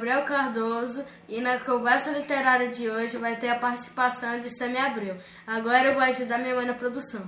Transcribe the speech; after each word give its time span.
Sou 0.00 0.06
Gabriel 0.06 0.22
Cardoso 0.22 1.04
e 1.28 1.42
na 1.42 1.58
conversa 1.58 2.10
literária 2.10 2.68
de 2.68 2.88
hoje 2.88 3.18
vai 3.18 3.36
ter 3.36 3.50
a 3.50 3.56
participação 3.56 4.40
de 4.40 4.48
Sami 4.48 4.78
Abreu. 4.78 5.16
Agora 5.46 5.88
eu 5.88 5.92
vou 5.92 6.02
ajudar 6.02 6.38
minha 6.38 6.54
mãe 6.54 6.64
na 6.64 6.72
produção. 6.72 7.20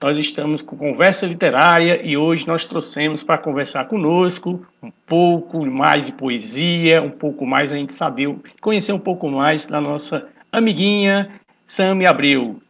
Nós 0.00 0.16
estamos 0.16 0.62
com 0.62 0.76
conversa 0.76 1.26
literária 1.26 2.00
e 2.04 2.16
hoje 2.16 2.46
nós 2.46 2.64
trouxemos 2.64 3.24
para 3.24 3.38
conversar 3.38 3.88
conosco 3.88 4.64
um 4.80 4.92
pouco 5.04 5.66
mais 5.66 6.04
de 6.06 6.12
poesia, 6.12 7.02
um 7.02 7.10
pouco 7.10 7.44
mais 7.44 7.72
a 7.72 7.74
gente 7.74 7.92
saber, 7.92 8.32
conhecer 8.60 8.92
um 8.92 9.00
pouco 9.00 9.28
mais 9.28 9.64
da 9.64 9.80
nossa 9.80 10.28
amiguinha 10.52 11.28
Sâmia 11.66 12.10
Abreu. 12.10 12.62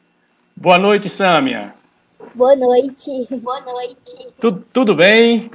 Boa 0.56 0.78
noite, 0.78 1.11
Sâmia. 1.11 1.75
Boa 2.34 2.56
noite. 2.56 3.27
Boa 3.37 3.61
noite. 3.61 4.28
Tudo, 4.41 4.64
tudo 4.73 4.95
bem? 4.95 5.50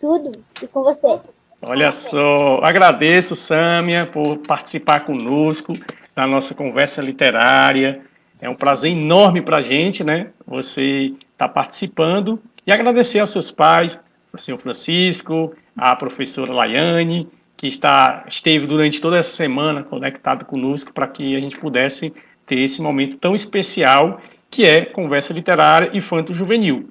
Tudo. 0.00 0.32
E 0.62 0.66
com 0.66 0.82
você? 0.82 1.20
Olha 1.64 1.92
só, 1.92 2.60
agradeço, 2.60 3.36
Sâmia, 3.36 4.04
por 4.04 4.38
participar 4.38 5.04
conosco 5.04 5.72
da 6.12 6.26
nossa 6.26 6.56
conversa 6.56 7.00
literária. 7.00 8.00
É 8.42 8.50
um 8.50 8.54
prazer 8.56 8.90
enorme 8.90 9.40
para 9.40 9.58
a 9.58 9.62
gente, 9.62 10.02
né? 10.02 10.30
Você 10.44 11.14
está 11.30 11.48
participando 11.48 12.42
e 12.66 12.72
agradecer 12.72 13.20
aos 13.20 13.30
seus 13.30 13.52
pais, 13.52 13.96
ao 14.32 14.40
senhor 14.40 14.58
Francisco, 14.58 15.54
à 15.76 15.94
professora 15.94 16.52
Laiane, 16.52 17.28
que 17.56 17.68
está, 17.68 18.24
esteve 18.26 18.66
durante 18.66 19.00
toda 19.00 19.16
essa 19.16 19.30
semana 19.30 19.84
conectado 19.84 20.44
conosco 20.44 20.92
para 20.92 21.06
que 21.06 21.36
a 21.36 21.40
gente 21.40 21.56
pudesse 21.60 22.12
ter 22.44 22.58
esse 22.58 22.82
momento 22.82 23.18
tão 23.18 23.36
especial 23.36 24.20
que 24.50 24.64
é 24.64 24.84
conversa 24.84 25.32
literária 25.32 25.90
e 25.94 26.00
fanto 26.00 26.34
juvenil. 26.34 26.90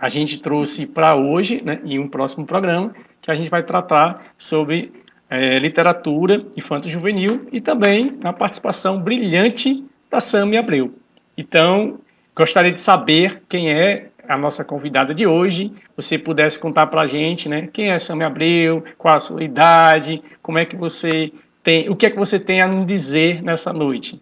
A 0.00 0.08
gente 0.08 0.38
trouxe 0.38 0.86
para 0.86 1.14
hoje, 1.14 1.62
né, 1.64 1.80
em 1.84 2.00
um 2.00 2.08
próximo 2.08 2.44
programa, 2.44 2.92
que 3.22 3.30
a 3.30 3.34
gente 3.34 3.48
vai 3.48 3.62
tratar 3.62 4.34
sobre 4.36 4.92
é, 5.30 5.58
literatura 5.58 6.44
infanto 6.56 6.90
juvenil 6.90 7.48
e 7.50 7.60
também 7.60 8.18
a 8.22 8.32
participação 8.32 9.00
brilhante 9.00 9.82
da 10.10 10.20
Sami 10.20 10.58
Abreu. 10.58 10.92
Então, 11.38 12.00
gostaria 12.36 12.72
de 12.72 12.80
saber 12.80 13.42
quem 13.48 13.70
é 13.70 14.10
a 14.28 14.36
nossa 14.36 14.62
convidada 14.62 15.14
de 15.14 15.26
hoje. 15.26 15.72
Você 15.96 16.18
pudesse 16.18 16.58
contar 16.58 16.88
para 16.88 17.02
a 17.02 17.06
gente, 17.06 17.48
né? 17.48 17.68
Quem 17.72 17.90
é 17.90 17.98
Sami 17.98 18.24
Abreu, 18.24 18.84
qual 18.98 19.16
a 19.16 19.20
sua 19.20 19.42
idade, 19.42 20.22
como 20.42 20.58
é 20.58 20.66
que 20.66 20.76
você 20.76 21.32
tem, 21.62 21.88
o 21.88 21.96
que 21.96 22.06
é 22.06 22.10
que 22.10 22.18
você 22.18 22.38
tem 22.38 22.60
a 22.60 22.66
nos 22.66 22.86
dizer 22.86 23.42
nessa 23.42 23.72
noite? 23.72 24.20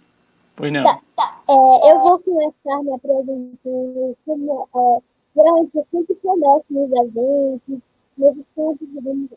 Pois 0.54 0.72
não. 0.72 0.84
Tá, 0.84 0.98
tá. 1.16 1.40
É, 1.48 1.52
eu 1.90 1.98
vou 2.00 2.18
começar 2.20 2.82
me 2.84 2.92
apresentando 2.92 4.16
como 4.24 4.68
é, 4.76 5.02
geralmente 5.34 5.70
eu 5.74 5.86
sempre 5.90 6.14
começo 6.22 6.64
nos 6.70 6.92
eventos, 6.92 7.89
encontros 8.26 8.88
de 8.88 9.28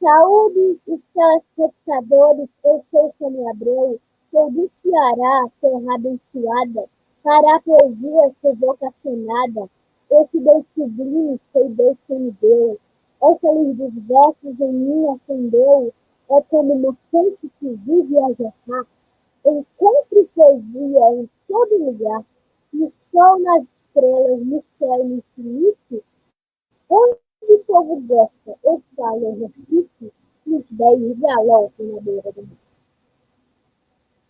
Saúde 0.00 0.80
os 0.86 1.00
telespectadores, 1.12 2.48
eu 2.64 2.84
sou 2.90 3.14
Sami 3.18 3.48
Abreu 3.48 4.00
Sou 4.30 4.50
do 4.50 4.70
Ceará, 4.82 5.48
terra 5.58 5.94
abençoada, 5.94 6.86
para 7.22 7.56
a 7.56 7.60
poesia 7.60 8.30
sou 8.42 8.54
vocacionada. 8.56 9.70
Esse 10.10 10.38
Deus 10.38 10.66
sublime 10.74 11.40
foi 11.50 11.68
Deus 11.70 11.96
que 12.06 12.14
me 12.14 12.30
deu. 12.32 12.78
Essa 13.22 13.50
luz 13.50 13.74
dos 13.78 13.94
versos 13.94 14.60
em 14.60 14.72
mim 14.72 15.08
acendeu. 15.08 15.94
É 16.30 16.42
como 16.42 16.74
uma 16.74 16.94
fonte 17.10 17.50
que 17.58 17.68
vive 17.70 18.18
a 18.18 18.32
jorrar. 18.34 18.86
Encontre 19.46 20.28
poesia 20.34 21.14
em 21.14 21.30
todo 21.48 21.84
lugar. 21.86 22.22
No 22.74 22.92
sol, 23.10 23.38
nas 23.40 23.62
estrelas, 23.62 24.44
no 24.44 24.62
céu 24.78 25.04
no 25.04 25.14
infinito. 25.16 26.04
Onde 26.88 27.18
o 27.42 27.58
povo 27.66 28.00
gosta, 28.06 28.58
eu 28.64 28.82
falo 28.96 29.32
exercício, 29.32 30.12
nos 30.46 30.64
dez 30.70 31.18
galopam 31.18 31.84
na 31.84 32.00
beira 32.00 32.32
do 32.32 32.42
mar. 32.42 32.68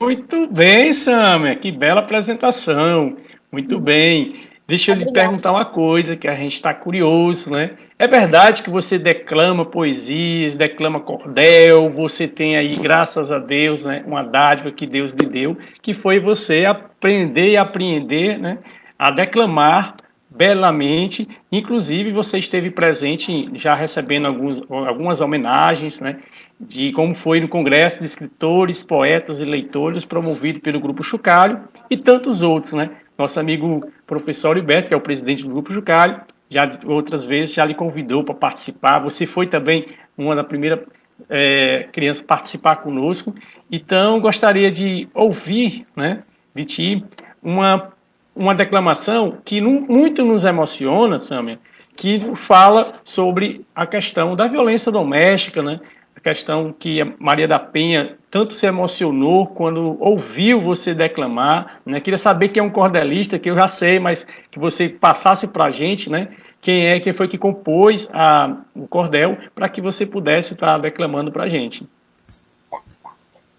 Muito 0.01 0.47
bem, 0.47 0.93
Samia, 0.93 1.57
que 1.57 1.73
bela 1.73 2.01
apresentação. 2.01 3.17
Muito 3.51 3.81
bem. 3.81 4.49
Deixa 4.67 4.93
eu 4.93 4.97
lhe 4.97 5.11
perguntar 5.11 5.51
uma 5.51 5.65
coisa 5.65 6.15
que 6.15 6.29
a 6.29 6.35
gente 6.35 6.55
está 6.55 6.75
curioso, 6.75 7.51
né? 7.51 7.77
É 7.99 8.07
verdade 8.07 8.63
que 8.63 8.71
você 8.71 8.97
declama 8.97 9.65
poesias, 9.65 10.55
declama 10.55 11.01
cordel, 11.01 11.91
você 11.91 12.29
tem 12.29 12.57
aí, 12.57 12.75
graças 12.75 13.33
a 13.33 13.39
Deus, 13.39 13.83
né, 13.83 14.05
uma 14.07 14.23
dádiva 14.23 14.71
que 14.71 14.87
Deus 14.87 15.11
lhe 15.11 15.27
deu, 15.27 15.57
que 15.83 15.95
foi 15.95 16.21
você 16.21 16.65
aprender 16.65 17.53
e 17.53 17.57
apreender, 17.57 18.39
né, 18.39 18.59
a 18.97 19.11
declamar 19.11 19.97
belamente. 20.31 21.29
Inclusive, 21.51 22.13
você 22.13 22.39
esteve 22.39 22.71
presente 22.71 23.51
já 23.55 23.75
recebendo 23.75 24.27
alguns, 24.27 24.63
algumas 24.71 25.21
homenagens, 25.21 26.01
né? 26.01 26.19
de 26.61 26.93
como 26.93 27.15
foi 27.15 27.41
no 27.41 27.49
Congresso 27.49 28.01
de 28.01 28.07
Escritores, 28.07 28.83
Poetas 28.83 29.41
e 29.41 29.45
Leitores, 29.45 30.05
promovido 30.05 30.61
pelo 30.61 30.81
Grupo 30.81 31.05
Chucalho 31.05 31.61
e 31.89 31.97
tantos 31.97 32.43
outros, 32.43 32.73
né? 32.73 32.91
Nosso 33.17 33.39
amigo 33.39 33.91
professor 34.07 34.57
Heriberto, 34.57 34.89
que 34.89 34.95
é 34.95 34.97
o 34.97 35.01
presidente 35.01 35.45
do 35.45 35.51
Grupo 35.51 35.73
Chucalho, 35.73 36.21
já 36.51 36.79
outras 36.87 37.25
vezes 37.25 37.55
já 37.55 37.65
lhe 37.65 37.75
convidou 37.75 38.25
para 38.25 38.35
participar. 38.35 38.99
Você 39.01 39.27
foi 39.27 39.47
também 39.47 39.87
uma 40.17 40.35
da 40.35 40.43
primeira 40.43 40.85
é, 41.29 41.89
criança 41.93 42.23
a 42.23 42.27
participar 42.27 42.77
conosco. 42.77 43.35
Então, 43.71 44.21
gostaria 44.21 44.71
de 44.71 45.09
ouvir, 45.15 45.87
né, 45.95 46.23
de 46.55 46.65
ti, 46.65 47.05
uma, 47.43 47.93
uma 48.39 48.55
declamação 48.55 49.39
que 49.45 49.61
muito 49.61 50.25
nos 50.25 50.45
emociona, 50.45 51.19
Samia, 51.19 51.59
que 51.97 52.21
fala 52.47 52.95
sobre 53.05 53.67
a 53.75 53.85
questão 53.87 54.37
da 54.37 54.47
violência 54.47 54.93
doméstica, 54.93 55.63
né? 55.63 55.81
a 56.19 56.21
questão 56.21 56.73
que 56.73 57.01
a 57.01 57.13
Maria 57.19 57.47
da 57.47 57.61
Penha 57.61 58.17
tanto 58.29 58.53
se 58.55 58.67
emocionou 58.67 59.47
quando 59.47 59.97
ouviu 60.01 60.61
você 60.61 60.93
declamar, 60.93 61.81
né? 61.87 62.01
Queria 62.01 62.19
saber 62.19 62.49
quem 62.49 62.61
é 62.61 62.65
um 62.65 62.71
cordelista, 62.71 63.39
que 63.39 63.49
eu 63.49 63.55
já 63.55 63.69
sei, 63.69 64.01
mas 64.01 64.27
que 64.51 64.59
você 64.59 64.89
passasse 64.89 65.47
para 65.47 65.67
a 65.67 65.71
gente, 65.71 66.11
né? 66.11 66.29
Quem 66.61 66.89
é, 66.89 66.99
quem 66.99 67.13
foi 67.13 67.29
que 67.29 67.39
compôs 67.39 68.09
a, 68.13 68.57
o 68.75 68.89
cordel, 68.89 69.39
para 69.55 69.69
que 69.69 69.81
você 69.81 70.05
pudesse 70.05 70.55
estar 70.55 70.73
tá 70.75 70.79
declamando 70.79 71.31
para 71.31 71.45
a 71.45 71.49
gente. 71.49 71.87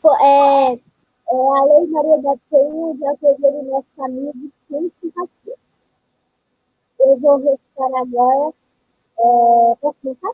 É, 0.05 0.73
é, 0.73 0.75
a 1.31 1.63
Lei 1.63 1.87
Maria 1.87 2.21
da 2.21 2.35
Penha 2.51 2.97
já 2.99 3.15
teve 3.21 3.69
nosso 3.69 4.03
amigo 4.03 4.51
Centro 4.69 5.29
Eu 6.99 7.17
vou 7.17 7.37
recitar 7.37 8.01
agora. 8.01 8.53
É, 9.17 9.75
posso 9.81 9.97
começar? 10.01 10.31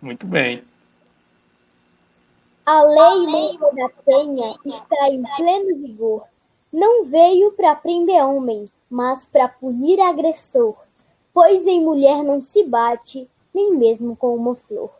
Muito 0.00 0.26
bem. 0.26 0.64
A 2.64 2.82
lei 2.82 3.26
Maria 3.26 3.72
da 3.72 3.88
Penha 4.04 4.56
está 4.64 5.08
em 5.10 5.22
pleno 5.36 5.76
vigor. 5.76 6.24
Não 6.72 7.04
veio 7.04 7.52
para 7.52 7.74
prender 7.74 8.22
homem, 8.22 8.70
mas 8.90 9.24
para 9.24 9.48
punir 9.48 10.00
agressor, 10.00 10.76
pois 11.32 11.66
em 11.66 11.82
mulher 11.82 12.22
não 12.22 12.42
se 12.42 12.62
bate, 12.64 13.28
nem 13.54 13.74
mesmo 13.74 14.14
com 14.14 14.36
uma 14.36 14.54
flor. 14.54 14.90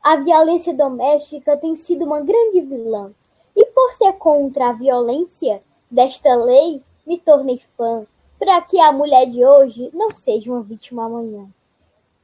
A 0.00 0.16
violência 0.16 0.72
doméstica 0.72 1.56
tem 1.56 1.76
sido 1.76 2.04
uma 2.04 2.20
grande 2.20 2.60
vilã, 2.60 3.12
e 3.54 3.64
por 3.66 3.92
ser 3.92 4.12
contra 4.14 4.68
a 4.68 4.72
violência 4.72 5.62
desta 5.90 6.34
lei, 6.34 6.82
me 7.06 7.18
tornei 7.18 7.60
fã, 7.76 8.06
para 8.38 8.60
que 8.62 8.80
a 8.80 8.92
mulher 8.92 9.26
de 9.26 9.44
hoje 9.44 9.90
não 9.92 10.10
seja 10.10 10.50
uma 10.50 10.62
vítima 10.62 11.04
amanhã. 11.04 11.46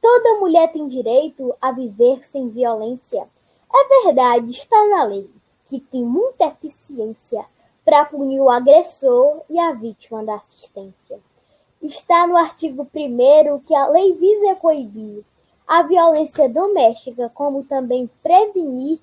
Toda 0.01 0.39
mulher 0.39 0.71
tem 0.71 0.87
direito 0.87 1.53
a 1.61 1.71
viver 1.71 2.23
sem 2.25 2.49
violência. 2.49 3.27
É 3.73 4.03
verdade, 4.05 4.49
está 4.49 4.87
na 4.87 5.03
lei, 5.03 5.29
que 5.67 5.79
tem 5.79 6.03
muita 6.03 6.45
eficiência 6.45 7.45
para 7.85 8.05
punir 8.05 8.39
o 8.39 8.49
agressor 8.49 9.41
e 9.49 9.59
a 9.59 9.71
vítima 9.73 10.23
da 10.23 10.35
assistência. 10.35 11.19
Está 11.81 12.27
no 12.27 12.37
artigo 12.37 12.87
1 12.93 13.59
que 13.59 13.75
a 13.75 13.87
lei 13.87 14.13
visa 14.13 14.55
coibir 14.55 15.23
a 15.67 15.83
violência 15.83 16.49
doméstica, 16.49 17.31
como 17.33 17.63
também 17.63 18.09
prevenir 18.23 18.99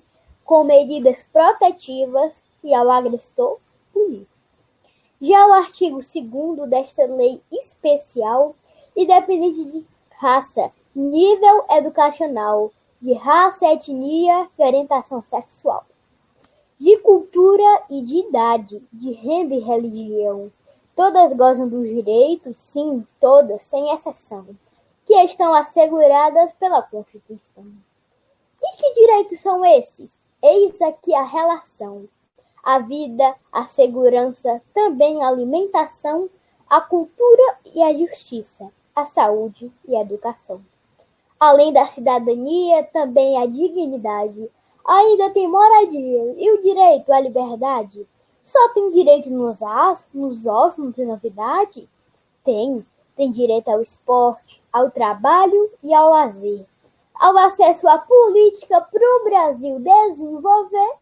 com 0.47 0.63
medidas 0.63 1.25
protetivas 1.31 2.41
e 2.63 2.73
ao 2.73 2.89
agressor 2.89 3.59
punir. 3.91 4.25
Já 5.21 5.45
o 5.45 5.51
artigo 5.51 5.99
2 5.99 6.69
desta 6.69 7.03
lei 7.05 7.41
especial, 7.51 8.55
independente 8.95 9.65
de 9.65 9.85
raça, 10.09 10.71
nível 10.95 11.65
educacional, 11.69 12.71
de 13.01 13.11
raça, 13.11 13.65
etnia 13.73 14.47
e 14.57 14.63
orientação 14.63 15.21
sexual, 15.21 15.85
de 16.79 16.97
cultura 16.99 17.83
e 17.89 18.01
de 18.01 18.19
idade, 18.19 18.81
de 18.93 19.11
renda 19.11 19.53
e 19.53 19.59
religião. 19.59 20.49
Todas 20.95 21.33
gozam 21.33 21.67
dos 21.67 21.89
direitos, 21.89 22.55
sim, 22.57 23.05
todas, 23.19 23.63
sem 23.63 23.93
exceção, 23.93 24.47
que 25.05 25.13
estão 25.13 25.53
asseguradas 25.53 26.53
pela 26.53 26.81
Constituição. 26.81 27.65
E 28.63 28.77
que 28.77 28.93
direitos 28.93 29.41
são 29.41 29.65
esses? 29.65 30.16
Eis 30.41 30.79
aqui 30.81 31.15
a 31.15 31.23
relação. 31.23 32.07
A 32.63 32.77
vida, 32.77 33.35
a 33.51 33.65
segurança, 33.65 34.61
também 34.71 35.23
a 35.23 35.29
alimentação, 35.29 36.29
a 36.69 36.79
cultura 36.79 37.57
e 37.73 37.81
a 37.81 37.91
justiça, 37.91 38.71
a 38.95 39.03
saúde 39.03 39.71
e 39.87 39.95
a 39.95 40.01
educação. 40.01 40.61
Além 41.39 41.73
da 41.73 41.87
cidadania, 41.87 42.83
também 42.93 43.41
a 43.41 43.47
dignidade. 43.47 44.49
Ainda 44.85 45.31
tem 45.31 45.47
moradia 45.47 46.35
e 46.37 46.51
o 46.51 46.61
direito 46.61 47.11
à 47.11 47.19
liberdade. 47.19 48.07
Só 48.45 48.69
tem 48.69 48.91
direito 48.91 49.31
nos, 49.31 49.61
as, 49.63 50.05
nos 50.13 50.45
ossos, 50.45 50.95
tem 50.95 51.05
novidade? 51.05 51.89
Tem. 52.43 52.85
Tem 53.15 53.31
direito 53.31 53.69
ao 53.69 53.81
esporte, 53.81 54.61
ao 54.71 54.91
trabalho 54.91 55.71
e 55.81 55.93
ao 55.95 56.11
lazer. 56.11 56.63
Ao 57.19 57.35
acesso 57.37 57.87
à 57.87 57.97
política 57.97 58.81
para 58.81 59.21
o 59.21 59.23
Brasil 59.23 59.79
desenvolver 59.79 60.93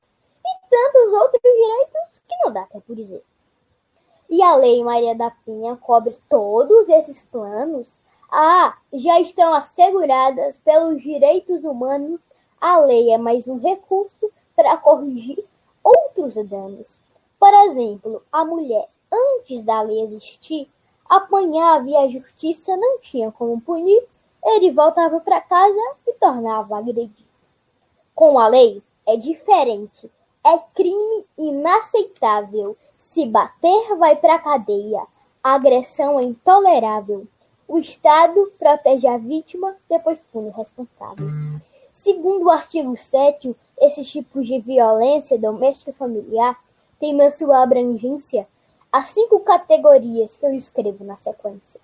e 0.45 0.69
tantos 0.69 1.13
outros 1.13 1.41
direitos 1.41 2.21
que 2.27 2.35
não 2.43 2.53
dá 2.53 2.61
até 2.61 2.79
por 2.79 2.95
dizer. 2.95 3.23
E 4.29 4.41
a 4.41 4.55
Lei 4.55 4.83
Maria 4.83 5.13
da 5.13 5.31
Penha 5.45 5.75
cobre 5.75 6.17
todos 6.29 6.89
esses 6.89 7.21
planos? 7.23 7.87
Ah, 8.31 8.75
já 8.91 9.19
estão 9.19 9.53
asseguradas 9.53 10.57
pelos 10.57 11.01
direitos 11.01 11.63
humanos. 11.63 12.19
A 12.59 12.79
lei 12.79 13.11
é 13.11 13.17
mais 13.17 13.47
um 13.47 13.59
recurso 13.59 14.31
para 14.55 14.77
corrigir 14.77 15.45
outros 15.83 16.33
danos. 16.47 16.99
Por 17.39 17.53
exemplo, 17.65 18.23
a 18.31 18.43
mulher, 18.43 18.89
antes 19.11 19.61
da 19.63 19.81
lei 19.81 20.01
existir, 20.01 20.67
apanhava 21.07 21.87
e 21.87 21.95
a 21.95 22.07
justiça 22.07 22.75
não 22.75 22.99
tinha 22.99 23.31
como 23.31 23.61
punir, 23.61 24.03
ele 24.45 24.71
voltava 24.71 25.19
para 25.19 25.41
casa 25.41 25.95
e 26.05 26.13
tornava 26.13 26.75
a 26.75 26.79
agredir. 26.79 27.25
Com 28.13 28.37
a 28.37 28.47
lei 28.47 28.81
é 29.05 29.17
diferente. 29.17 30.09
É 30.45 30.57
crime 30.75 31.25
inaceitável. 31.37 32.77
Se 32.99 33.25
bater, 33.25 33.95
vai 33.97 34.15
para 34.15 34.37
cadeia. 34.37 35.01
Agressão 35.43 36.19
é 36.19 36.23
intolerável. 36.23 37.27
O 37.67 37.79
Estado 37.79 38.51
protege 38.59 39.07
a 39.07 39.17
vítima, 39.17 39.75
depois 39.89 40.19
pune 40.31 40.49
o 40.49 40.51
responsável. 40.51 41.27
Segundo 41.91 42.45
o 42.45 42.51
artigo 42.51 42.95
7, 42.95 43.55
esses 43.79 44.07
tipos 44.07 44.45
de 44.45 44.59
violência 44.59 45.37
doméstica 45.37 45.89
e 45.89 45.93
familiar 45.93 46.59
têm 46.99 47.13
na 47.13 47.31
sua 47.31 47.63
abrangência 47.63 48.47
as 48.91 49.09
cinco 49.09 49.39
categorias 49.39 50.37
que 50.37 50.45
eu 50.45 50.53
escrevo 50.53 51.03
na 51.03 51.17
sequência. 51.17 51.81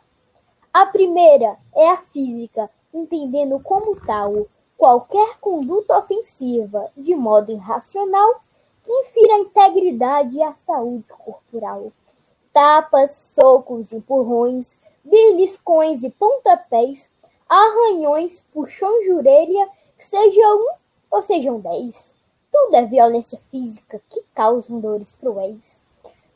A 0.74 0.86
primeira 0.86 1.58
é 1.76 1.90
a 1.90 1.98
física, 1.98 2.70
entendendo 2.94 3.60
como 3.60 3.94
tal 4.06 4.48
qualquer 4.78 5.38
conduta 5.40 6.00
ofensiva 6.00 6.90
de 6.96 7.14
modo 7.14 7.52
irracional 7.52 8.42
que 8.86 8.92
infira 8.92 9.36
a 9.36 9.40
integridade 9.40 10.38
e 10.38 10.42
a 10.42 10.54
saúde 10.66 11.04
corporal. 11.10 11.92
Tapas, 12.54 13.12
socos, 13.36 13.92
empurrões, 13.92 14.74
beliscões 15.04 16.04
e 16.04 16.10
pontapés, 16.10 17.10
arranhões, 17.50 18.40
puxões 18.54 19.04
de 19.04 19.12
orelha, 19.12 19.70
seja 20.00 20.56
um 20.56 20.70
ou 21.12 21.22
sejam 21.22 21.60
dez. 21.60 22.14
Tudo 22.50 22.76
é 22.76 22.86
violência 22.86 23.38
física 23.52 24.02
que 24.10 24.24
causam 24.34 24.80
dores 24.80 25.16
cruéis. 25.16 25.82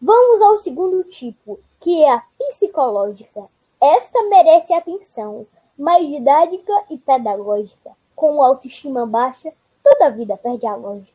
Vamos 0.02 0.42
ao 0.42 0.58
segundo 0.58 1.06
tipo, 1.06 1.58
que 1.80 2.04
é 2.04 2.12
a 2.12 2.24
psicológica. 2.38 3.46
Esta 3.88 4.24
merece 4.24 4.74
atenção, 4.74 5.46
mais 5.78 6.08
didática 6.08 6.74
e 6.90 6.98
pedagógica. 6.98 7.92
Com 8.16 8.42
autoestima 8.42 9.06
baixa, 9.06 9.54
toda 9.84 10.08
a 10.08 10.10
vida 10.10 10.36
perde 10.36 10.66
a 10.66 10.76
lógica. 10.76 11.14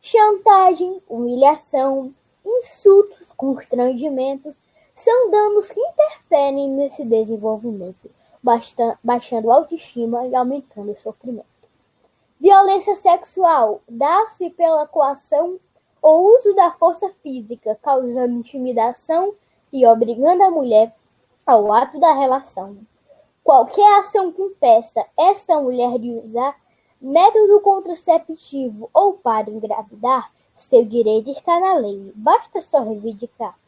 Chantagem, 0.00 1.02
humilhação, 1.08 2.14
insultos, 2.46 3.32
constrangimentos 3.36 4.56
são 4.94 5.32
danos 5.32 5.68
que 5.68 5.80
interferem 5.80 6.68
nesse 6.68 7.04
desenvolvimento, 7.04 8.08
baixando 9.02 9.50
a 9.50 9.56
autoestima 9.56 10.28
e 10.28 10.34
aumentando 10.36 10.92
o 10.92 11.02
sofrimento. 11.02 11.44
Violência 12.38 12.94
sexual 12.94 13.80
dá-se 13.88 14.48
pela 14.50 14.86
coação 14.86 15.58
ou 16.00 16.36
uso 16.36 16.54
da 16.54 16.70
força 16.70 17.10
física, 17.20 17.76
causando 17.82 18.38
intimidação 18.38 19.34
e 19.72 19.84
obrigando 19.84 20.44
a 20.44 20.50
mulher 20.52 20.94
ao 21.50 21.72
ato 21.72 21.98
da 21.98 22.12
relação. 22.12 22.78
Qualquer 23.42 23.98
ação 23.98 24.30
que 24.30 24.40
impeça 24.40 25.04
esta 25.18 25.60
mulher 25.60 25.98
de 25.98 26.10
usar 26.12 26.56
método 27.00 27.60
contraceptivo 27.60 28.88
ou 28.94 29.14
para 29.14 29.50
engravidar, 29.50 30.30
seu 30.56 30.84
direito 30.84 31.30
está 31.30 31.58
na 31.58 31.74
lei, 31.74 32.12
basta 32.14 32.62
só 32.62 32.84
reivindicar. 32.84 33.58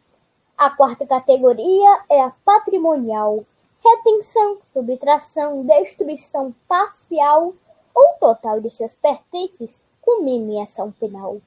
A 0.57 0.71
quarta 0.71 1.05
categoria 1.05 2.05
é 2.09 2.23
a 2.23 2.33
patrimonial: 2.45 3.45
retenção, 3.85 4.59
subtração, 4.73 5.67
destruição 5.67 6.55
parcial 6.69 7.53
ou 7.93 8.15
total 8.21 8.61
de 8.61 8.71
seus 8.71 8.95
pertences 8.95 9.81
com 10.01 10.23
ação 10.63 10.93
penal, 10.93 11.39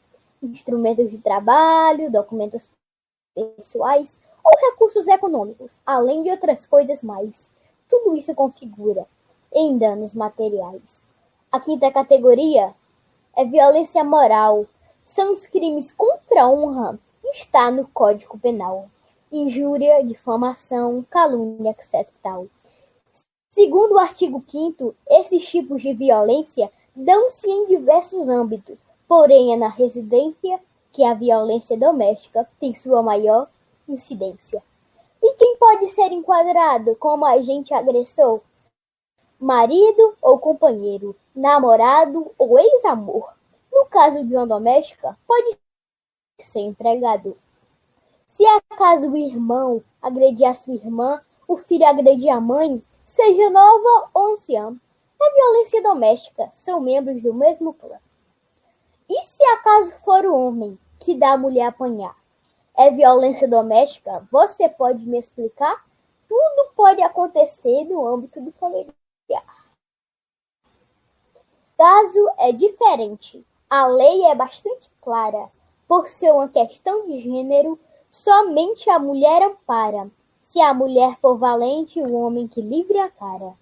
instrumentos 0.44 1.10
de 1.10 1.18
trabalho, 1.18 2.12
documentos 2.12 2.68
pessoais 3.34 4.18
ou 4.46 4.72
recursos 4.72 5.08
econômicos, 5.08 5.80
além 5.84 6.22
de 6.24 6.30
outras 6.30 6.68
coisas 6.68 7.02
mais. 7.02 7.50
Tudo 7.90 8.16
isso 8.16 8.36
configura 8.36 9.06
em 9.52 9.78
danos 9.78 10.14
materiais. 10.14 11.02
A 11.52 11.60
quinta 11.60 11.92
categoria 11.92 12.74
é 13.36 13.44
violência 13.44 14.04
moral. 14.04 14.66
São 15.04 15.34
os 15.34 15.46
crimes 15.48 15.92
contra 15.92 16.44
a 16.44 16.50
honra. 16.50 17.00
Está 17.24 17.72
no 17.72 17.88
Código 17.88 18.38
Penal 18.38 18.88
injúria, 19.32 20.04
difamação, 20.04 21.06
calúnia, 21.10 21.72
etc. 21.72 22.08
Tal. 22.22 22.48
Segundo 23.52 23.94
o 23.94 24.00
artigo 24.00 24.44
5 24.48 24.96
esses 25.10 25.46
tipos 25.48 25.82
de 25.82 25.94
violência 25.94 26.70
dão-se 26.96 27.50
em 27.50 27.68
diversos 27.68 28.28
âmbitos, 28.30 28.78
porém 29.08 29.54
é 29.54 29.58
na 29.58 29.68
residência 29.68 30.60
que 30.92 31.04
a 31.04 31.14
violência 31.14 31.78
doméstica 31.78 32.48
tem 32.60 32.74
sua 32.74 33.02
maior 33.02 33.50
incidência. 33.88 34.62
E 35.22 35.34
quem 35.34 35.58
pode 35.58 35.88
ser 35.88 36.12
enquadrado 36.12 36.96
como 36.98 37.26
agente 37.26 37.74
agressor? 37.74 38.42
Marido 39.40 40.16
ou 40.22 40.40
companheiro, 40.40 41.16
namorado 41.36 42.32
ou 42.38 42.60
ex-amor. 42.60 43.34
No 43.72 43.86
caso 43.86 44.24
de 44.24 44.36
uma 44.36 44.48
doméstica, 44.48 45.18
pode 45.28 45.58
ser 46.40 46.60
empregado. 46.60 47.38
Se 48.28 48.46
acaso 48.46 49.10
o 49.10 49.18
irmão 49.18 49.82
agredir 50.02 50.48
a 50.48 50.54
sua 50.54 50.74
irmã, 50.74 51.22
o 51.48 51.58
filho 51.58 51.86
agredir 51.86 52.30
a 52.30 52.42
mãe, 52.42 52.84
seja 53.04 53.50
nova 53.50 54.10
ou 54.14 54.34
anciã, 54.34 54.76
é 55.22 55.32
violência 55.34 55.82
doméstica, 55.82 56.50
são 56.54 56.80
membros 56.80 57.22
do 57.22 57.34
mesmo 57.34 57.74
clã. 57.74 57.98
E 59.10 59.24
se 59.24 59.44
acaso 59.46 59.94
for 60.04 60.26
o 60.26 60.36
homem 60.36 60.78
que 61.00 61.16
dá 61.16 61.34
a 61.34 61.38
mulher 61.38 61.68
apanhar, 61.68 62.16
é 62.78 62.92
violência 62.92 63.48
doméstica? 63.48 64.28
Você 64.32 64.70
pode 64.70 65.06
me 65.06 65.20
explicar? 65.20 65.84
Tudo 66.28 66.72
pode 66.76 67.02
acontecer 67.02 67.84
no 67.86 68.06
âmbito 68.06 68.42
do 68.42 68.52
familiar. 68.52 68.94
Caso 71.78 72.30
é 72.38 72.52
diferente. 72.52 73.46
A 73.70 73.88
lei 73.88 74.26
é 74.26 74.36
bastante 74.36 74.90
clara. 75.02 75.50
Por 75.88 76.08
ser 76.08 76.32
uma 76.34 76.50
questão 76.50 77.06
de 77.08 77.20
gênero, 77.20 77.78
Somente 78.18 78.90
a 78.90 78.98
mulher 78.98 79.42
ampara, 79.44 80.10
se 80.40 80.62
a 80.62 80.74
mulher 80.74 81.18
for 81.20 81.38
valente, 81.38 82.00
o 82.00 82.14
homem 82.14 82.48
que 82.48 82.62
livre 82.62 82.98
a 82.98 83.10
cara. 83.10 83.54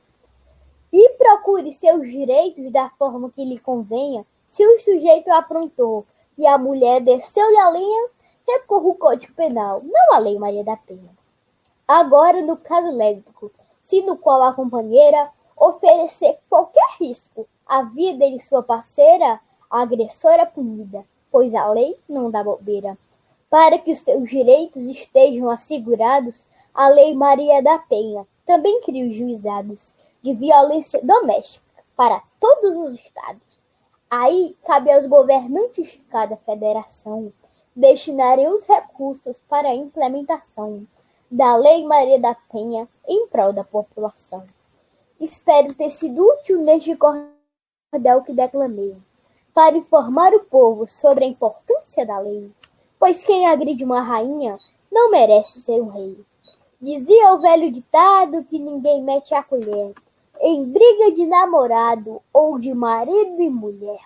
E 0.92 1.10
procure 1.18 1.74
seus 1.74 2.08
direitos 2.08 2.72
da 2.72 2.88
forma 2.92 3.32
que 3.32 3.44
lhe 3.44 3.58
convenha, 3.58 4.24
se 4.52 4.64
o 4.64 4.80
sujeito 4.80 5.28
aprontou 5.32 6.06
e 6.38 6.46
a 6.46 6.56
mulher 6.56 7.02
desceu-lhe 7.02 7.58
a 7.58 7.72
linha, 7.72 8.10
recorra 8.48 8.88
o 8.88 8.96
Código 8.96 9.34
Penal, 9.34 9.82
não 9.84 10.14
a 10.14 10.20
Lei 10.20 10.38
Maria 10.38 10.64
da 10.64 10.78
Penha. 10.78 11.10
Agora, 11.88 12.42
no 12.42 12.58
caso 12.58 12.96
lésbico, 12.96 13.52
se 13.82 14.02
no 14.02 14.18
qual 14.18 14.42
a 14.42 14.54
companheira 14.54 15.30
oferecer 15.58 16.38
qualquer 16.50 16.86
risco 17.00 17.48
à 17.66 17.84
vida 17.84 18.30
de 18.30 18.40
sua 18.40 18.64
parceira, 18.64 19.40
a 19.70 19.82
agressora 19.82 20.44
é 20.44 20.46
punida, 20.46 21.04
pois 21.32 21.54
a 21.54 21.70
lei 21.72 21.98
não 22.08 22.30
dá 22.30 22.44
bobeira. 22.44 22.98
Para 23.50 23.78
que 23.78 23.92
os 23.92 24.00
seus 24.00 24.30
direitos 24.30 24.84
estejam 24.88 25.50
assegurados, 25.50 26.46
a 26.74 26.90
Lei 26.90 27.14
Maria 27.14 27.62
da 27.62 27.78
Penha 27.78 28.26
também 28.46 28.82
cria 28.82 29.08
os 29.08 29.16
juizados 29.16 29.94
de 30.22 30.34
violência 30.34 31.00
doméstica 31.04 31.84
para 31.96 32.22
todos 32.40 32.76
os 32.78 32.98
estados. 32.98 33.42
Aí 34.10 34.56
cabe 34.64 34.92
aos 34.92 35.06
governantes 35.06 35.92
de 35.92 36.00
cada 36.10 36.36
federação 36.38 37.32
destinarem 37.76 38.48
os 38.48 38.64
recursos 38.64 39.38
para 39.50 39.70
a 39.70 39.76
implementação 39.76 40.86
da 41.30 41.56
Lei 41.56 41.86
Maria 41.86 42.20
da 42.20 42.36
Penha 42.52 42.88
em 43.08 43.28
prol 43.28 43.54
da 43.54 43.64
população. 43.64 44.44
Espero 45.20 45.74
ter 45.74 45.90
sido 45.90 46.24
útil 46.24 46.62
neste 46.62 46.96
cordel 46.96 48.22
que 48.24 48.34
declamei, 48.34 48.96
para 49.54 49.78
informar 49.78 50.34
o 50.34 50.44
povo 50.44 50.88
sobre 50.88 51.26
a 51.26 51.28
importância 51.28 52.06
da 52.06 52.20
lei 52.20 52.52
pois 53.04 53.22
quem 53.22 53.46
agride 53.46 53.84
uma 53.84 54.00
rainha 54.00 54.58
não 54.90 55.12
merece 55.12 55.60
ser 55.60 55.74
um 55.74 55.90
rei. 55.90 56.18
Dizia 56.82 57.34
o 57.34 57.42
velho 57.42 57.70
ditado 57.70 58.46
que 58.46 58.58
ninguém 58.58 59.04
mete 59.04 59.36
a 59.36 59.44
colher. 59.44 59.94
em 60.40 60.64
briga 60.64 61.12
de 61.12 61.26
namorado 61.26 62.22
ou 62.34 62.58
de 62.58 62.74
marido 62.74 63.42
e 63.42 63.50
mulher. 63.50 64.00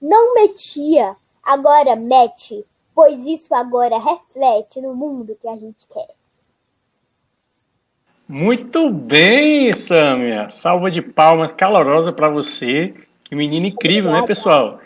Não 0.00 0.32
metia, 0.32 1.14
agora 1.42 1.94
mete, 1.94 2.64
pois 3.00 3.24
isso 3.24 3.54
agora 3.54 3.96
reflete 3.96 4.78
no 4.78 4.94
mundo 4.94 5.34
que 5.40 5.48
a 5.48 5.56
gente 5.56 5.88
quer. 5.90 6.08
Muito 8.28 8.90
bem, 8.90 9.72
Sâmia. 9.72 10.50
Salva 10.50 10.90
de 10.90 11.00
palmas 11.00 11.52
calorosa 11.56 12.12
para 12.12 12.28
você. 12.28 12.92
Que 13.24 13.34
menino 13.34 13.64
incrível, 13.64 14.12
né, 14.12 14.22
pessoal? 14.26 14.80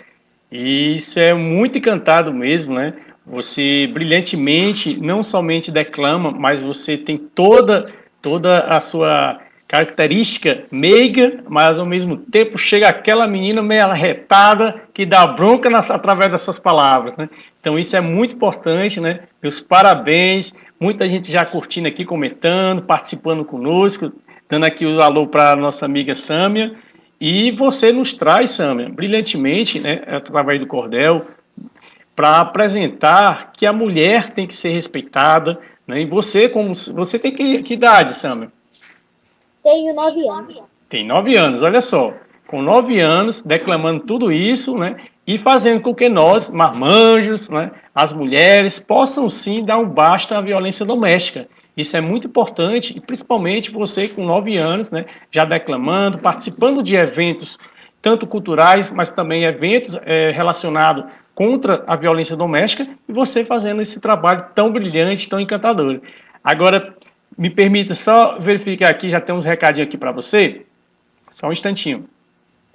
E 0.49 0.95
isso 0.95 1.19
é 1.19 1.35
muito 1.35 1.77
encantado 1.77 2.33
mesmo, 2.33 2.75
né? 2.75 2.95
Você 3.27 3.89
brilhantemente 3.89 4.97
não 4.97 5.25
somente 5.25 5.73
declama, 5.73 6.31
mas 6.31 6.63
você 6.63 6.97
tem 6.97 7.19
toda 7.19 7.93
toda 8.23 8.61
a 8.61 8.79
sua 8.79 9.41
característica 9.75 10.67
meiga, 10.71 11.43
mas 11.49 11.81
ao 11.81 11.85
mesmo 11.85 12.17
tempo 12.17 12.57
chega 12.57 12.89
aquela 12.89 13.27
menina 13.27 13.61
meio 13.61 13.85
arretada 13.85 14.83
que 14.95 15.05
dá 15.05 15.27
bronca 15.27 15.69
na, 15.69 15.81
através 15.81 16.31
dessas 16.31 16.61
palavras, 16.61 17.17
né? 17.17 17.29
Então 17.61 17.77
isso 17.77 17.97
é 17.97 18.01
muito 18.01 18.37
importante, 18.37 19.01
né? 19.01 19.23
Meus 19.43 19.61
parabéns, 19.61 20.53
muita 20.79 21.09
gente 21.09 21.33
já 21.33 21.45
curtindo 21.45 21.89
aqui, 21.89 22.05
comentando, 22.05 22.83
participando 22.83 23.45
conosco, 23.45 24.13
dando 24.49 24.65
aqui 24.65 24.87
o 24.87 25.03
alô 25.03 25.27
para 25.27 25.57
nossa 25.57 25.85
amiga 25.85 26.15
Sâmia. 26.15 26.77
E 27.21 27.51
você 27.51 27.91
nos 27.91 28.15
traz, 28.15 28.53
Sâmia, 28.53 28.89
brilhantemente, 28.89 29.81
né, 29.81 30.05
através 30.07 30.61
do 30.61 30.69
cordel, 30.69 31.27
para 32.15 32.41
apresentar 32.41 33.51
que 33.53 33.67
a 33.67 33.73
mulher 33.73 34.35
tem 34.35 34.47
que 34.47 34.55
ser 34.55 34.71
respeitada, 34.71 35.59
né? 35.85 36.03
E 36.03 36.07
você, 36.07 36.49
como 36.49 36.73
você 36.73 37.19
tem 37.19 37.33
que, 37.33 37.61
que 37.65 37.75
idade, 37.75 38.15
Sâmia? 38.15 38.53
Tenho 39.65 39.95
nove 39.95 40.29
anos. 40.29 40.75
Tem 40.91 41.07
nove 41.07 41.37
anos, 41.37 41.63
olha 41.63 41.81
só. 41.81 42.13
Com 42.47 42.61
nove 42.61 43.01
anos, 43.01 43.41
declamando 43.41 44.05
tudo 44.05 44.31
isso, 44.31 44.77
né? 44.77 44.97
E 45.27 45.39
fazendo 45.39 45.81
com 45.81 45.95
que 45.95 46.07
nós, 46.07 46.51
marmanjos, 46.51 47.49
né, 47.49 47.71
as 47.95 48.13
mulheres, 48.13 48.79
possam 48.79 49.27
sim 49.27 49.65
dar 49.65 49.79
um 49.79 49.89
basta 49.89 50.37
à 50.37 50.41
violência 50.43 50.85
doméstica. 50.85 51.49
Isso 51.75 51.97
é 51.97 52.01
muito 52.03 52.27
importante, 52.27 52.95
e 52.95 53.01
principalmente 53.01 53.71
você 53.71 54.07
com 54.07 54.23
nove 54.23 54.59
anos, 54.59 54.91
né, 54.91 55.07
já 55.31 55.47
declamando, 55.47 56.19
participando 56.19 56.83
de 56.83 56.95
eventos, 56.95 57.59
tanto 58.03 58.27
culturais, 58.27 58.91
mas 58.91 59.11
também 59.11 59.45
eventos 59.45 59.99
é, 60.05 60.31
relacionados 60.31 61.07
contra 61.35 61.83
a 61.87 61.97
violência 61.97 62.37
doméstica, 62.37 62.87
e 63.09 63.13
você 63.13 63.47
fazendo 63.47 63.81
esse 63.81 63.99
trabalho 63.99 64.45
tão 64.55 64.71
brilhante, 64.71 65.29
tão 65.29 65.41
encantador. 65.41 66.01
Agora, 66.45 66.95
me 67.37 67.51
permita 67.51 67.95
só 67.95 68.39
verificar 68.39 68.91
aqui, 68.91 69.11
já 69.11 69.21
tem 69.21 69.35
uns 69.35 69.45
recadinhos 69.45 69.89
aqui 69.89 69.97
para 69.97 70.13
você. 70.13 70.65
Só 71.31 71.49
um 71.49 71.53
instantinho. 71.53 72.09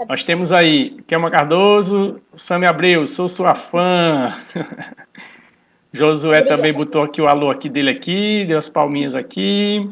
Nós 0.07 0.23
temos 0.23 0.51
aí 0.51 0.97
Kelma 1.07 1.29
Cardoso, 1.29 2.21
Sami 2.35 2.65
Abreu, 2.65 3.05
sou 3.05 3.27
sua 3.27 3.55
fã. 3.55 4.37
Josué 5.91 6.41
também 6.41 6.71
botou 6.71 7.01
aqui 7.01 7.21
o 7.21 7.27
alô 7.27 7.49
aqui 7.49 7.67
dele 7.67 7.89
aqui, 7.89 8.45
deu 8.47 8.57
as 8.57 8.69
palminhas 8.69 9.15
aqui. 9.15 9.89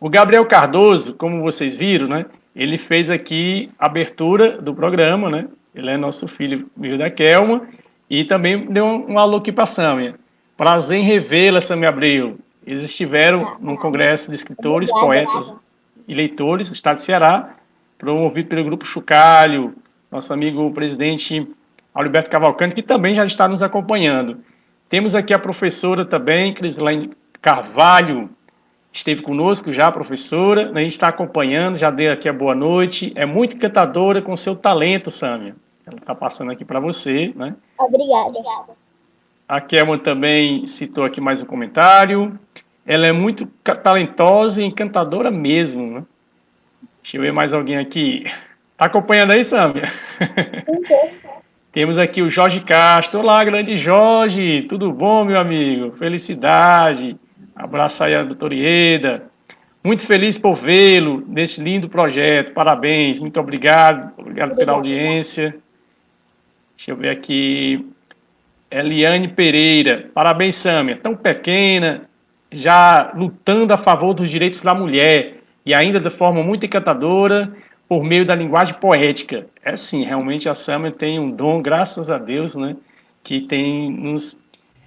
O 0.00 0.10
Gabriel 0.10 0.44
Cardoso, 0.44 1.14
como 1.14 1.42
vocês 1.42 1.76
viram, 1.76 2.08
né? 2.08 2.26
Ele 2.54 2.76
fez 2.76 3.10
aqui 3.10 3.70
a 3.78 3.86
abertura 3.86 4.60
do 4.60 4.74
programa, 4.74 5.30
né? 5.30 5.48
Ele 5.74 5.90
é 5.90 5.96
nosso 5.96 6.28
filho, 6.28 6.68
filho 6.78 6.98
da 6.98 7.08
Kelma. 7.08 7.66
E 8.10 8.24
também 8.24 8.66
deu 8.66 8.84
um, 8.84 9.12
um 9.12 9.18
alô 9.18 9.38
aqui 9.38 9.50
para 9.50 9.64
a 9.64 9.68
Sâmia. 9.68 10.14
Prazer 10.56 10.98
em 10.98 11.04
revê-la, 11.04 11.60
Sâmia 11.60 11.88
Abreu. 11.88 12.36
Eles 12.66 12.84
estiveram 12.84 13.56
num 13.60 13.76
congresso 13.76 14.28
de 14.28 14.36
escritores, 14.36 14.90
poetas 14.90 15.52
e 16.06 16.14
leitores 16.14 16.68
do 16.68 16.74
estado 16.74 16.98
de 16.98 17.04
Ceará, 17.04 17.56
promovido 17.98 18.48
pelo 18.48 18.64
Grupo 18.64 18.84
Chucalho, 18.84 19.74
nosso 20.10 20.32
amigo 20.32 20.70
presidente 20.72 21.46
Alberto 21.94 22.30
Cavalcante, 22.30 22.74
que 22.74 22.82
também 22.82 23.14
já 23.14 23.24
está 23.24 23.48
nos 23.48 23.62
acompanhando. 23.62 24.38
Temos 24.88 25.14
aqui 25.14 25.32
a 25.32 25.38
professora 25.38 26.04
também, 26.04 26.54
Crislaine 26.54 27.10
Carvalho, 27.40 28.30
esteve 28.92 29.22
conosco 29.22 29.72
já, 29.72 29.90
professora, 29.90 30.70
né, 30.70 30.80
a 30.80 30.82
gente 30.82 30.92
está 30.92 31.08
acompanhando, 31.08 31.76
já 31.76 31.90
deu 31.90 32.12
aqui 32.12 32.28
a 32.28 32.32
boa 32.32 32.54
noite. 32.54 33.12
É 33.16 33.24
muito 33.24 33.56
encantadora 33.56 34.20
com 34.20 34.36
seu 34.36 34.54
talento, 34.54 35.10
Sâmia. 35.10 35.56
Ela 35.86 35.96
está 35.96 36.14
passando 36.14 36.52
aqui 36.52 36.64
para 36.64 36.78
você, 36.78 37.32
né? 37.34 37.54
Obrigada. 37.78 38.81
A 39.48 39.60
Kelma 39.60 39.98
também 39.98 40.66
citou 40.66 41.04
aqui 41.04 41.20
mais 41.20 41.42
um 41.42 41.46
comentário. 41.46 42.38
Ela 42.86 43.06
é 43.06 43.12
muito 43.12 43.46
talentosa 43.82 44.62
e 44.62 44.64
encantadora 44.64 45.30
mesmo, 45.30 45.86
né? 45.86 46.04
Deixa 47.02 47.16
eu 47.16 47.22
ver 47.22 47.32
mais 47.32 47.52
alguém 47.52 47.76
aqui. 47.76 48.24
Tá 48.76 48.86
acompanhando 48.86 49.32
aí, 49.32 49.44
Sâmia? 49.44 49.92
Temos 51.72 51.98
aqui 51.98 52.20
o 52.20 52.30
Jorge 52.30 52.60
Castro. 52.60 53.20
Olá, 53.20 53.42
grande 53.44 53.76
Jorge. 53.76 54.62
Tudo 54.68 54.92
bom, 54.92 55.24
meu 55.24 55.40
amigo? 55.40 55.92
Felicidade. 55.96 57.16
Abraço 57.54 58.04
aí 58.04 58.14
a 58.14 58.22
doutora 58.22 58.54
Ieda. 58.54 59.30
Muito 59.84 60.06
feliz 60.06 60.38
por 60.38 60.56
vê-lo 60.56 61.24
nesse 61.26 61.60
lindo 61.60 61.88
projeto. 61.88 62.52
Parabéns. 62.52 63.18
Muito 63.18 63.40
obrigado. 63.40 64.12
Obrigado 64.16 64.54
pela 64.54 64.72
audiência. 64.72 65.56
Deixa 66.76 66.90
eu 66.92 66.96
ver 66.96 67.10
aqui. 67.10 67.84
Eliane 68.78 69.28
Pereira. 69.28 70.10
Parabéns, 70.14 70.56
Sâmia. 70.56 70.96
Tão 70.96 71.14
pequena, 71.14 72.02
já 72.50 73.12
lutando 73.14 73.72
a 73.72 73.78
favor 73.78 74.14
dos 74.14 74.30
direitos 74.30 74.62
da 74.62 74.74
mulher 74.74 75.38
e 75.64 75.74
ainda 75.74 76.00
de 76.00 76.10
forma 76.10 76.42
muito 76.42 76.66
encantadora 76.66 77.52
por 77.88 78.02
meio 78.02 78.24
da 78.24 78.34
linguagem 78.34 78.74
poética. 78.74 79.46
É 79.64 79.76
sim, 79.76 80.04
realmente 80.04 80.48
a 80.48 80.54
Sâmia 80.54 80.90
tem 80.90 81.18
um 81.18 81.30
dom, 81.30 81.62
graças 81.62 82.10
a 82.10 82.18
Deus, 82.18 82.54
né, 82.54 82.76
que 83.22 83.42
tem 83.42 83.90
nos 83.90 84.38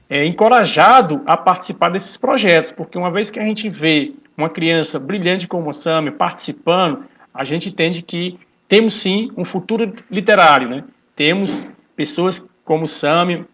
é, 0.09 0.25
encorajado 0.25 1.21
a 1.25 1.37
participar 1.37 1.89
desses 1.89 2.17
projetos, 2.17 2.71
porque 2.71 2.97
uma 2.97 3.11
vez 3.11 3.29
que 3.29 3.39
a 3.39 3.45
gente 3.45 3.69
vê 3.69 4.13
uma 4.37 4.49
criança 4.49 4.99
brilhante 4.99 5.47
como 5.47 5.69
a 5.69 5.73
Sâmia 5.73 6.11
participando, 6.11 7.05
a 7.33 7.43
gente 7.43 7.69
entende 7.69 8.01
que 8.01 8.37
temos 8.67 8.95
sim 8.95 9.31
um 9.37 9.45
futuro 9.45 9.93
literário, 10.09 10.69
né? 10.69 10.83
Temos 11.15 11.63
pessoas 11.95 12.45
como 12.63 12.87
Sâmia, 12.87 13.45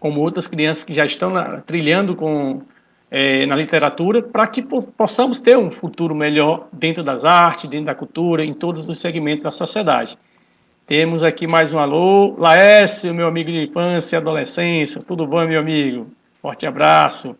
como 0.00 0.20
outras 0.22 0.48
crianças 0.48 0.82
que 0.82 0.94
já 0.94 1.04
estão 1.04 1.30
na, 1.30 1.60
trilhando 1.60 2.16
com, 2.16 2.62
é, 3.10 3.44
na 3.44 3.54
literatura, 3.54 4.22
para 4.22 4.46
que 4.46 4.62
possamos 4.62 5.38
ter 5.38 5.56
um 5.58 5.70
futuro 5.70 6.14
melhor 6.14 6.66
dentro 6.72 7.04
das 7.04 7.24
artes, 7.24 7.68
dentro 7.68 7.86
da 7.86 7.94
cultura, 7.94 8.42
em 8.42 8.54
todos 8.54 8.88
os 8.88 8.98
segmentos 8.98 9.44
da 9.44 9.50
sociedade. 9.50 10.18
Temos 10.86 11.22
aqui 11.22 11.46
mais 11.46 11.72
um 11.72 11.78
alô. 11.78 12.34
Laércio, 12.36 13.14
meu 13.14 13.28
amigo 13.28 13.50
de 13.50 13.64
infância 13.64 14.16
e 14.16 14.18
adolescência. 14.18 15.00
Tudo 15.06 15.26
bom, 15.26 15.46
meu 15.46 15.60
amigo? 15.60 16.10
Forte 16.42 16.66
abraço. 16.66 17.36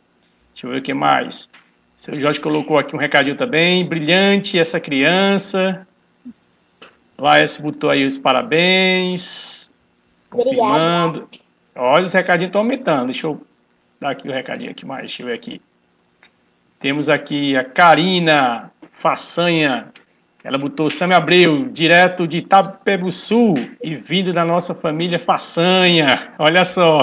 Deixa 0.53 0.67
eu 0.67 0.71
ver 0.71 0.79
o 0.79 0.83
que 0.83 0.95
mais. 0.95 1.49
O 1.99 2.03
seu 2.03 2.21
Jorge 2.21 2.39
colocou 2.39 2.79
aqui 2.79 2.95
um 2.95 2.99
recadinho 2.99 3.37
também. 3.37 3.85
Brilhante 3.85 4.59
essa 4.59 4.79
criança. 4.79 5.85
Laércio 7.19 7.63
botou 7.63 7.91
aí 7.91 8.05
os 8.05 8.17
parabéns. 8.17 9.69
Confirmando. 10.29 11.29
Olha, 11.83 12.05
os 12.05 12.13
recadinhos 12.13 12.51
estão 12.51 12.61
aumentando. 12.61 13.07
Deixa 13.07 13.27
eu 13.27 13.41
dar 13.99 14.11
aqui 14.11 14.29
o 14.29 14.33
recadinho 14.33 14.71
aqui 14.71 14.85
mais. 14.85 15.07
Deixa 15.07 15.23
eu 15.23 15.29
ver 15.29 15.33
aqui. 15.33 15.63
Temos 16.79 17.09
aqui 17.09 17.57
a 17.57 17.65
Karina 17.65 18.71
Façanha. 19.01 19.87
Ela 20.45 20.59
botou 20.59 20.91
Sam 20.91 21.17
Abreu, 21.17 21.71
direto 21.71 22.29
de 22.29 22.37
Itapebuçu 22.37 23.55
e 23.83 23.95
vindo 23.95 24.31
da 24.31 24.45
nossa 24.45 24.75
família 24.75 25.19
Façanha. 25.19 26.35
Olha 26.39 26.67
só. 26.67 26.99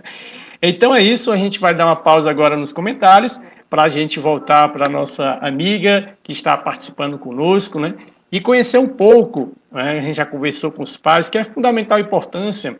então 0.62 0.94
é 0.94 1.02
isso. 1.02 1.30
A 1.30 1.36
gente 1.36 1.60
vai 1.60 1.74
dar 1.74 1.84
uma 1.84 1.96
pausa 1.96 2.30
agora 2.30 2.56
nos 2.56 2.72
comentários 2.72 3.38
para 3.68 3.82
a 3.82 3.88
gente 3.90 4.18
voltar 4.18 4.68
para 4.68 4.86
a 4.86 4.88
nossa 4.90 5.38
amiga 5.42 6.14
que 6.22 6.32
está 6.32 6.56
participando 6.56 7.18
conosco, 7.18 7.78
né? 7.78 7.94
E 8.32 8.40
conhecer 8.40 8.78
um 8.78 8.88
pouco, 8.88 9.52
né? 9.70 9.98
a 9.98 10.00
gente 10.00 10.16
já 10.16 10.24
conversou 10.24 10.72
com 10.72 10.82
os 10.82 10.96
pais, 10.96 11.28
que 11.28 11.36
é 11.36 11.44
fundamental 11.44 11.98
importância 11.98 12.78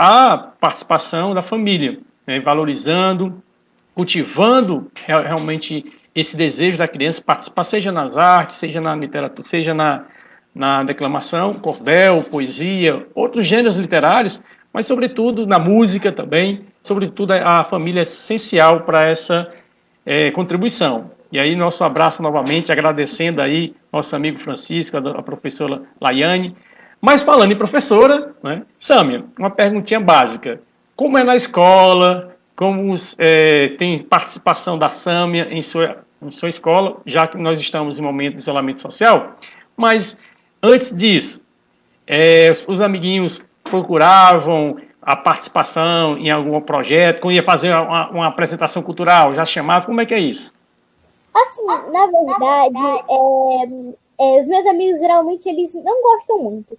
a 0.00 0.38
participação 0.60 1.34
da 1.34 1.42
família, 1.42 1.98
né, 2.24 2.38
valorizando, 2.38 3.42
cultivando 3.96 4.88
realmente 4.94 5.92
esse 6.14 6.36
desejo 6.36 6.78
da 6.78 6.86
criança 6.86 7.20
participar, 7.20 7.64
seja 7.64 7.90
nas 7.90 8.16
artes, 8.16 8.58
seja 8.58 8.80
na 8.80 8.94
literatura, 8.94 9.48
seja 9.48 9.74
na, 9.74 10.04
na 10.54 10.84
declamação, 10.84 11.54
cordel, 11.54 12.22
poesia, 12.22 13.08
outros 13.12 13.44
gêneros 13.44 13.76
literários, 13.76 14.40
mas 14.72 14.86
sobretudo 14.86 15.48
na 15.48 15.58
música 15.58 16.12
também, 16.12 16.64
sobretudo 16.80 17.32
a 17.32 17.64
família 17.64 17.98
é 17.98 18.02
essencial 18.02 18.82
para 18.82 19.04
essa 19.04 19.52
é, 20.06 20.30
contribuição. 20.30 21.10
E 21.32 21.40
aí 21.40 21.56
nosso 21.56 21.82
abraço 21.82 22.22
novamente, 22.22 22.70
agradecendo 22.70 23.42
aí 23.42 23.74
nosso 23.92 24.14
amigo 24.14 24.38
Francisco, 24.38 24.96
a 24.96 25.22
professora 25.24 25.82
Laiane, 26.00 26.54
mas 27.00 27.22
falando 27.22 27.52
em 27.52 27.56
professora, 27.56 28.34
né, 28.42 28.62
Sâmia, 28.78 29.24
uma 29.38 29.50
perguntinha 29.50 30.00
básica. 30.00 30.60
Como 30.96 31.16
é 31.16 31.24
na 31.24 31.36
escola? 31.36 32.36
Como 32.56 32.94
é, 33.18 33.68
tem 33.78 33.98
participação 34.00 34.76
da 34.76 34.90
Sâmia 34.90 35.48
em 35.50 35.62
sua, 35.62 35.98
em 36.20 36.30
sua 36.30 36.48
escola, 36.48 36.96
já 37.06 37.26
que 37.26 37.36
nós 37.36 37.60
estamos 37.60 37.98
em 37.98 38.02
momento 38.02 38.34
de 38.34 38.40
isolamento 38.40 38.82
social? 38.82 39.36
Mas 39.76 40.16
antes 40.62 40.94
disso, 40.94 41.40
é, 42.06 42.50
os 42.66 42.80
amiguinhos 42.80 43.40
procuravam 43.62 44.76
a 45.00 45.16
participação 45.16 46.18
em 46.18 46.30
algum 46.30 46.60
projeto, 46.60 47.20
quando 47.20 47.34
ia 47.34 47.42
fazer 47.42 47.74
uma, 47.74 48.10
uma, 48.10 48.26
apresentação 48.26 48.82
cultural, 48.82 49.34
já 49.34 49.44
chamava, 49.44 49.86
como 49.86 50.00
é 50.00 50.06
que 50.06 50.12
é 50.12 50.18
isso? 50.18 50.52
Assim, 51.34 51.64
na 51.64 52.06
verdade, 52.06 52.76
é, 53.08 54.18
é, 54.20 54.40
os 54.40 54.46
meus 54.46 54.66
amigos 54.66 55.00
geralmente 55.00 55.48
eles 55.48 55.72
não 55.74 56.02
gostam 56.02 56.38
muito, 56.42 56.76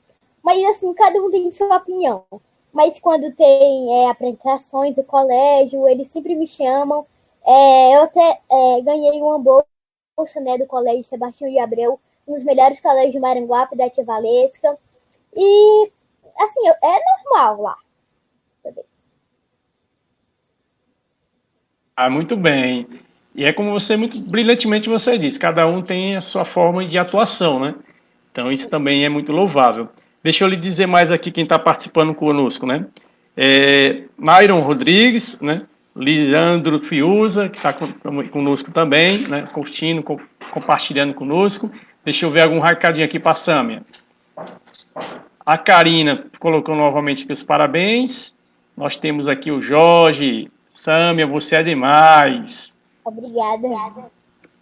mas 0.50 0.66
assim, 0.66 0.92
cada 0.96 1.22
um 1.22 1.30
tem 1.30 1.52
sua 1.52 1.78
opinião. 1.78 2.26
Mas 2.74 2.98
quando 2.98 3.32
tem 3.36 4.04
é, 4.04 4.10
apresentações 4.10 4.96
do 4.96 5.04
colégio, 5.04 5.88
eles 5.88 6.08
sempre 6.08 6.36
me 6.36 6.48
chamam. 6.48 7.06
É, 7.46 7.96
eu 7.96 8.02
até 8.02 8.42
é, 8.52 8.82
ganhei 8.82 9.22
uma 9.22 9.38
bolsa 9.38 10.40
né, 10.42 10.58
do 10.58 10.66
Colégio 10.66 11.04
Sebastião 11.04 11.52
de 11.52 11.60
Abreu, 11.60 12.00
um 12.28 12.34
dos 12.34 12.44
melhores 12.44 12.80
colégios 12.80 13.12
de 13.12 13.20
Maranguape 13.20 13.78
da 13.78 13.92
Tia 13.92 14.04
Valesca. 14.04 14.76
E, 15.36 15.92
assim, 16.40 16.68
é 16.68 17.00
normal 17.24 17.62
lá. 17.62 17.76
Ah, 21.96 22.10
muito 22.10 22.36
bem. 22.36 22.88
E 23.36 23.46
é 23.46 23.54
como 23.54 23.72
você 23.72 23.96
muito 23.96 24.20
brilhantemente 24.20 24.90
você 24.90 25.16
disse, 25.16 25.38
cada 25.38 25.68
um 25.68 25.84
tem 25.84 26.16
a 26.16 26.22
sua 26.22 26.44
forma 26.44 26.88
de 26.88 26.98
atuação, 26.98 27.60
né? 27.60 27.76
Então 28.32 28.52
isso 28.52 28.68
também 28.68 29.06
é 29.06 29.10
muito 29.10 29.32
louvável. 29.32 29.90
Deixa 30.24 30.44
eu 30.44 30.48
lhe 30.48 30.58
dizer 30.58 30.86
mais 30.86 31.12
aqui 31.12 31.32
quem 31.32 31.44
está 31.44 31.58
participando 31.58 32.14
conosco, 32.14 32.66
né? 32.66 32.86
É, 33.36 34.04
Myron 34.18 34.62
Rodrigues, 34.62 35.38
né? 35.40 35.64
Lisandro 35.96 36.80
Fiuza, 36.82 37.50
que 37.50 37.58
está 37.58 37.74
conosco 37.74 38.72
também, 38.72 39.28
né? 39.28 39.48
Curtindo, 39.54 40.04
co 40.04 40.20
compartilhando 40.52 41.14
conosco. 41.14 41.72
Deixa 42.04 42.26
eu 42.26 42.32
ver 42.32 42.42
algum 42.42 42.60
recadinho 42.60 43.06
aqui 43.06 43.20
para 43.20 43.34
a 43.34 43.36
Sâmia. 43.36 43.84
A 45.46 45.58
Karina 45.58 46.26
colocou 46.40 46.76
novamente 46.76 47.24
aqui 47.24 47.34
os 47.34 47.44
parabéns. 47.44 48.36
Nós 48.76 48.96
temos 48.96 49.28
aqui 49.28 49.52
o 49.52 49.62
Jorge. 49.62 50.50
Sâmia, 50.74 51.28
você 51.28 51.58
é 51.58 51.64
demais. 51.64 52.74
Obrigada. 53.04 54.06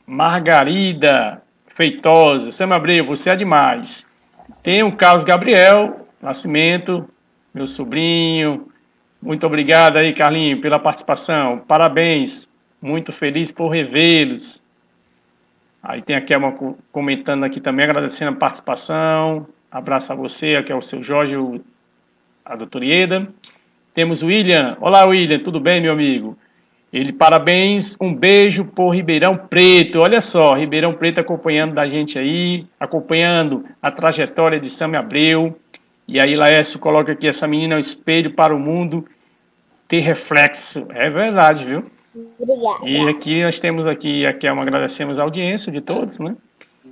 Margarida 0.05 1.41
Feitosa. 1.75 2.51
Sâmia 2.51 2.77
Abreu, 2.77 3.05
você 3.05 3.29
é 3.29 3.35
demais. 3.35 4.06
Tem 4.67 4.83
o 4.83 4.91
Carlos 4.91 5.23
Gabriel 5.23 6.05
Nascimento, 6.21 7.07
meu 7.53 7.65
sobrinho. 7.65 8.67
Muito 9.21 9.47
obrigado 9.47 9.95
aí, 9.95 10.13
Carlinho, 10.13 10.59
pela 10.59 10.77
participação. 10.77 11.59
Parabéns. 11.59 12.49
Muito 12.81 13.13
feliz 13.13 13.49
por 13.49 13.69
revê-los. 13.69 14.61
Aí 15.81 16.01
tem 16.01 16.17
aqui 16.17 16.35
uma 16.35 16.51
comentando 16.91 17.45
aqui 17.45 17.61
também, 17.61 17.85
agradecendo 17.85 18.31
a 18.31 18.35
participação. 18.35 19.47
Abraço 19.71 20.11
a 20.11 20.15
você, 20.17 20.57
aqui 20.57 20.69
é 20.69 20.75
o 20.75 20.81
seu 20.81 21.01
Jorge, 21.01 21.35
a 22.43 22.57
doutora 22.57 22.83
Ieda. 22.83 23.25
Temos 23.93 24.21
o 24.21 24.25
William. 24.25 24.75
Olá, 24.81 25.05
William, 25.05 25.39
tudo 25.39 25.61
bem, 25.61 25.79
meu 25.79 25.93
amigo? 25.93 26.37
Ele, 26.91 27.11
parabéns, 27.11 27.97
um 27.99 28.13
beijo 28.13 28.63
por 28.63 28.91
Ribeirão 28.91 29.37
Preto. 29.37 29.99
Olha 29.99 30.21
só, 30.21 30.53
Ribeirão 30.53 30.93
Preto 30.93 31.19
acompanhando 31.19 31.73
da 31.73 31.87
gente 31.87 32.17
aí, 32.17 32.65
acompanhando 32.79 33.65
a 33.81 33.91
trajetória 33.91 34.59
de 34.59 34.69
Sam 34.69 34.97
Abreu. 34.97 35.57
E 36.07 36.19
aí, 36.19 36.35
Laércio 36.35 36.79
coloca 36.79 37.11
aqui: 37.11 37.27
essa 37.27 37.47
menina 37.47 37.75
é 37.75 37.77
um 37.77 37.81
espelho 37.81 38.31
para 38.31 38.55
o 38.55 38.59
mundo 38.59 39.05
ter 39.87 39.99
reflexo. 39.99 40.85
É 40.89 41.09
verdade, 41.09 41.65
viu? 41.65 41.85
Obrigada. 42.39 42.89
E 42.89 43.09
aqui 43.09 43.43
nós 43.43 43.59
temos 43.59 43.85
aqui, 43.85 44.25
aqui 44.25 44.47
é 44.47 44.51
uma 44.51 44.63
agradecemos 44.63 45.19
a 45.19 45.23
audiência 45.23 45.71
de 45.71 45.81
todos, 45.81 46.17
né? 46.17 46.35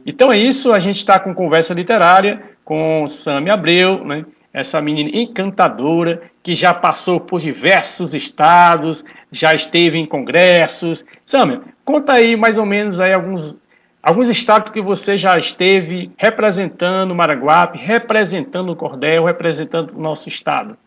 Então 0.05 0.31
é 0.31 0.37
isso, 0.37 0.71
a 0.71 0.79
gente 0.79 0.97
está 0.97 1.19
com 1.19 1.33
conversa 1.33 1.73
literária 1.73 2.41
com 2.63 3.07
Sami 3.07 3.49
Abreu, 3.49 4.03
né? 4.05 4.25
Essa 4.55 4.79
menina 4.79 5.09
encantadora 5.13 6.31
que 6.41 6.55
já 6.55 6.73
passou 6.73 7.19
por 7.19 7.41
diversos 7.41 8.13
estados, 8.13 9.03
já 9.29 9.53
esteve 9.53 9.97
em 9.97 10.05
congressos. 10.05 11.03
Samia, 11.25 11.61
conta 11.83 12.13
aí 12.13 12.37
mais 12.37 12.57
ou 12.57 12.65
menos 12.65 13.01
aí 13.01 13.13
alguns, 13.13 13.59
alguns 14.01 14.29
estados 14.29 14.71
que 14.71 14.81
você 14.81 15.17
já 15.17 15.37
esteve 15.37 16.09
representando 16.15 17.13
Maraguape, 17.13 17.77
representando 17.77 18.71
o 18.71 18.77
Cordel, 18.77 19.25
representando 19.25 19.91
o 19.91 19.99
nosso 19.99 20.29
estado. 20.29 20.77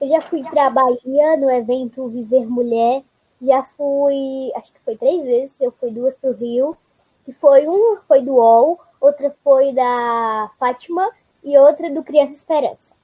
Eu 0.00 0.08
já 0.08 0.20
fui 0.22 0.42
para 0.42 0.66
a 0.66 0.70
Bahia 0.70 1.36
no 1.38 1.48
evento 1.48 2.08
Viver 2.08 2.50
Mulher, 2.50 3.02
já 3.40 3.62
fui, 3.62 4.50
acho 4.56 4.72
que 4.72 4.80
foi 4.84 4.96
três 4.96 5.22
vezes, 5.22 5.60
eu 5.60 5.70
fui 5.70 5.92
duas 5.92 6.16
para 6.16 6.30
o 6.30 6.34
Rio, 6.34 6.76
que 7.24 7.32
foi 7.32 7.68
uma 7.68 8.00
foi 8.08 8.20
do 8.20 8.34
UOL, 8.34 8.80
outra 9.00 9.32
foi 9.44 9.72
da 9.72 10.50
Fátima 10.58 11.08
e 11.42 11.56
outra 11.58 11.90
do 11.90 12.02
Criança 12.02 12.34
Esperança. 12.34 12.94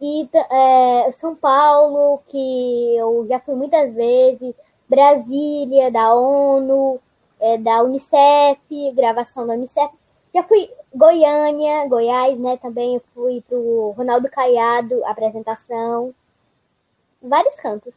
E 0.00 0.28
é, 0.32 1.12
São 1.12 1.34
Paulo, 1.34 2.20
que 2.28 2.96
eu 2.96 3.26
já 3.28 3.40
fui 3.40 3.54
muitas 3.54 3.92
vezes, 3.94 4.54
Brasília, 4.88 5.90
da 5.90 6.14
ONU, 6.14 7.00
é, 7.40 7.58
da 7.58 7.82
Unicef, 7.82 8.92
gravação 8.94 9.46
da 9.46 9.54
Unicef. 9.54 9.92
Já 10.32 10.42
fui 10.44 10.70
Goiânia, 10.94 11.86
Goiás, 11.88 12.38
né? 12.38 12.56
Também 12.58 12.94
eu 12.94 13.02
fui 13.14 13.42
pro 13.48 13.94
Ronaldo 13.96 14.30
Caiado, 14.30 15.04
apresentação. 15.04 16.14
Vários 17.20 17.56
cantos. 17.56 17.94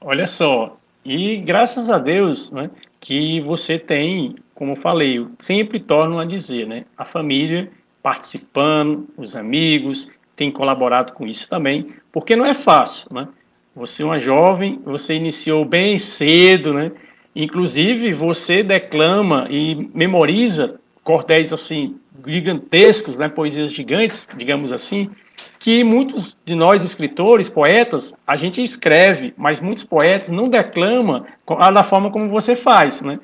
Olha 0.00 0.26
só, 0.26 0.76
e 1.04 1.36
graças 1.36 1.88
a 1.88 1.98
Deus, 1.98 2.50
né, 2.50 2.70
que 3.00 3.40
você 3.40 3.78
tem, 3.78 4.36
como 4.54 4.72
eu 4.72 4.76
falei, 4.76 5.26
sempre 5.40 5.78
torno 5.78 6.18
a 6.18 6.24
dizer, 6.24 6.66
né, 6.66 6.84
a 6.96 7.04
família 7.04 7.70
participando, 8.02 9.08
os 9.16 9.36
amigos 9.36 10.10
têm 10.36 10.50
colaborado 10.50 11.12
com 11.12 11.26
isso 11.26 11.48
também, 11.48 11.92
porque 12.10 12.34
não 12.34 12.44
é 12.44 12.54
fácil, 12.54 13.06
né? 13.12 13.28
Você 13.74 14.02
é 14.02 14.06
uma 14.06 14.18
jovem, 14.18 14.80
você 14.84 15.14
iniciou 15.14 15.64
bem 15.64 15.98
cedo, 15.98 16.74
né? 16.74 16.92
Inclusive, 17.34 18.12
você 18.12 18.62
declama 18.62 19.46
e 19.48 19.88
memoriza 19.94 20.78
cordéis 21.02 21.52
assim 21.52 21.96
gigantescos, 22.26 23.16
né, 23.16 23.28
poesias 23.28 23.72
gigantes, 23.72 24.28
digamos 24.36 24.72
assim, 24.72 25.10
que 25.58 25.82
muitos 25.82 26.36
de 26.44 26.54
nós 26.54 26.84
escritores, 26.84 27.48
poetas, 27.48 28.14
a 28.26 28.36
gente 28.36 28.62
escreve, 28.62 29.32
mas 29.36 29.60
muitos 29.60 29.82
poetas 29.82 30.28
não 30.28 30.48
declamam 30.48 31.24
da 31.72 31.84
forma 31.84 32.10
como 32.10 32.28
você 32.28 32.54
faz, 32.54 33.00
né? 33.00 33.18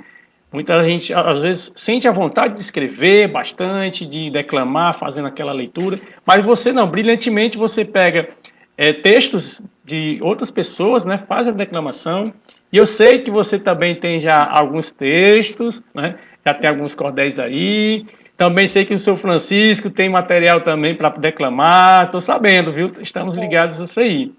Muita 0.51 0.83
gente, 0.83 1.13
às 1.13 1.39
vezes, 1.39 1.73
sente 1.77 2.09
a 2.09 2.13
vontade 2.13 2.55
de 2.55 2.61
escrever 2.61 3.29
bastante, 3.29 4.07
de 4.07 4.31
declamar, 4.31 4.99
fazendo 4.99 5.29
aquela 5.29 5.53
leitura, 5.53 6.01
mas 6.25 6.43
você 6.43 6.73
não, 6.73 6.89
brilhantemente 6.89 7.59
você 7.59 7.85
pega 7.85 8.31
é, 8.77 8.93
textos 8.95 9.63
de 9.85 10.19
outras 10.23 10.51
pessoas, 10.51 11.05
né, 11.05 11.23
faz 11.29 11.47
a 11.49 11.51
declamação, 11.51 12.33
e 12.73 12.79
eu 12.79 12.87
sei 12.87 13.19
que 13.19 13.31
você 13.31 13.59
também 13.59 13.95
tem 13.97 14.21
já 14.21 14.43
alguns 14.51 14.91
textos, 14.91 15.83
né, 15.95 16.17
já 16.47 16.55
tem 16.55 16.71
alguns 16.71 16.95
cordéis 16.95 17.39
aí, 17.39 18.07
também 18.39 18.67
sei 18.69 18.87
que 18.87 18.95
o 18.95 18.99
seu 18.99 19.19
Francisco 19.19 19.91
tem 19.91 20.09
material 20.09 20.61
também 20.61 20.95
para 20.95 21.11
declamar, 21.11 22.07
estou 22.07 22.21
sabendo, 22.21 22.73
viu? 22.73 22.93
Estamos 23.01 23.35
ligados 23.35 23.81
a 23.81 23.85
isso 23.85 23.99
aí. 23.99 24.33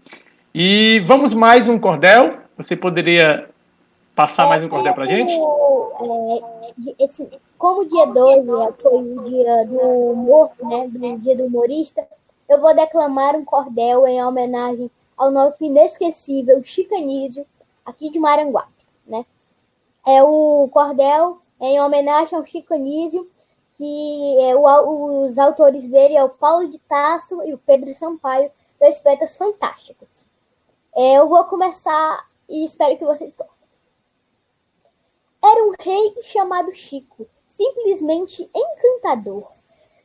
E 0.56 1.00
vamos 1.02 1.34
mais 1.34 1.68
um 1.68 1.78
cordel? 1.78 2.38
Você 2.58 2.78
poderia 2.78 3.50
passar 4.16 4.48
mais 4.48 4.64
um 4.64 4.70
cordel 4.70 4.94
para 4.94 5.04
a 5.04 5.08
gente? 5.08 5.34
É, 6.02 7.04
esse, 7.04 7.30
como 7.58 7.82
o 7.82 7.86
dia 7.86 8.06
12 8.06 8.74
foi 8.82 8.98
o 8.98 9.24
dia 9.30 9.66
do 9.66 9.80
humor, 10.12 10.52
né, 10.62 10.88
do 10.88 11.18
dia 11.20 11.36
do 11.36 11.46
humorista, 11.46 12.08
eu 12.48 12.60
vou 12.60 12.74
declamar 12.74 13.36
um 13.36 13.46
cordel 13.46 14.08
em 14.08 14.24
homenagem 14.24 14.90
ao 15.18 15.32
nosso 15.32 15.64
inesquecível 15.64 16.64
Chicanísio, 16.64 17.46
aqui 17.86 18.10
de 18.10 18.20
Maranguape, 18.20 18.72
né? 19.06 19.26
É 20.08 20.24
o 20.24 20.70
cordel 20.72 21.40
em 21.60 21.80
homenagem 21.82 22.38
ao 22.38 22.46
Chicanísio, 22.46 23.30
que 23.76 24.38
é, 24.40 24.56
o, 24.56 25.26
os 25.26 25.38
autores 25.38 25.88
dele 25.88 26.16
é 26.16 26.24
o 26.24 26.30
Paulo 26.30 26.68
de 26.70 26.80
Tasso 26.80 27.44
e 27.44 27.54
o 27.54 27.58
Pedro 27.58 27.96
Sampaio, 27.96 28.50
dois 28.80 29.00
poetas 29.00 29.36
fantásticos. 29.36 30.24
É, 30.96 31.18
eu 31.18 31.28
vou 31.28 31.44
começar 31.46 32.26
e 32.48 32.66
espero 32.66 32.98
que 32.98 33.06
vocês 33.06 33.34
gostem. 33.36 33.59
Era 35.42 35.64
um 35.64 35.74
rei 35.80 36.14
chamado 36.22 36.74
Chico, 36.74 37.26
simplesmente 37.48 38.50
encantador. 38.54 39.48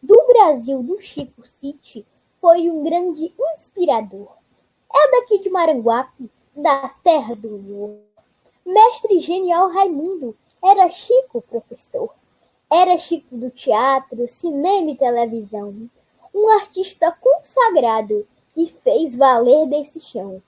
Do 0.02 0.26
Brasil 0.26 0.82
do 0.82 1.00
Chico 1.00 1.46
City, 1.46 2.06
foi 2.40 2.70
um 2.70 2.84
grande 2.84 3.32
inspirador. 3.38 4.28
É 4.94 5.10
daqui 5.10 5.38
de 5.40 5.50
Maranguape, 5.50 6.30
da 6.54 6.88
terra 7.02 7.34
do 7.34 7.56
humor. 7.56 7.98
Mestre 8.64 9.18
genial 9.18 9.70
Raimundo, 9.70 10.36
era 10.62 10.88
Chico 10.88 11.42
professor. 11.42 12.14
Era 12.70 12.98
Chico 12.98 13.36
do 13.36 13.50
teatro, 13.50 14.28
cinema 14.28 14.90
e 14.90 14.96
televisão. 14.96 15.74
Um 16.34 16.48
artista 16.50 17.10
consagrado 17.20 18.26
que 18.54 18.66
fez 18.84 19.16
valer 19.16 19.66
desse 19.66 20.00
chão. 20.00 20.40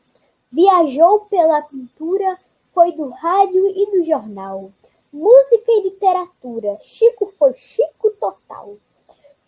Viajou 0.50 1.20
pela 1.20 1.60
pintura, 1.62 2.38
foi 2.76 2.92
do 2.92 3.08
rádio 3.08 3.68
e 3.68 3.86
do 3.90 4.04
jornal. 4.04 4.70
música 5.10 5.64
e 5.66 5.84
literatura. 5.84 6.78
Chico 6.82 7.32
foi 7.38 7.54
Chico 7.54 8.10
total. 8.20 8.76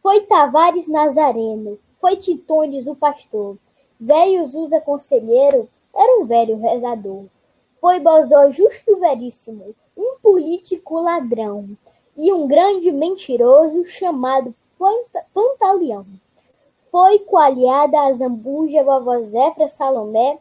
Foi 0.02 0.22
Tavares 0.22 0.88
Nazareno, 0.88 1.78
foi 2.00 2.16
Titones 2.16 2.86
o 2.86 2.94
pastor. 2.94 3.58
Velho 4.00 4.44
usa 4.44 4.80
conselheiro, 4.80 5.68
era 5.94 6.18
um 6.18 6.24
velho 6.24 6.56
rezador. 6.56 7.26
Foi 7.78 8.00
Bozó 8.00 8.48
justo 8.50 8.96
veríssimo, 8.96 9.74
um 9.94 10.16
político 10.22 10.98
ladrão, 10.98 11.68
e 12.16 12.32
um 12.32 12.48
grande 12.48 12.90
mentiroso 12.90 13.84
chamado 13.84 14.54
Pantaleão. 15.34 16.06
Foi 16.90 17.18
coalhada 17.18 18.00
a 18.00 18.12
Zambuja, 18.14 18.82
Vovó 18.82 19.20
Zefra, 19.20 19.68
Salomé, 19.68 20.38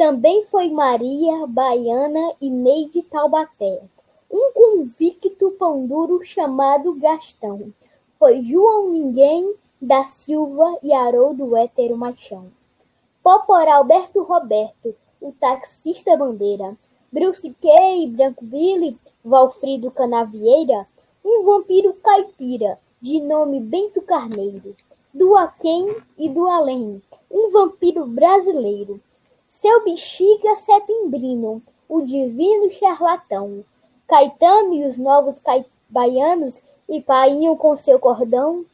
também 0.00 0.46
foi 0.46 0.70
Maria 0.70 1.46
Baiana 1.46 2.32
e 2.40 2.48
Neide 2.48 3.02
Taubaté. 3.02 3.82
Um 4.30 4.50
convicto 4.54 5.50
pão 5.58 5.86
duro 5.86 6.24
chamado 6.24 6.94
Gastão. 6.94 7.70
Foi 8.18 8.42
João 8.42 8.92
Ninguém 8.92 9.54
da 9.78 10.06
Silva 10.06 10.78
e 10.82 10.90
Haroldo 10.90 11.54
Hétero 11.54 11.98
Machão. 11.98 12.46
Popora 13.22 13.74
Alberto 13.74 14.22
Roberto, 14.22 14.96
o 15.20 15.32
taxista 15.32 16.16
bandeira. 16.16 16.74
Bruce 17.12 17.54
Kay, 17.60 18.06
Branco 18.06 18.42
Billy, 18.42 18.96
Valfrido 19.22 19.90
Canavieira, 19.90 20.86
um 21.22 21.44
vampiro 21.44 21.92
caipira, 22.02 22.78
de 23.02 23.20
nome 23.20 23.60
Bento 23.60 24.00
Carneiro, 24.00 24.74
do 25.12 25.36
aquém 25.36 25.94
e 26.16 26.26
do 26.26 26.48
além, 26.48 27.02
um 27.30 27.50
vampiro 27.50 28.06
brasileiro. 28.06 28.98
Seu 29.60 29.84
bexiga 29.84 30.56
setembrino, 30.56 31.62
o 31.86 32.00
divino 32.00 32.70
charlatão, 32.70 33.62
Caetano 34.08 34.72
e 34.72 34.86
os 34.86 34.96
novos 34.96 35.38
baianos 35.86 36.62
e 36.88 36.98
painho 37.02 37.54
com 37.56 37.76
seu 37.76 37.98
cordão, 37.98 38.64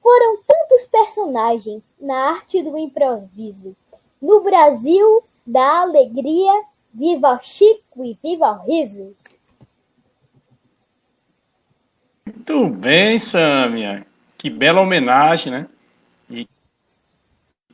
foram 0.00 0.38
tantos 0.46 0.86
personagens 0.86 1.82
na 2.00 2.30
arte 2.30 2.62
do 2.62 2.78
improviso. 2.78 3.74
No 4.22 4.40
Brasil 4.40 5.20
da 5.44 5.80
alegria, 5.80 6.62
viva 6.94 7.34
o 7.34 7.42
Chico 7.42 8.04
e 8.04 8.16
viva 8.22 8.52
o 8.52 8.64
riso! 8.64 9.12
Muito 12.24 12.68
bem, 12.68 13.18
Sâmia. 13.18 14.06
Que 14.38 14.48
bela 14.48 14.80
homenagem, 14.80 15.52
né? 15.52 15.68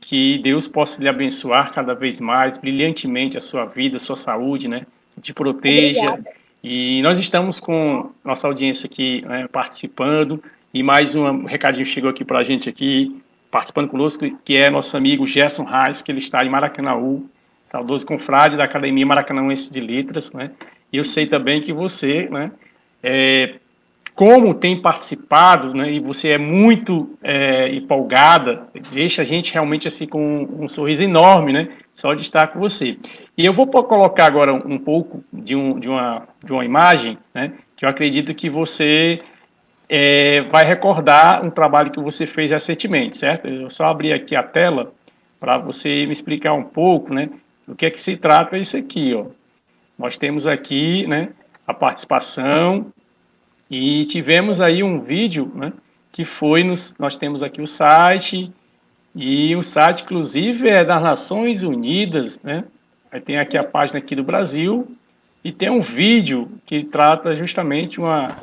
Que 0.07 0.37
Deus 0.37 0.69
possa 0.69 1.01
lhe 1.01 1.09
abençoar 1.09 1.73
cada 1.73 1.93
vez 1.93 2.21
mais, 2.21 2.57
brilhantemente 2.57 3.37
a 3.37 3.41
sua 3.41 3.65
vida, 3.65 3.97
a 3.97 3.99
sua 3.99 4.15
saúde, 4.15 4.65
né? 4.65 4.85
Que 5.15 5.19
te 5.19 5.33
proteja. 5.33 5.99
Obrigada. 5.99 6.29
E 6.63 7.01
nós 7.01 7.19
estamos 7.19 7.59
com 7.59 8.09
nossa 8.23 8.47
audiência 8.47 8.87
aqui 8.87 9.21
né, 9.25 9.49
participando. 9.51 10.41
E 10.73 10.81
mais 10.81 11.13
um 11.13 11.43
recadinho 11.43 11.85
chegou 11.85 12.09
aqui 12.09 12.23
para 12.23 12.39
a 12.39 12.43
gente 12.43 12.69
aqui, 12.69 13.21
participando 13.51 13.89
conosco, 13.89 14.25
que 14.45 14.55
é 14.55 14.69
nosso 14.69 14.95
amigo 14.95 15.27
Gerson 15.27 15.65
Reis, 15.65 16.01
que 16.01 16.09
ele 16.09 16.19
está 16.19 16.41
em 16.41 16.49
Maracanaú, 16.49 17.29
saudoso 17.69 18.05
confrade 18.05 18.55
da 18.55 18.63
Academia 18.63 19.05
Maracanãense 19.05 19.69
de 19.69 19.81
Letras, 19.81 20.31
né? 20.31 20.51
E 20.89 20.95
eu 20.95 21.03
sei 21.03 21.27
também 21.27 21.61
que 21.61 21.73
você, 21.73 22.29
né, 22.31 22.49
é, 23.03 23.55
como 24.17 24.55
tem 24.55 24.81
participado, 24.81 25.75
né, 25.75 25.91
e 25.91 25.99
você 25.99 26.29
é 26.31 26.39
muito 26.39 27.15
é, 27.21 27.69
empolgada, 27.69 28.67
deixa 28.91 29.21
a 29.21 29.25
gente 29.25 29.53
realmente 29.53 29.87
assim 29.87 30.07
com 30.07 30.49
um 30.59 30.67
sorriso 30.67 31.03
enorme, 31.03 31.53
né, 31.53 31.69
só 31.93 32.15
de 32.15 32.23
estar 32.23 32.47
com 32.47 32.59
você. 32.59 32.97
E 33.37 33.45
eu 33.45 33.53
vou 33.53 33.67
colocar 33.67 34.25
agora 34.25 34.51
um 34.51 34.79
pouco 34.79 35.23
de, 35.31 35.55
um, 35.55 35.79
de, 35.79 35.87
uma, 35.87 36.27
de 36.43 36.51
uma 36.51 36.65
imagem, 36.65 37.15
né, 37.31 37.53
que 37.75 37.85
eu 37.85 37.89
acredito 37.89 38.33
que 38.33 38.49
você 38.49 39.21
é, 39.87 40.41
vai 40.51 40.65
recordar 40.65 41.45
um 41.45 41.51
trabalho 41.51 41.91
que 41.91 41.99
você 41.99 42.25
fez 42.25 42.49
recentemente, 42.49 43.19
certo? 43.19 43.47
Eu 43.47 43.69
só 43.69 43.85
abri 43.85 44.11
aqui 44.11 44.35
a 44.35 44.41
tela 44.41 44.91
para 45.39 45.59
você 45.59 46.07
me 46.07 46.11
explicar 46.11 46.53
um 46.53 46.63
pouco, 46.63 47.13
né, 47.13 47.29
do 47.67 47.75
que 47.75 47.85
é 47.85 47.91
que 47.91 48.01
se 48.01 48.17
trata 48.17 48.57
isso 48.57 48.75
aqui, 48.75 49.13
ó. 49.13 49.27
Nós 49.95 50.17
temos 50.17 50.47
aqui, 50.47 51.05
né, 51.05 51.29
a 51.67 51.73
participação 51.73 52.91
e 53.69 54.05
tivemos 54.05 54.61
aí 54.61 54.83
um 54.83 55.01
vídeo, 55.01 55.51
né, 55.55 55.73
que 56.11 56.25
foi, 56.25 56.63
nos, 56.63 56.95
nós 56.97 57.15
temos 57.15 57.43
aqui 57.43 57.61
o 57.61 57.67
site, 57.67 58.51
e 59.15 59.55
o 59.55 59.63
site, 59.63 60.03
inclusive, 60.03 60.69
é 60.69 60.85
das 60.85 61.01
Nações 61.01 61.63
Unidas, 61.63 62.39
né, 62.43 62.63
aí 63.11 63.19
tem 63.19 63.37
aqui 63.37 63.57
a 63.57 63.63
página 63.63 63.99
aqui 63.99 64.15
do 64.15 64.23
Brasil, 64.23 64.87
e 65.43 65.51
tem 65.51 65.69
um 65.69 65.81
vídeo 65.81 66.51
que 66.65 66.83
trata 66.83 67.35
justamente 67.35 67.99
uma... 67.99 68.37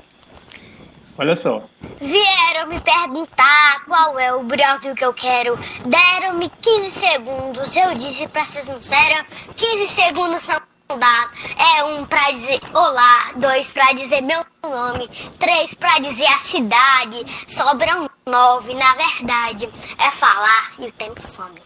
Olha 1.16 1.36
só. 1.36 1.64
Vieram 2.00 2.68
me 2.68 2.80
perguntar 2.80 3.84
qual 3.86 4.18
é 4.18 4.32
o 4.32 4.42
Brasil 4.42 4.94
que 4.94 5.04
eu 5.04 5.12
quero. 5.12 5.56
Deram-me 5.86 6.50
15 6.60 6.90
segundos. 6.90 7.76
Eu 7.76 7.94
disse 7.94 8.26
pra 8.26 8.44
ser 8.46 8.62
sincera, 8.62 9.24
15 9.54 9.86
segundos 9.86 10.42
são. 10.42 10.73
É 10.88 11.84
um 11.84 12.04
pra 12.04 12.30
dizer 12.30 12.60
olá, 12.74 13.32
dois 13.36 13.70
pra 13.70 13.92
dizer 13.92 14.20
meu 14.20 14.44
nome, 14.62 15.08
três 15.38 15.72
pra 15.72 15.98
dizer 15.98 16.26
a 16.26 16.38
cidade. 16.40 17.24
Sobram 17.48 18.08
nove, 18.26 18.74
na 18.74 18.94
verdade, 18.94 19.68
é 19.98 20.10
falar 20.10 20.72
e 20.78 20.86
o 20.86 20.92
tempo 20.92 21.22
some. 21.22 21.62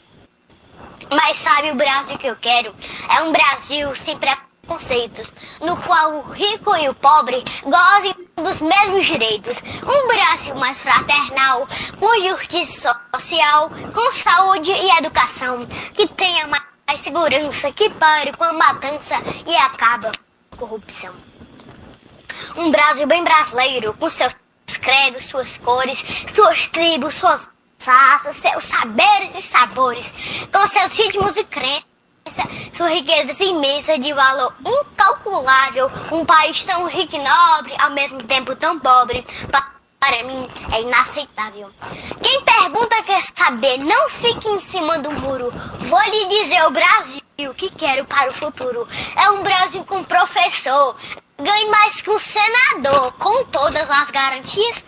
Mas 1.11 1.37
sabe 1.39 1.73
o 1.73 1.75
Brasil 1.75 2.17
que 2.17 2.29
eu 2.29 2.37
quero? 2.37 2.75
É 3.11 3.23
um 3.23 3.33
Brasil 3.33 3.95
sem 3.97 4.17
preconceitos, 4.17 5.33
no 5.61 5.77
qual 5.79 6.19
o 6.19 6.31
rico 6.31 6.77
e 6.77 6.89
o 6.89 6.95
pobre 6.95 7.43
gozem 7.65 8.15
dos 8.37 8.61
mesmos 8.61 9.05
direitos. 9.05 9.57
Um 9.83 10.07
Brasil 10.07 10.55
mais 10.55 10.81
fraternal, 10.81 11.67
com 11.99 12.29
justiça 12.29 12.99
social, 13.15 13.69
com 13.93 14.13
saúde 14.13 14.71
e 14.71 14.99
educação, 14.99 15.67
que 15.95 16.07
tenha 16.07 16.47
mais 16.47 16.69
a 16.89 16.97
segurança 16.97 17.71
que 17.71 17.91
pare 17.91 18.33
com 18.33 18.45
a 18.45 18.53
matança 18.55 19.15
e 19.47 19.55
acaba 19.57 20.11
com 20.51 20.57
a 20.57 20.59
corrupção. 20.59 21.15
Um 22.57 22.71
Brasil 22.71 23.07
bem 23.07 23.23
brasileiro, 23.23 23.93
com 23.93 24.09
seus 24.09 24.35
credos, 24.81 25.27
suas 25.27 25.59
cores, 25.59 26.03
suas 26.35 26.67
tribos, 26.69 27.15
suas 27.15 27.47
raças, 27.85 28.37
seus 28.37 28.65
saberes 28.65 29.35
e 29.37 29.43
sabores, 29.43 30.13
com 30.51 30.67
seus 30.69 30.97
ritmos 30.97 31.37
e 31.37 31.45
crenças, 31.45 31.85
sua 32.73 32.89
riqueza 32.89 33.45
imensa 33.45 33.99
de 33.99 34.13
valor 34.15 34.55
incalculável, 34.65 35.91
um 36.11 36.25
país 36.25 36.65
tão 36.65 36.87
rico 36.87 37.17
e 37.17 37.19
nobre, 37.19 37.75
ao 37.79 37.91
mesmo 37.91 38.23
tempo 38.23 38.57
tão 38.57 38.79
pobre 38.79 39.27
mim 40.29 40.49
é 40.73 40.83
inaceitável. 40.83 41.71
Quem 42.23 42.45
pergunta 42.45 43.03
quer 43.03 43.23
saber, 43.35 43.79
não 43.79 44.11
fique 44.11 44.49
em 44.49 44.61
cima 44.61 44.99
do 44.99 45.11
muro. 45.11 45.51
Vou 45.81 46.03
lhe 46.03 46.27
dizer 46.27 46.63
o 46.67 46.71
Brasil 46.71 47.55
que 47.57 47.71
quero 47.71 48.05
para 48.05 48.31
o 48.31 48.35
futuro. 48.35 48.87
É 49.17 49.31
um 49.31 49.43
Brasil 49.43 49.85
com 49.85 50.05
professor, 50.05 50.97
ganhe 51.39 51.71
mais 51.71 52.03
que 52.03 52.11
um 52.11 52.19
senador, 52.19 53.13
com 53.13 53.45
todas 53.47 53.91
as 53.91 54.11
garantias. 54.11 54.85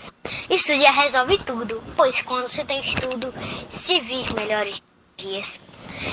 Isso 0.50 0.76
já 0.76 0.90
resolve 0.90 1.38
tudo, 1.38 1.82
pois 1.96 2.20
quando 2.22 2.48
você 2.48 2.64
tem 2.64 2.80
estudo, 2.80 3.32
se 3.70 4.00
vive 4.00 4.34
melhores 4.34 4.82
dias. 5.16 5.58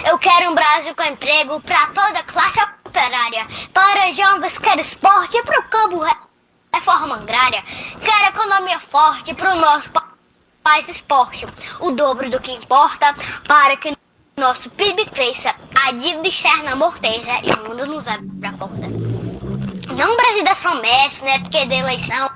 Eu 0.10 0.18
quero 0.18 0.52
um 0.52 0.56
Brasil 0.56 0.96
com 0.96 1.04
emprego 1.04 1.60
para 1.62 1.88
toda 1.88 2.24
classe 2.24 2.60
operária, 2.86 3.46
para 3.74 4.12
jovens, 4.14 4.58
quero 4.58 4.82
esporte 4.82 5.42
para 5.44 5.60
o 5.60 5.64
campo 5.64 6.27
reforma 6.78 7.16
agrária, 7.16 7.64
quer 8.04 8.30
economia 8.30 8.80
forte 8.80 9.34
para 9.34 9.56
o 9.56 9.60
nosso 9.60 9.90
país 10.64 10.88
esporte, 10.90 11.46
o 11.80 11.92
dobro 11.92 12.30
do 12.30 12.40
que 12.40 12.52
importa 12.52 13.16
para 13.48 13.76
que 13.78 13.96
nosso 14.38 14.70
PIB 14.70 15.06
cresça, 15.08 15.56
a 15.84 15.92
dívida 15.92 16.28
externa 16.28 16.74
amorteja 16.74 17.42
e 17.44 17.52
o 17.52 17.70
mundo 17.70 17.88
nos 17.88 18.08
abre 18.08 18.48
a 18.48 18.54
porta. 18.54 18.88
Não 19.98 20.16
Brasil 20.16 20.44
das 20.44 20.60
promessas, 20.60 21.22
né? 21.22 21.40
Porque 21.40 21.66
da 21.66 21.76
eleição, 21.76 22.30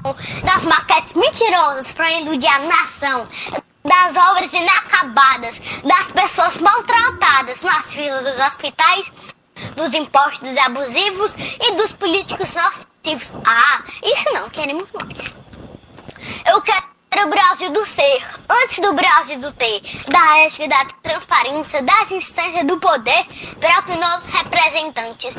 das 0.43 0.65
maquetes 0.65 1.13
mentirosas 1.13 1.93
para 1.93 2.11
iludir 2.11 2.47
a 2.47 2.59
nação, 2.59 3.27
das 3.83 4.29
obras 4.29 4.51
inacabadas, 4.51 5.61
das 5.83 6.07
pessoas 6.11 6.57
maltratadas 6.57 7.61
nas 7.61 7.93
filas 7.93 8.23
dos 8.23 8.39
hospitais, 8.47 9.11
dos 9.75 9.93
impostos 9.93 10.57
abusivos 10.65 11.33
e 11.37 11.75
dos 11.75 11.93
políticos 11.93 12.51
nossos 12.55 12.90
ah, 13.45 13.83
isso 14.03 14.33
não, 14.33 14.49
queremos 14.49 14.91
mais. 14.91 15.17
Eu 16.45 16.61
quero 16.61 16.91
o 17.25 17.29
Brasil 17.29 17.71
do 17.71 17.85
ser, 17.85 18.23
antes 18.49 18.79
do 18.79 18.93
Brasil 18.93 19.39
do 19.39 19.51
ter, 19.53 19.81
da 20.07 20.39
ética, 20.39 20.67
da 20.67 20.85
transparência, 21.03 21.81
das 21.81 22.11
instâncias 22.11 22.65
do 22.65 22.79
poder, 22.79 23.25
para 23.59 23.81
que 23.83 23.95
nossos 23.97 24.27
representantes 24.27 25.35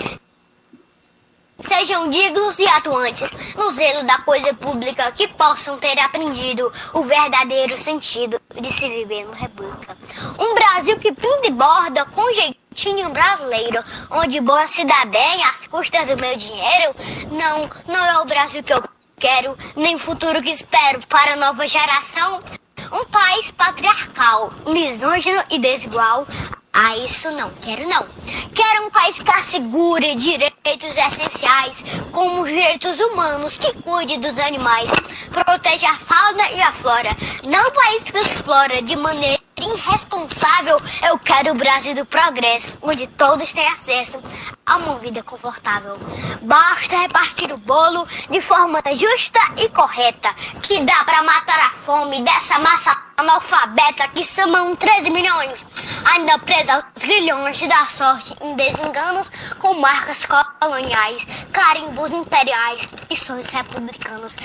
sejam 1.61 2.11
dignos 2.11 2.59
e 2.59 2.67
atuantes 2.67 3.29
no 3.57 3.71
zelo 3.71 4.05
da 4.05 4.19
coisa 4.19 4.53
pública 4.55 5.11
que 5.13 5.29
possam 5.29 5.79
ter 5.79 5.99
aprendido 6.01 6.73
o 6.93 7.03
verdadeiro 7.03 7.79
sentido 7.79 8.41
de 8.61 8.73
se 8.73 8.89
viver 8.89 9.25
no 9.25 9.33
república. 9.33 9.97
Um 10.39 10.55
Brasil 10.55 10.99
que 10.99 11.13
pinta 11.13 11.47
e 11.47 11.51
borda 11.51 12.05
com 12.07 12.33
jeito 12.33 12.62
jeitinho 12.73 13.11
brasileiro, 13.11 13.85
onde 14.11 14.41
bom 14.41 14.67
se 14.69 14.85
dá 14.85 15.05
bem 15.05 15.45
às 15.45 15.67
custas 15.67 16.07
do 16.07 16.21
meu 16.21 16.37
dinheiro. 16.37 16.95
Não, 17.31 17.71
não 17.87 18.05
é 18.05 18.19
o 18.21 18.25
Brasil 18.25 18.63
que 18.63 18.73
eu 18.73 18.83
quero, 19.19 19.57
nem 19.77 19.95
o 19.95 19.99
futuro 19.99 20.43
que 20.43 20.51
espero 20.51 21.07
para 21.07 21.35
a 21.35 21.37
nova 21.37 21.69
geração. 21.69 22.43
Um 22.91 23.05
país 23.07 23.51
patriarcal, 23.51 24.53
misógino 24.67 25.43
e 25.51 25.59
desigual. 25.59 26.27
Ah, 26.73 26.97
isso 26.97 27.31
não, 27.31 27.51
quero 27.61 27.87
não. 27.87 28.07
Quero 28.55 28.87
um 28.87 28.91
país 28.91 29.19
que 29.19 29.31
assegure 29.31 30.15
direitos 30.15 30.97
essenciais, 30.97 31.85
como 32.11 32.41
os 32.41 32.49
direitos 32.49 32.99
humanos, 32.99 33.59
que 33.59 33.73
cuide 33.83 34.17
dos 34.17 34.39
animais, 34.39 34.91
proteja 35.31 35.91
a 35.91 35.97
fauna 35.97 36.51
e 36.51 36.61
a 36.63 36.73
flora. 36.73 37.11
Não 37.45 37.69
um 37.69 37.73
país 37.73 38.05
que 38.05 38.19
explora 38.19 38.81
de 38.81 38.97
maneira 38.97 39.43
irresponsável. 39.63 40.79
Eu 41.07 41.19
quero 41.19 41.53
o 41.53 41.55
Brasil 41.55 41.95
do 41.95 42.05
progresso, 42.05 42.77
onde 42.83 43.07
todos 43.07 43.53
têm 43.53 43.67
acesso 43.69 44.23
a 44.67 44.77
uma 44.77 44.99
vida 44.99 45.23
confortável. 45.23 45.99
Basta 46.43 46.97
repartir 47.03 47.53
o 47.53 47.57
bolo 47.59 48.07
de 48.31 48.41
forma 48.41 48.83
justa 48.95 49.41
e 49.57 49.69
correta, 49.69 50.35
que 50.63 50.83
dá 50.83 51.05
para 51.05 51.23
matar 51.23 51.61
a 51.61 51.71
fome 51.85 52.23
dessa 52.23 52.59
massa 52.59 52.97
analfabeta 53.17 54.09
que 54.09 54.25
somam 54.25 54.75
13 54.75 55.11
milhões, 55.11 55.67
ainda 56.13 56.39
presa 56.39 56.75
aos 56.75 56.85
grilhões 56.99 57.61
da 57.69 57.87
sorte 57.87 58.35
em 58.41 58.57
desenganos 58.57 59.31
com 59.59 59.75
marcas 59.75 60.27
coloniais, 60.61 61.25
carimbos 61.53 62.13
imperiais 62.13 62.89
e 63.11 63.17
sonhos 63.17 63.49
republicanos. 63.49 64.37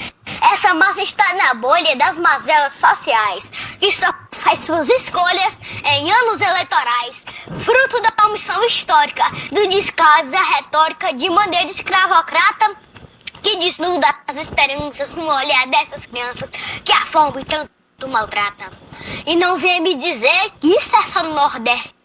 Essa 0.53 0.73
massa 0.73 1.01
está 1.01 1.33
na 1.33 1.53
bolha 1.55 1.95
das 1.95 2.17
mazelas 2.17 2.73
sociais, 2.73 3.43
que 3.79 3.91
só 3.91 4.13
faz 4.31 4.59
suas 4.59 4.87
escolhas 4.89 5.06
em 5.09 6.11
anos 6.11 6.41
eleitorais, 6.41 7.25
fruto 7.63 8.01
da 8.01 8.25
omissão 8.25 8.63
histórica, 8.65 9.23
do 9.51 9.67
descaso 9.67 10.29
da 10.29 10.41
retórica 10.41 11.13
de 11.13 11.29
maneira 11.29 11.71
escravocrata 11.71 12.75
que 13.41 13.57
desnuda 13.57 14.07
as 14.27 14.37
esperanças 14.37 15.11
no 15.11 15.25
olhar 15.25 15.67
dessas 15.67 16.05
crianças 16.05 16.49
que 16.83 16.91
a 16.91 17.05
fome 17.05 17.43
tanto 17.45 17.71
maltrata. 18.07 18.71
E 19.25 19.35
não 19.35 19.57
vem 19.57 19.81
me 19.81 19.95
dizer 19.95 20.51
que 20.59 20.67
isso 20.67 20.95
é 20.95 21.07
só 21.07 21.23
no 21.23 21.33
Nordeste. 21.33 21.95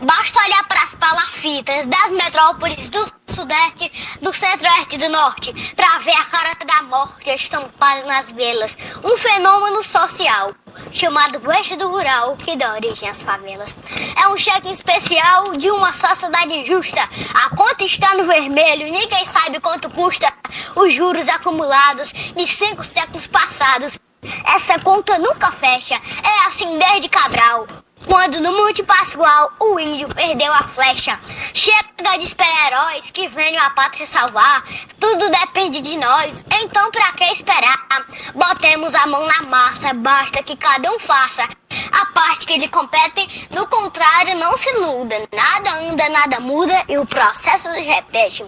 Basta 0.00 0.40
olhar 0.42 0.64
para 0.66 0.82
as 0.82 0.94
palafitas 0.94 1.86
das 1.86 2.10
metrópoles 2.10 2.88
do 2.88 3.12
Sudeste, 3.34 3.92
do 4.20 4.32
Centro-Oeste 4.32 4.94
e 4.94 4.98
do 4.98 5.08
Norte 5.10 5.52
para 5.76 5.98
ver 5.98 6.16
a 6.16 6.24
cara 6.24 6.54
da 6.66 6.82
morte 6.84 7.28
estampada 7.30 8.02
nas 8.06 8.32
velas. 8.32 8.76
Um 9.04 9.18
fenômeno 9.18 9.84
social 9.84 10.52
chamado 10.92 11.40
Eixo 11.52 11.76
do 11.76 11.88
Rural 11.88 12.36
que 12.36 12.56
dá 12.56 12.74
origem 12.74 13.08
às 13.08 13.22
favelas. 13.22 13.74
É 14.22 14.28
um 14.28 14.36
cheque 14.36 14.70
especial 14.70 15.52
de 15.56 15.70
uma 15.70 15.92
sociedade 15.92 16.64
justa. 16.66 17.00
A 17.34 17.56
conta 17.56 17.84
está 17.84 18.14
no 18.14 18.26
vermelho, 18.26 18.90
ninguém 18.90 19.24
sabe 19.26 19.60
quanto 19.60 19.90
custa 19.90 20.32
os 20.76 20.92
juros 20.92 21.28
acumulados 21.28 22.12
de 22.12 22.46
cinco 22.46 22.84
séculos 22.84 23.26
passados. 23.26 23.98
Essa 24.44 24.78
conta 24.80 25.18
nunca 25.18 25.50
fecha, 25.50 25.94
é 25.94 26.46
assim 26.46 26.78
desde 26.78 27.08
Cabral. 27.08 27.66
Quando 28.10 28.40
no 28.40 28.50
Monte 28.50 28.82
Pascoal 28.82 29.52
o 29.60 29.78
índio 29.78 30.08
perdeu 30.08 30.52
a 30.52 30.64
flecha. 30.64 31.16
Chega 31.54 32.18
de 32.18 32.26
super-heróis 32.26 33.08
que 33.12 33.28
venham 33.28 33.64
a 33.64 33.70
pátria 33.70 34.04
salvar. 34.04 34.64
Tudo 34.98 35.30
depende 35.30 35.80
de 35.80 35.96
nós, 35.96 36.44
então 36.60 36.90
pra 36.90 37.12
que 37.12 37.22
esperar? 37.32 37.86
Botemos 38.34 38.92
a 38.96 39.06
mão 39.06 39.24
na 39.24 39.42
massa, 39.42 39.94
basta 39.94 40.42
que 40.42 40.56
cada 40.56 40.90
um 40.90 40.98
faça 40.98 41.48
a 41.92 42.06
parte 42.06 42.46
que 42.46 42.58
lhe 42.58 42.68
compete. 42.68 43.48
No 43.52 43.68
contrário, 43.68 44.36
não 44.38 44.58
se 44.58 44.68
iluda. 44.70 45.14
Nada 45.32 45.70
anda, 45.78 46.08
nada 46.08 46.40
muda 46.40 46.82
e 46.88 46.98
o 46.98 47.06
processo 47.06 47.72
se 47.72 47.80
repete 47.80 48.44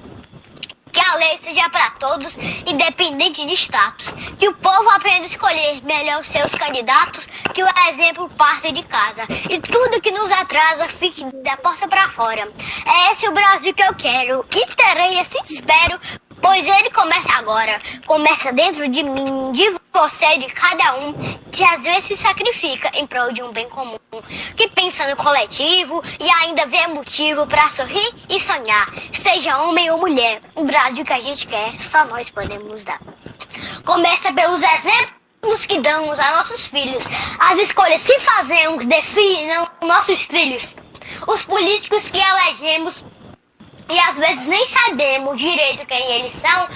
que 0.93 1.01
a 1.01 1.15
lei 1.17 1.39
seja 1.39 1.69
para 1.71 1.91
todos, 1.93 2.35
independente 2.67 3.45
de 3.47 3.55
status, 3.55 4.07
que 4.39 4.49
o 4.49 4.55
povo 4.55 4.91
aprenda 4.91 5.23
a 5.23 5.27
escolher 5.27 5.83
melhor 5.83 6.21
os 6.21 6.29
seus 6.29 6.53
candidatos, 6.53 7.27
que 7.55 7.63
o 7.63 7.69
exemplo 7.89 8.29
parte 8.31 8.71
de 8.73 8.83
casa. 8.85 9.23
E 9.49 9.59
tudo 9.61 10.01
que 10.01 10.11
nos 10.11 10.31
atrasa 10.31 10.89
fique 10.89 11.25
da 11.43 11.57
porta 11.57 11.89
para 11.89 12.11
fora. 12.11 12.49
É 12.87 13.13
esse 13.13 13.27
o 13.27 13.33
Brasil 13.33 13.73
que 13.73 13.83
eu 13.83 13.95
quero. 13.95 14.45
E 14.55 14.67
terei 14.77 15.19
esse? 15.19 15.39
Espero 15.49 15.99
Pois 16.43 16.67
ele 16.67 16.91
começa 16.91 17.39
agora, 17.39 17.79
começa 18.05 18.53
dentro 18.53 18.89
de 18.89 19.05
mim, 19.05 19.53
de 19.53 19.77
você, 19.93 20.39
de 20.39 20.47
cada 20.49 20.97
um, 20.97 21.13
que 21.53 21.63
às 21.63 21.85
vezes 21.85 22.05
se 22.07 22.17
sacrifica 22.17 22.91
em 22.95 23.07
prol 23.07 23.33
de 23.33 23.41
um 23.43 23.53
bem 23.53 23.69
comum, 23.69 23.97
que 24.57 24.69
pensa 24.71 25.07
no 25.09 25.17
coletivo 25.17 26.03
e 26.19 26.29
ainda 26.43 26.67
vê 26.67 26.85
motivo 26.89 27.47
para 27.47 27.71
sorrir 27.71 28.13
e 28.29 28.41
sonhar, 28.41 28.87
seja 29.23 29.63
homem 29.63 29.89
ou 29.93 29.99
mulher, 29.99 30.43
o 30.57 30.65
Brasil 30.65 31.05
que 31.05 31.13
a 31.13 31.21
gente 31.21 31.47
quer, 31.47 31.81
só 31.81 32.05
nós 32.07 32.29
podemos 32.29 32.83
dar. 32.83 33.01
Começa 33.85 34.33
pelos 34.33 34.61
exemplos 34.61 35.65
que 35.65 35.79
damos 35.79 36.19
a 36.19 36.39
nossos 36.39 36.67
filhos, 36.67 37.05
as 37.39 37.59
escolhas 37.61 38.03
que 38.03 38.19
fazemos 38.19 38.85
definem 38.85 39.49
nossos 39.81 40.27
trilhos. 40.27 40.75
Os 41.27 41.45
políticos 41.45 42.09
que 42.09 42.19
elegemos 42.19 43.05
e 43.89 44.01
às 44.01 44.17
vezes 44.17 44.47
nem 44.47 44.67
sabemos 44.67 45.39
direito 45.39 45.87
quem 45.87 46.13
eles 46.13 46.33
são, 46.33 46.69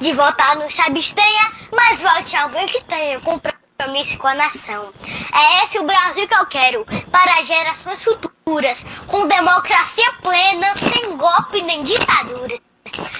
de 0.00 0.12
votar 0.12 0.56
no 0.56 0.64
abstenha, 0.64 1.52
mas 1.72 2.00
vote 2.00 2.36
alguém 2.36 2.66
que 2.66 2.82
tenha 2.84 3.20
compromisso 3.20 4.18
com 4.18 4.26
a 4.26 4.34
nação. 4.34 4.92
É 5.34 5.64
esse 5.64 5.78
o 5.78 5.84
Brasil 5.84 6.26
que 6.26 6.34
eu 6.34 6.46
quero 6.46 6.86
para 7.10 7.44
gerações 7.44 8.02
futuras, 8.02 8.82
com 9.06 9.26
democracia 9.26 10.12
plena, 10.22 10.74
sem 10.76 11.16
golpe 11.16 11.62
nem 11.62 11.84
ditadura. 11.84 12.58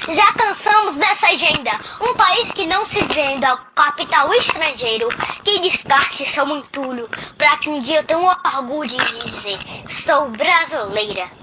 Já 0.08 0.32
cansamos 0.32 0.96
dessa 0.96 1.28
agenda. 1.28 1.70
Um 2.00 2.14
país 2.14 2.50
que 2.52 2.66
não 2.66 2.84
se 2.84 3.04
venda 3.04 3.48
ao 3.50 3.58
capital 3.74 4.32
estrangeiro, 4.34 5.08
que 5.44 5.60
descarte 5.60 6.28
seu 6.28 6.48
entulho, 6.48 7.08
para 7.38 7.56
que 7.58 7.70
um 7.70 7.80
dia 7.80 7.98
eu 8.00 8.04
tenha 8.04 8.18
orgulho 8.18 8.88
de 8.88 9.30
dizer: 9.30 9.58
sou 10.04 10.28
brasileira. 10.30 11.39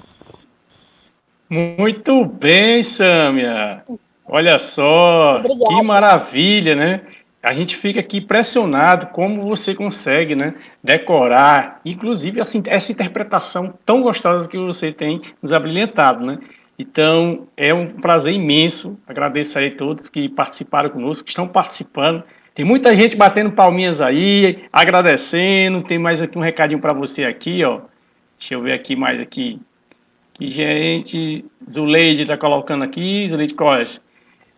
Muito 1.50 2.26
bem, 2.26 2.84
Sâmia. 2.84 3.84
Olha 4.26 4.60
só, 4.60 5.38
Obrigada. 5.38 5.68
que 5.68 5.84
maravilha, 5.84 6.76
né? 6.76 7.02
A 7.42 7.54
gente 7.54 7.78
fica 7.78 8.02
aqui 8.02 8.18
impressionado 8.18 9.08
como 9.08 9.44
você 9.44 9.74
consegue, 9.74 10.36
né, 10.36 10.56
decorar, 10.84 11.80
inclusive 11.86 12.42
assim, 12.42 12.62
essa 12.66 12.92
interpretação 12.92 13.74
tão 13.86 14.02
gostosa 14.02 14.50
que 14.50 14.58
você 14.58 14.92
tem 14.92 15.22
nos 15.42 15.54
abrilhantado, 15.54 16.26
né? 16.26 16.40
Então, 16.78 17.48
é 17.56 17.74
um 17.74 17.88
prazer 17.88 18.34
imenso. 18.34 19.00
Agradeço 19.08 19.58
aí 19.58 19.68
a 19.68 19.76
todos 19.76 20.10
que 20.10 20.28
participaram 20.30 20.90
conosco, 20.90 21.24
que 21.24 21.30
estão 21.30 21.48
participando. 21.48 22.24
Tem 22.54 22.66
muita 22.66 22.96
gente 22.96 23.16
batendo 23.16 23.52
palminhas 23.52 24.02
aí, 24.02 24.66
agradecendo. 24.72 25.84
Tem 25.84 25.98
mais 25.98 26.22
aqui 26.22 26.38
um 26.38 26.42
recadinho 26.42 26.82
para 26.82 26.94
você 26.94 27.24
aqui, 27.24 27.64
ó. 27.64 27.82
Deixa 28.38 28.54
eu 28.54 28.62
ver 28.62 28.74
aqui 28.74 28.96
mais 28.96 29.20
aqui 29.20 29.60
que 30.38 30.50
gente, 30.52 31.44
Zuleide 31.70 32.22
está 32.22 32.38
colocando 32.38 32.84
aqui, 32.84 33.28
Zuleide 33.28 33.56
Costa. 33.56 34.00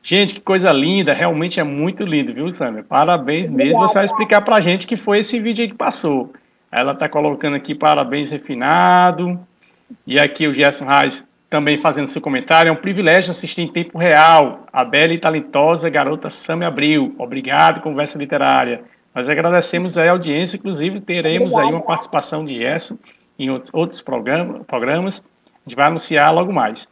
Gente, 0.04 0.36
que 0.36 0.42
coisa 0.42 0.72
linda, 0.72 1.14
realmente 1.14 1.60
é 1.60 1.64
muito 1.64 2.04
lindo, 2.04 2.34
viu, 2.34 2.52
Samia? 2.52 2.84
Parabéns 2.84 3.50
Obrigada. 3.50 3.70
mesmo. 3.70 3.88
Você 3.88 3.94
vai 3.96 4.06
explicar 4.06 4.42
para 4.42 4.58
a 4.58 4.62
gente 4.62 4.88
que 4.88 4.98
foi 4.98 5.20
esse 5.20 5.40
vídeo 5.40 5.62
aí 5.62 5.70
que 5.70 5.76
passou. 5.76 6.34
Ela 6.72 6.94
está 6.94 7.08
colocando 7.08 7.56
aqui 7.56 7.74
parabéns 7.74 8.30
refinado. 8.30 9.40
E 10.06 10.20
aqui 10.20 10.48
o 10.48 10.54
Gerson 10.54 10.86
Reis 10.86 11.26
também 11.50 11.80
fazendo 11.80 12.08
seu 12.10 12.22
comentário. 12.22 12.70
É 12.70 12.72
um 12.72 12.76
privilégio 12.76 13.32
assistir 13.32 13.62
em 13.62 13.68
tempo 13.68 13.98
real 13.98 14.66
a 14.72 14.86
bela 14.86 15.14
e 15.14 15.18
talentosa 15.18 15.90
garota 15.90 16.30
Samia 16.30 16.68
Abril. 16.68 17.16
Obrigado, 17.18 17.82
Conversa 17.82 18.18
Literária. 18.18 18.82
Nós 19.14 19.28
agradecemos 19.28 19.98
a 19.98 20.10
audiência, 20.10 20.58
inclusive 20.58 21.02
teremos 21.02 21.54
Obrigada. 21.54 21.68
aí 21.68 21.74
uma 21.74 21.86
participação 21.86 22.46
de 22.46 22.56
Gerson 22.58 22.98
em 23.38 23.50
outros 23.50 24.02
programas 24.02 25.24
gente 25.70 25.76
vai 25.76 25.88
anunciar 25.88 26.34
logo 26.34 26.52
mais. 26.52 26.88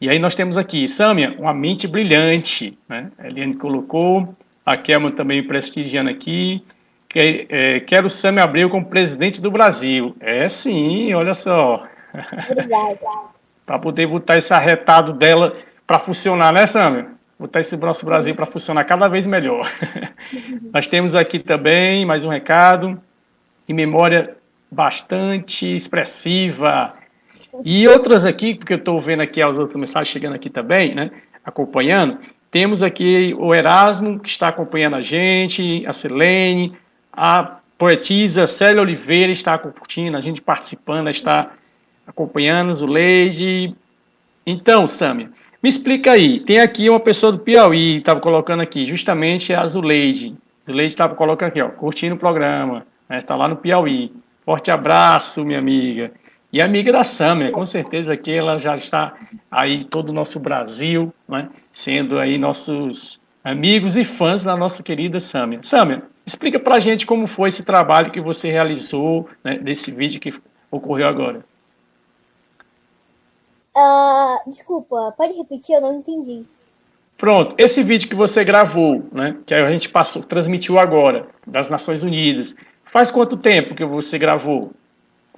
E 0.00 0.08
aí 0.08 0.18
nós 0.18 0.34
temos 0.34 0.56
aqui, 0.56 0.86
Sâmia, 0.86 1.34
uma 1.38 1.52
mente 1.52 1.88
brilhante, 1.88 2.78
né? 2.88 3.10
A 3.18 3.26
Eliane 3.26 3.54
colocou, 3.54 4.34
a 4.64 4.76
Kelma 4.76 5.10
também 5.10 5.42
prestigiando 5.42 6.10
aqui. 6.10 6.62
Que, 7.08 7.46
é, 7.48 7.80
quero 7.80 8.10
Sâmia 8.10 8.44
Abreu 8.44 8.68
como 8.68 8.84
presidente 8.84 9.40
do 9.40 9.50
Brasil. 9.50 10.14
É 10.20 10.48
sim, 10.48 11.12
olha 11.14 11.34
só. 11.34 11.86
Obrigada. 12.50 12.98
para 13.68 13.78
poder 13.78 14.06
botar 14.06 14.38
esse 14.38 14.52
arretado 14.54 15.12
dela 15.12 15.54
para 15.86 15.98
funcionar, 15.98 16.54
né, 16.54 16.66
Sâmia? 16.66 17.08
Botar 17.38 17.60
esse 17.60 17.76
nosso 17.76 18.04
Brasil 18.04 18.34
para 18.34 18.46
funcionar 18.46 18.84
cada 18.84 19.08
vez 19.08 19.26
melhor. 19.26 19.70
Nós 20.72 20.86
temos 20.86 21.14
aqui 21.14 21.38
também 21.38 22.06
mais 22.06 22.24
um 22.24 22.30
recado, 22.30 22.98
em 23.68 23.74
memória 23.74 24.34
bastante 24.70 25.66
expressiva, 25.76 26.94
e 27.64 27.86
outras 27.88 28.24
aqui, 28.24 28.54
porque 28.54 28.74
eu 28.74 28.78
estou 28.78 29.00
vendo 29.00 29.20
aqui 29.20 29.42
as 29.42 29.58
outras 29.58 29.78
mensagens 29.78 30.08
chegando 30.08 30.34
aqui 30.34 30.50
também, 30.50 30.94
né? 30.94 31.10
Acompanhando. 31.44 32.18
Temos 32.50 32.82
aqui 32.82 33.34
o 33.38 33.54
Erasmo, 33.54 34.18
que 34.20 34.28
está 34.28 34.48
acompanhando 34.48 34.96
a 34.96 35.02
gente, 35.02 35.84
a 35.86 35.92
Selene, 35.92 36.74
a 37.12 37.58
poetisa 37.76 38.46
Célia 38.46 38.82
Oliveira 38.82 39.30
está 39.30 39.56
curtindo, 39.58 40.16
a 40.16 40.20
gente 40.20 40.40
participando, 40.40 41.08
está 41.08 41.52
acompanhando, 42.06 42.74
Zuleide. 42.74 43.74
Então, 44.46 44.86
Sâmia, 44.86 45.30
me 45.62 45.68
explica 45.68 46.12
aí. 46.12 46.40
Tem 46.40 46.60
aqui 46.60 46.88
uma 46.88 47.00
pessoa 47.00 47.32
do 47.32 47.38
Piauí, 47.38 47.98
estava 47.98 48.20
colocando 48.20 48.62
aqui, 48.62 48.86
justamente 48.86 49.52
a 49.52 49.66
Zuleide. 49.66 50.34
Zuleide 50.66 50.92
estava 50.92 51.14
colocando 51.14 51.48
aqui, 51.48 51.60
ó, 51.60 51.68
curtindo 51.68 52.14
o 52.14 52.18
programa. 52.18 52.86
Está 53.10 53.34
né, 53.34 53.40
lá 53.40 53.48
no 53.48 53.56
Piauí. 53.56 54.12
Forte 54.44 54.70
abraço, 54.70 55.44
minha 55.44 55.58
amiga. 55.58 56.10
E 56.50 56.62
amiga 56.62 56.90
da 56.90 57.04
Sâmia, 57.04 57.52
com 57.52 57.66
certeza 57.66 58.16
que 58.16 58.30
ela 58.32 58.58
já 58.58 58.74
está 58.74 59.14
aí 59.50 59.84
todo 59.84 60.08
o 60.08 60.12
nosso 60.14 60.40
Brasil, 60.40 61.12
né, 61.28 61.50
sendo 61.74 62.18
aí 62.18 62.38
nossos 62.38 63.20
amigos 63.44 63.96
e 63.98 64.04
fãs 64.04 64.42
da 64.42 64.56
nossa 64.56 64.82
querida 64.82 65.20
Sâmia. 65.20 65.60
Sâmia, 65.62 66.02
explica 66.26 66.58
pra 66.58 66.78
gente 66.78 67.06
como 67.06 67.26
foi 67.26 67.50
esse 67.50 67.62
trabalho 67.62 68.10
que 68.10 68.20
você 68.20 68.50
realizou, 68.50 69.28
né, 69.44 69.58
desse 69.58 69.90
vídeo 69.90 70.20
que 70.20 70.32
ocorreu 70.70 71.06
agora. 71.06 71.44
Uh, 73.76 74.50
desculpa, 74.50 75.14
pode 75.16 75.34
repetir? 75.34 75.76
Eu 75.76 75.82
não 75.82 75.98
entendi. 75.98 76.44
Pronto, 77.18 77.54
esse 77.58 77.82
vídeo 77.82 78.08
que 78.08 78.14
você 78.14 78.42
gravou, 78.42 79.06
né, 79.12 79.36
que 79.44 79.52
a 79.52 79.70
gente 79.70 79.88
passou, 79.88 80.22
transmitiu 80.22 80.78
agora, 80.78 81.26
das 81.46 81.68
Nações 81.68 82.02
Unidas, 82.02 82.54
faz 82.90 83.10
quanto 83.10 83.36
tempo 83.36 83.74
que 83.74 83.84
você 83.84 84.18
gravou? 84.18 84.72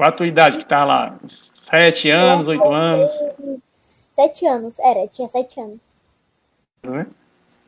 Qual 0.00 0.08
a 0.08 0.12
tua 0.12 0.26
idade 0.26 0.56
que 0.56 0.64
tá 0.64 0.82
lá? 0.82 1.14
Sete 1.26 2.08
anos, 2.08 2.48
oito 2.48 2.72
anos? 2.72 3.10
Sete 4.10 4.46
anos, 4.46 4.78
era, 4.78 5.06
tinha 5.08 5.28
sete 5.28 5.60
anos. 5.60 5.78
Né? 6.82 7.06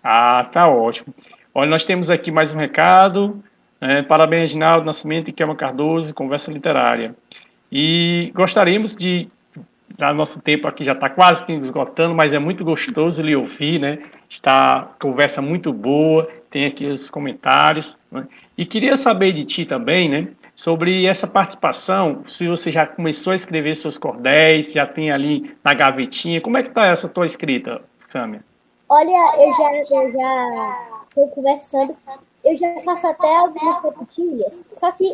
Ah, 0.02 0.48
tá 0.50 0.66
ótimo. 0.66 1.14
Olha, 1.54 1.68
nós 1.68 1.84
temos 1.84 2.08
aqui 2.08 2.30
mais 2.30 2.50
um 2.50 2.56
recado. 2.56 3.44
Né? 3.78 4.00
Parabéns, 4.04 4.44
Reginaldo 4.44 4.86
Nascimento 4.86 5.28
e 5.28 5.32
Kelma 5.34 5.54
Cardoso, 5.54 6.14
Conversa 6.14 6.50
Literária. 6.50 7.14
E 7.70 8.32
gostaríamos 8.34 8.96
de, 8.96 9.28
já 9.98 10.10
nosso 10.14 10.40
tempo 10.40 10.66
aqui 10.66 10.86
já 10.86 10.92
está 10.92 11.10
quase 11.10 11.44
que 11.44 11.52
esgotando, 11.52 12.14
mas 12.14 12.32
é 12.32 12.38
muito 12.38 12.64
gostoso 12.64 13.20
lhe 13.20 13.36
ouvir, 13.36 13.78
né? 13.78 13.98
Está 14.30 14.90
conversa 14.98 15.42
muito 15.42 15.70
boa, 15.70 16.26
tem 16.50 16.64
aqui 16.64 16.86
os 16.86 17.10
comentários. 17.10 17.94
Né? 18.10 18.26
E 18.56 18.64
queria 18.64 18.96
saber 18.96 19.34
de 19.34 19.44
ti 19.44 19.66
também, 19.66 20.08
né? 20.08 20.28
Sobre 20.62 21.06
essa 21.06 21.26
participação, 21.26 22.22
se 22.28 22.46
você 22.46 22.70
já 22.70 22.86
começou 22.86 23.32
a 23.32 23.34
escrever 23.34 23.74
seus 23.74 23.98
cordéis, 23.98 24.70
já 24.70 24.86
tem 24.86 25.10
ali 25.10 25.56
na 25.64 25.74
gavetinha, 25.74 26.40
como 26.40 26.56
é 26.56 26.62
que 26.62 26.68
está 26.68 26.86
essa 26.86 27.08
tua 27.08 27.26
escrita, 27.26 27.82
Sâmia? 28.08 28.44
Olha, 28.88 29.42
eu 29.42 29.52
já 29.54 29.74
eu 29.74 30.12
já 30.12 31.00
estou 31.08 31.26
conversando, 31.30 31.96
eu 32.44 32.56
já 32.56 32.80
faço 32.84 33.08
até 33.08 33.38
algumas 33.38 33.82
repetilhas, 33.82 34.62
só 34.78 34.92
que 34.92 35.12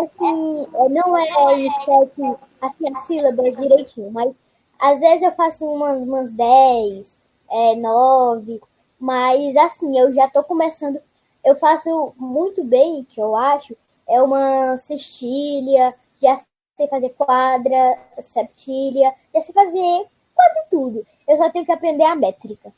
assim, 0.00 0.66
não 0.72 1.18
é 1.18 1.60
escrito 1.60 2.38
assim 2.62 2.88
as 2.90 3.00
sílabas 3.00 3.54
direitinho, 3.54 4.10
mas 4.10 4.32
às 4.80 4.98
vezes 4.98 5.24
eu 5.24 5.32
faço 5.32 5.62
umas, 5.66 5.98
umas 5.98 6.30
10, 6.30 7.20
é, 7.50 7.76
9, 7.76 8.62
mas 8.98 9.54
assim, 9.58 9.98
eu 9.98 10.14
já 10.14 10.24
estou 10.24 10.42
começando, 10.42 10.98
eu 11.44 11.54
faço 11.56 12.14
muito 12.16 12.64
bem, 12.64 13.04
que 13.04 13.20
eu 13.20 13.36
acho, 13.36 13.76
é 14.08 14.22
uma 14.22 14.76
cestilha, 14.78 15.94
já 16.20 16.38
sei 16.76 16.88
fazer 16.88 17.10
quadra, 17.10 17.98
septilha, 18.20 19.12
já 19.34 19.40
sei 19.40 19.54
fazer 19.54 20.06
quase 20.34 20.70
tudo. 20.70 21.06
Eu 21.28 21.36
só 21.36 21.50
tenho 21.50 21.64
que 21.64 21.72
aprender 21.72 22.04
a 22.04 22.14
métrica. 22.14 22.70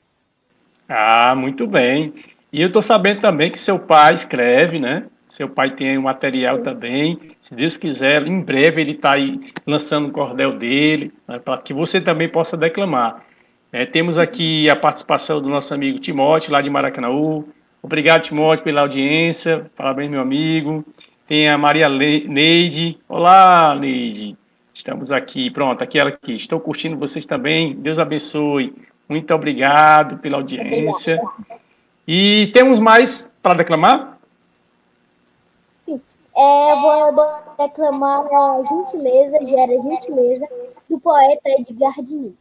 Ah, 0.89 1.35
muito 1.37 1.67
bem. 1.67 2.15
E 2.53 2.63
eu 2.63 2.69
estou 2.69 2.81
sabendo 2.81 3.21
também 3.21 3.51
que 3.51 3.61
seu 3.61 3.79
pai 3.79 4.15
escreve, 4.15 4.79
né? 4.79 5.07
Seu 5.29 5.49
pai 5.49 5.71
tem 5.73 5.99
um 5.99 6.03
material 6.03 6.63
também. 6.63 7.19
Se 7.43 7.55
Deus 7.55 7.77
quiser, 7.77 8.27
em 8.27 8.41
breve 8.41 8.81
ele 8.81 8.93
está 8.93 9.13
aí 9.13 9.53
lançando 9.67 10.09
o 10.09 10.13
cordel 10.13 10.57
dele, 10.59 11.13
né, 11.27 11.39
para 11.39 11.61
que 11.61 11.75
você 11.75 12.01
também 12.01 12.29
possa 12.29 12.57
declamar. 12.57 13.23
É, 13.71 13.85
temos 13.85 14.19
aqui 14.19 14.69
a 14.71 14.75
participação 14.75 15.43
do 15.43 15.49
nosso 15.51 15.75
amigo 15.75 15.99
Timóteo, 15.99 16.51
lá 16.51 16.63
de 16.63 16.71
Maracanãú. 16.71 17.47
Obrigado, 17.83 18.23
Timóteo, 18.23 18.65
pela 18.65 18.81
audiência. 18.81 19.71
Parabéns, 19.77 20.11
meu 20.11 20.21
amigo. 20.21 20.85
Tem 21.29 21.47
a 21.47 21.59
Maria 21.59 21.91
Neide. 21.91 22.99
Olá, 23.07 23.77
Neide. 23.79 24.35
Estamos 24.73 25.13
aqui. 25.13 25.51
Pronto, 25.51 25.85
aqui 25.85 25.99
ela 25.99 26.09
aqui. 26.09 26.33
Estou 26.33 26.59
curtindo 26.59 26.97
vocês 26.97 27.27
também. 27.27 27.75
Deus 27.77 27.99
abençoe. 27.99 28.75
Muito 29.07 29.35
obrigado 29.35 30.17
pela 30.21 30.39
audiência. 30.39 31.21
E 32.07 32.51
temos 32.55 32.79
mais 32.79 33.31
para 33.43 33.59
declamar? 33.59 34.19
Sim. 35.83 36.01
É, 36.35 36.75
vou 36.77 37.13
declamar 37.59 38.25
a 38.25 38.63
gentileza, 38.67 39.47
gera 39.47 39.83
gentileza, 39.83 40.49
do 40.89 40.99
poeta 40.99 41.51
Edgar 41.59 42.03
Diniz. 42.03 42.39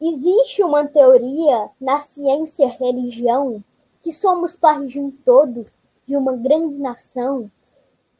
Existe 0.00 0.62
uma 0.62 0.86
teoria 0.86 1.68
na 1.80 1.98
ciência 1.98 2.64
e 2.64 2.84
religião 2.84 3.60
que 4.04 4.12
somos 4.12 4.54
parte 4.54 4.86
de 4.86 5.00
um 5.00 5.10
todo, 5.10 5.66
de 6.06 6.16
uma 6.16 6.36
grande 6.36 6.78
nação, 6.78 7.50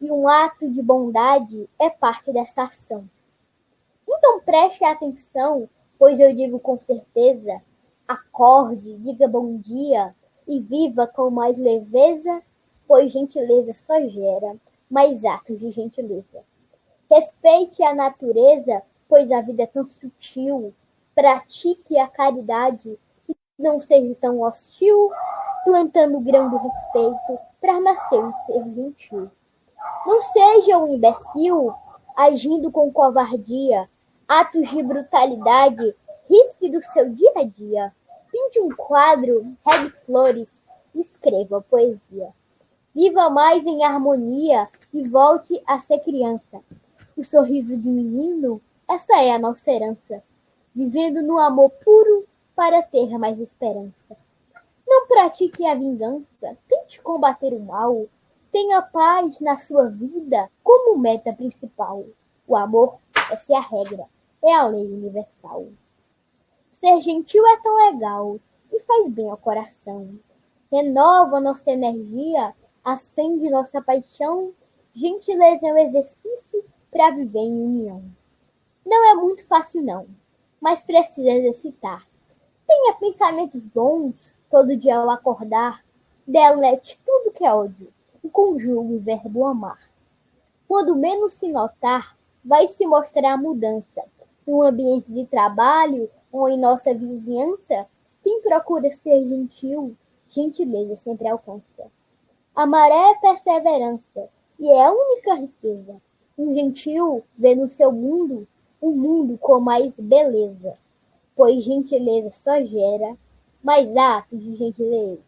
e 0.01 0.11
um 0.11 0.29
ato 0.29 0.69
de 0.69 0.83
bondade 0.83 1.69
é 1.79 1.89
parte 1.89 2.33
dessa 2.33 2.65
ação. 2.65 3.09
Então 4.07 4.41
preste 4.41 4.85
atenção, 4.85 5.69
pois 5.99 6.21
eu 6.21 6.35
digo 6.35 6.59
com 6.59 6.79
certeza: 6.81 7.61
acorde, 8.07 8.95
diga 8.99 9.27
bom 9.27 9.57
dia 9.57 10.15
e 10.47 10.61
viva 10.61 11.07
com 11.07 11.31
mais 11.31 11.57
leveza, 11.57 12.43
pois 12.87 13.11
gentileza 13.11 13.73
só 13.73 14.01
gera 14.09 14.57
mais 14.89 15.25
atos 15.25 15.59
de 15.59 15.71
gentileza. 15.71 16.45
Respeite 17.11 17.83
a 17.83 17.95
natureza, 17.95 18.83
pois 19.09 19.31
a 19.31 19.41
vida 19.41 19.63
é 19.63 19.67
tão 19.67 19.89
sutil. 19.89 20.73
Pratique 21.15 21.99
a 21.99 22.07
caridade 22.07 22.99
e 23.29 23.37
não 23.59 23.81
seja 23.81 24.15
tão 24.21 24.43
hostil, 24.43 25.11
plantando 25.65 26.21
grão 26.21 26.51
do 26.51 26.59
respeito 26.59 27.39
ser 28.47 28.65
gentil. 28.75 29.31
Não 30.07 30.23
seja 30.23 30.79
um 30.79 30.95
imbecil, 30.95 31.73
agindo 32.17 32.71
com 32.71 32.93
covardia, 32.93 33.89
atos 34.27 34.69
de 34.71 34.83
brutalidade, 34.83 35.95
risque 36.29 36.69
do 36.69 36.83
seu 36.83 37.11
dia 37.11 37.33
a 37.37 37.45
dia. 37.45 37.93
Pinte 38.31 38.61
um 38.61 38.71
quadro, 38.71 39.55
regue 39.65 39.91
flores, 40.05 40.49
escreva 40.95 41.61
poesia. 41.61 42.29
Viva 42.95 43.29
mais 43.31 43.65
em 43.67 43.85
harmonia 43.85 44.69
e 44.93 45.09
volte 45.09 45.63
a 45.67 45.79
ser 45.79 45.99
criança. 46.01 46.61
O 47.17 47.25
sorriso 47.25 47.77
de 47.77 47.89
menino, 47.89 48.61
essa 48.89 49.21
é 49.21 49.33
a 49.33 49.39
nossa 49.39 49.71
herança. 49.71 50.23
Vivendo 50.75 51.23
no 51.23 51.39
amor 51.39 51.71
puro 51.85 52.27
para 52.55 52.83
ter 52.83 53.19
mais 53.19 53.39
esperança. 53.39 54.17
Não 54.87 55.07
pratique 55.07 55.67
a 55.67 55.75
vingança, 55.75 56.57
tente 56.69 57.01
combater 57.03 57.53
o 57.53 57.61
mal. 57.61 58.07
Tenha 58.53 58.81
paz 58.81 59.41
na 59.41 59.59
sua 59.59 59.89
vida 59.89 60.49
como 60.63 60.99
meta 60.99 61.33
principal. 61.33 62.05
O 62.47 62.57
amor, 62.57 62.97
essa 63.31 63.53
é 63.53 63.57
a 63.57 63.61
regra 63.61 64.07
é 64.43 64.55
a 64.55 64.67
lei 64.67 64.87
universal. 64.87 65.67
Ser 66.71 67.01
gentil 67.01 67.45
é 67.47 67.57
tão 67.59 67.75
legal 67.91 68.39
e 68.73 68.81
faz 68.81 69.09
bem 69.11 69.29
ao 69.29 69.37
coração. 69.37 70.19
Renova 70.71 71.41
nossa 71.41 71.71
energia, 71.71 72.55
acende 72.85 73.51
nossa 73.51 73.83
paixão. 73.83 74.53
Gentileza 74.95 75.67
é 75.67 75.73
um 75.73 75.79
exercício 75.79 76.65
para 76.91 77.11
viver 77.11 77.41
em 77.41 77.61
união. 77.61 78.05
Não 78.85 79.11
é 79.11 79.15
muito 79.15 79.45
fácil, 79.47 79.83
não, 79.83 80.07
mas 80.61 80.85
precisa 80.85 81.31
exercitar. 81.31 82.07
Tenha 82.67 82.95
pensamentos 82.95 83.63
bons 83.63 84.33
todo 84.51 84.77
dia 84.77 84.99
ao 84.99 85.11
acordar. 85.11 85.83
Delete 86.27 86.99
tudo 87.05 87.33
que 87.33 87.45
é 87.45 87.53
ódio 87.53 87.93
e 88.23 88.29
conjugue 88.29 88.95
o 88.95 89.01
verbo 89.01 89.45
amar. 89.47 89.79
Quando 90.67 90.97
menos 90.97 91.35
se 91.35 91.53
notar, 91.53 92.17
vai 92.45 92.69
se 92.69 92.87
mostrar 92.87 93.35
a 93.35 93.37
mudança 93.37 94.05
no 94.47 94.63
ambiente 94.63 95.13
de 95.13 95.27
trabalho 95.27 96.09
ou 96.31 96.49
em 96.49 96.59
nossa 96.59 96.95
vizinhança, 96.95 97.87
quem 98.23 98.41
procura 98.41 98.93
ser 98.93 99.25
gentil, 99.29 99.97
gentileza 100.31 100.97
sempre 100.97 101.29
alcança. 101.29 101.91
A 102.55 102.67
maré 102.67 103.13
é 103.13 103.15
perseverança 103.17 104.29
e 104.59 104.69
é 104.69 104.85
a 104.85 104.93
única 104.93 105.35
riqueza. 105.35 105.97
Um 106.39 106.55
gentil 106.55 107.23
vê 107.37 107.55
no 107.55 107.69
seu 107.69 107.91
mundo 107.91 108.47
um 108.81 108.91
mundo 108.91 109.39
com 109.39 109.59
mais 109.59 109.95
beleza, 109.99 110.75
pois 111.35 111.65
gentileza 111.65 112.31
só 112.31 112.63
gera 112.65 113.17
mais 113.63 113.97
atos 113.97 114.41
de 114.41 114.57
gentileza. 114.57 115.21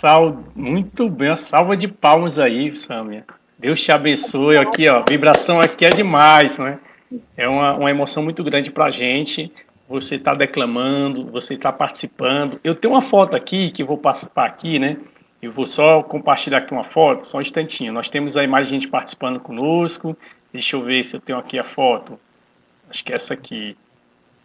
Sal, 0.00 0.44
muito 0.54 1.10
bem, 1.10 1.30
a 1.30 1.36
salva 1.36 1.76
de 1.76 1.88
palmas 1.88 2.38
aí, 2.38 2.76
Samia. 2.76 3.24
Deus 3.58 3.80
te 3.80 3.92
abençoe 3.92 4.56
aqui, 4.56 4.88
ó. 4.88 5.02
Vibração 5.08 5.60
aqui 5.60 5.84
é 5.86 5.90
demais, 5.90 6.58
né? 6.58 6.78
É 7.36 7.48
uma, 7.48 7.74
uma 7.74 7.90
emoção 7.90 8.22
muito 8.22 8.42
grande 8.42 8.70
para 8.70 8.86
a 8.86 8.90
gente. 8.90 9.50
Você 9.88 10.16
está 10.16 10.34
declamando, 10.34 11.30
você 11.30 11.54
está 11.54 11.72
participando. 11.72 12.60
Eu 12.64 12.74
tenho 12.74 12.94
uma 12.94 13.08
foto 13.08 13.36
aqui 13.36 13.70
que 13.70 13.84
vou 13.84 13.96
participar 13.96 14.46
aqui, 14.46 14.78
né? 14.78 14.96
Eu 15.40 15.52
vou 15.52 15.66
só 15.66 16.02
compartilhar 16.02 16.58
aqui 16.58 16.72
uma 16.72 16.84
foto, 16.84 17.26
só 17.26 17.38
um 17.38 17.42
instantinho. 17.42 17.92
Nós 17.92 18.08
temos 18.08 18.36
aí 18.36 18.46
mais 18.46 18.66
gente 18.66 18.88
participando 18.88 19.38
conosco. 19.38 20.16
Deixa 20.52 20.76
eu 20.76 20.82
ver 20.82 21.04
se 21.04 21.14
eu 21.14 21.20
tenho 21.20 21.38
aqui 21.38 21.58
a 21.58 21.64
foto. 21.64 22.18
Acho 22.88 23.04
que 23.04 23.12
é 23.12 23.16
essa 23.16 23.34
aqui. 23.34 23.76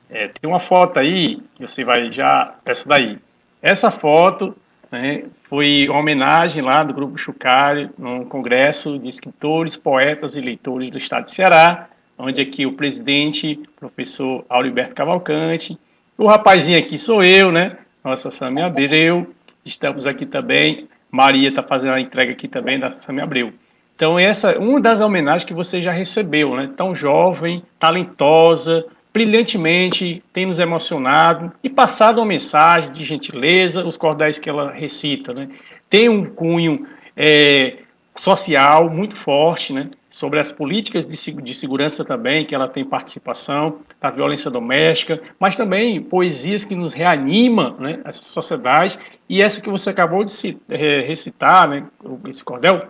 É, 0.10 0.28
tem 0.28 0.50
uma 0.50 0.60
foto 0.60 1.00
aí, 1.00 1.40
você 1.60 1.84
vai 1.84 2.12
já. 2.12 2.56
Essa 2.66 2.88
daí. 2.88 3.18
Essa 3.62 3.92
foto 3.92 4.56
né, 4.92 5.26
foi 5.44 5.88
uma 5.88 6.00
homenagem 6.00 6.64
lá 6.64 6.84
do 6.84 6.94
Grupo 6.94 7.18
Chucari, 7.18 7.90
num 7.98 8.26
congresso 8.26 8.98
de 8.98 9.10
escritores, 9.10 9.76
poetas 9.76 10.36
e 10.36 10.42
leitores 10.42 10.90
do 10.90 10.98
estado 10.98 11.26
de 11.26 11.32
Ceará, 11.32 11.90
onde 12.18 12.42
aqui 12.42 12.66
o 12.66 12.74
presidente, 12.74 13.60
professor 13.80 14.46
Auriberto 14.50 14.96
Cavalcante, 14.96 15.78
o 16.18 16.28
rapazinho 16.28 16.78
aqui 16.78 16.98
sou 16.98 17.24
eu, 17.24 17.52
né? 17.52 17.78
Nossa 18.04 18.30
Samia 18.30 18.66
Abreu, 18.66 19.34
estamos 19.64 20.08
aqui 20.08 20.26
também. 20.26 20.88
Maria 21.12 21.50
está 21.50 21.64
fazendo 21.64 21.94
a 21.94 22.02
entrega 22.02 22.32
aqui 22.32 22.48
também 22.48 22.80
da 22.80 22.92
Samia 22.92 23.24
Abreu. 23.24 23.54
Então, 23.96 24.18
essa 24.18 24.52
é 24.52 24.58
uma 24.58 24.80
das 24.80 25.02
homenagens 25.02 25.44
que 25.44 25.54
você 25.54 25.82
já 25.82 25.92
recebeu, 25.92 26.56
né? 26.56 26.70
Tão 26.76 26.96
jovem, 26.96 27.64
talentosa, 27.78 28.86
brilhantemente, 29.14 30.24
tem 30.32 30.46
nos 30.46 30.60
emocionado 30.60 31.52
e 31.64 31.70
passado 31.70 32.20
uma 32.20 32.26
mensagem 32.26 32.92
de 32.92 33.04
gentileza, 33.04 33.86
os 33.86 33.98
cordéis 33.98 34.38
que 34.38 34.50
ela 34.50 34.72
recita, 34.72 35.34
né? 35.34 35.50
Tem 35.90 36.08
um 36.08 36.26
cunho 36.26 36.88
é, 37.18 37.78
social 38.16 38.90
muito 38.90 39.16
forte, 39.16 39.74
né? 39.74 39.90
Sobre 40.10 40.40
as 40.40 40.52
políticas 40.52 41.06
de, 41.08 41.42
de 41.42 41.56
segurança 41.56 42.04
também, 42.04 42.46
que 42.46 42.54
ela 42.54 42.68
tem 42.68 42.84
participação, 42.84 43.80
da 44.02 44.10
violência 44.10 44.50
doméstica, 44.50 45.22
mas 45.40 45.56
também 45.56 46.02
poesias 46.02 46.64
que 46.64 46.76
nos 46.76 46.94
reanimam, 46.94 47.76
né? 47.80 48.00
Essa 48.06 48.22
sociedade 48.24 49.00
e 49.28 49.42
essa 49.42 49.62
que 49.62 49.70
você 49.70 49.90
acabou 49.90 50.24
de 50.24 50.58
é, 50.70 51.02
recitar, 51.02 51.68
né? 51.68 51.86
Esse 52.28 52.44
cordel 52.44 52.88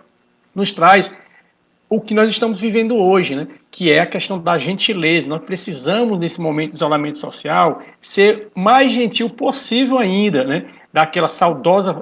nos 0.54 0.72
traz 0.72 1.12
o 1.90 2.00
que 2.00 2.14
nós 2.14 2.30
estamos 2.30 2.60
vivendo 2.60 2.96
hoje, 2.96 3.34
né? 3.34 3.48
que 3.68 3.90
é 3.90 3.98
a 3.98 4.06
questão 4.06 4.38
da 4.38 4.56
gentileza. 4.56 5.26
Nós 5.26 5.42
precisamos, 5.42 6.20
nesse 6.20 6.40
momento 6.40 6.70
de 6.70 6.76
isolamento 6.76 7.18
social, 7.18 7.82
ser 8.00 8.48
mais 8.54 8.92
gentil 8.92 9.28
possível 9.28 9.98
ainda, 9.98 10.44
né? 10.44 10.66
dar 10.92 11.10
saudosa 11.28 12.00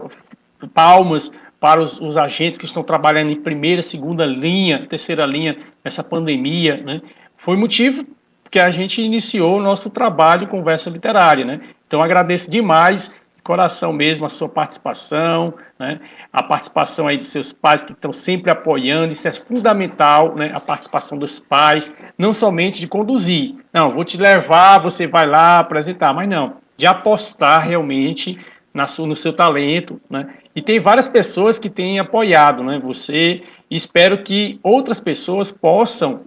palmas 0.75 1.33
para 1.59 1.81
os, 1.81 1.99
os, 1.99 2.19
agentes 2.19 2.59
que 2.59 2.67
estão 2.67 2.83
trabalhando 2.83 3.31
em 3.31 3.41
primeira, 3.41 3.81
segunda 3.81 4.27
linha, 4.27 4.87
terceira 4.87 5.25
linha 5.25 5.57
nessa 5.83 6.05
pandemia. 6.05 6.77
Né? 6.77 7.01
Foi 7.39 7.57
motivo 7.57 8.05
que 8.51 8.59
a 8.59 8.71
gente 8.71 9.01
iniciou 9.01 9.57
o 9.57 9.63
nosso 9.63 9.89
trabalho 9.89 10.49
Conversa 10.49 10.91
Literária. 10.91 11.47
Né? 11.47 11.61
Então, 11.87 12.03
agradeço 12.03 12.51
demais 12.51 13.11
coração 13.49 13.95
mesmo 13.95 14.27
a 14.27 14.29
sua 14.29 14.47
participação, 14.47 15.55
né? 15.79 15.99
a 16.31 16.43
participação 16.43 17.09
aí 17.09 17.17
de 17.17 17.27
seus 17.27 17.51
pais 17.51 17.83
que 17.83 17.93
estão 17.93 18.13
sempre 18.13 18.51
apoiando, 18.51 19.15
isso 19.15 19.27
é 19.27 19.33
fundamental, 19.33 20.37
né? 20.37 20.51
a 20.53 20.61
participação 20.61 21.17
dos 21.17 21.39
pais, 21.39 21.91
não 22.19 22.35
somente 22.35 22.79
de 22.79 22.87
conduzir, 22.87 23.55
não, 23.73 23.95
vou 23.95 24.05
te 24.05 24.19
levar, 24.19 24.81
você 24.81 25.07
vai 25.07 25.27
lá 25.27 25.61
apresentar, 25.61 26.13
mas 26.13 26.29
não, 26.29 26.59
de 26.77 26.87
apostar 26.87 27.67
realmente 27.67 28.39
na 28.75 28.87
sua, 28.87 29.07
no 29.07 29.17
seu 29.17 29.33
talento, 29.33 29.99
né? 30.11 30.29
E 30.55 30.61
tem 30.61 30.79
várias 30.79 31.09
pessoas 31.09 31.59
que 31.59 31.71
têm 31.71 31.99
apoiado, 31.99 32.63
né? 32.63 32.79
Você, 32.81 33.43
e 33.71 33.75
espero 33.75 34.23
que 34.23 34.61
outras 34.63 35.01
pessoas 35.01 35.51
possam 35.51 36.21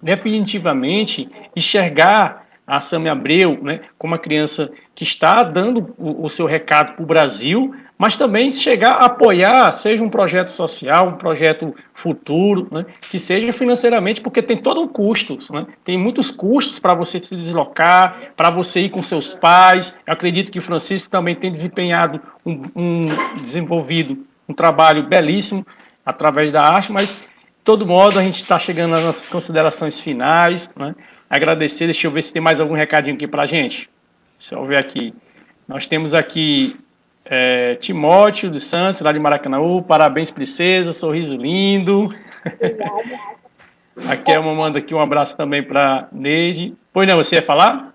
definitivamente 0.00 1.28
enxergar 1.54 2.46
a 2.66 2.80
Sami 2.80 3.08
Abreu, 3.08 3.58
né, 3.62 3.80
como 3.98 4.12
uma 4.12 4.18
criança 4.18 4.70
que 4.94 5.04
está 5.04 5.42
dando 5.42 5.94
o, 5.98 6.24
o 6.24 6.28
seu 6.28 6.46
recado 6.46 6.94
para 6.94 7.02
o 7.02 7.06
Brasil, 7.06 7.74
mas 7.96 8.16
também 8.16 8.50
chegar 8.50 8.94
a 8.94 9.06
apoiar, 9.06 9.72
seja 9.72 10.02
um 10.02 10.10
projeto 10.10 10.50
social, 10.50 11.08
um 11.08 11.16
projeto 11.16 11.74
futuro, 11.94 12.66
né, 12.70 12.84
que 13.10 13.18
seja 13.18 13.52
financeiramente, 13.52 14.20
porque 14.20 14.42
tem 14.42 14.56
todo 14.56 14.80
um 14.80 14.88
custo, 14.88 15.38
né, 15.52 15.66
tem 15.84 15.96
muitos 15.96 16.30
custos 16.30 16.80
para 16.80 16.94
você 16.94 17.22
se 17.22 17.36
deslocar, 17.36 18.32
para 18.36 18.50
você 18.50 18.80
ir 18.80 18.90
com 18.90 19.00
seus 19.02 19.34
pais. 19.34 19.94
Eu 20.04 20.14
acredito 20.14 20.50
que 20.50 20.58
o 20.58 20.62
Francisco 20.62 21.08
também 21.08 21.36
tem 21.36 21.52
desempenhado 21.52 22.20
um, 22.44 22.62
um 22.74 23.36
desenvolvido 23.42 24.26
um 24.48 24.54
trabalho 24.54 25.04
belíssimo 25.04 25.64
através 26.04 26.50
da 26.50 26.60
arte, 26.60 26.90
mas 26.90 27.12
de 27.12 27.18
todo 27.62 27.86
modo 27.86 28.18
a 28.18 28.22
gente 28.22 28.42
está 28.42 28.58
chegando 28.58 28.90
nas 28.90 29.04
nossas 29.04 29.30
considerações 29.30 30.00
finais, 30.00 30.68
né, 30.76 30.94
agradecer. 31.30 31.84
Deixa 31.84 32.08
eu 32.08 32.10
ver 32.10 32.22
se 32.22 32.32
tem 32.32 32.42
mais 32.42 32.60
algum 32.60 32.74
recadinho 32.74 33.14
aqui 33.14 33.28
para 33.28 33.44
a 33.44 33.46
gente. 33.46 33.88
Deixa 34.42 34.56
eu 34.56 34.66
ver 34.66 34.76
aqui. 34.76 35.14
Nós 35.68 35.86
temos 35.86 36.12
aqui 36.12 36.76
é, 37.24 37.76
Timóteo 37.76 38.50
dos 38.50 38.64
Santos, 38.64 39.00
lá 39.00 39.12
de 39.12 39.20
Maracanãú. 39.20 39.80
Parabéns, 39.84 40.32
princesa. 40.32 40.90
Sorriso 40.92 41.36
lindo. 41.36 42.12
a 44.04 44.16
Kelma 44.16 44.52
manda 44.52 44.80
aqui 44.80 44.92
um 44.92 45.00
abraço 45.00 45.36
também 45.36 45.62
para 45.62 46.08
Neide. 46.10 46.76
Pois 46.92 47.06
não, 47.06 47.18
você 47.18 47.36
ia 47.36 47.46
falar? 47.46 47.94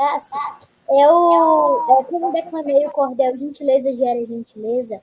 É, 0.00 1.02
eu, 1.02 2.04
como 2.08 2.32
declamei 2.32 2.86
o 2.86 2.90
cordel 2.90 3.36
Gentileza 3.36 3.92
gera 3.96 4.24
gentileza, 4.24 5.00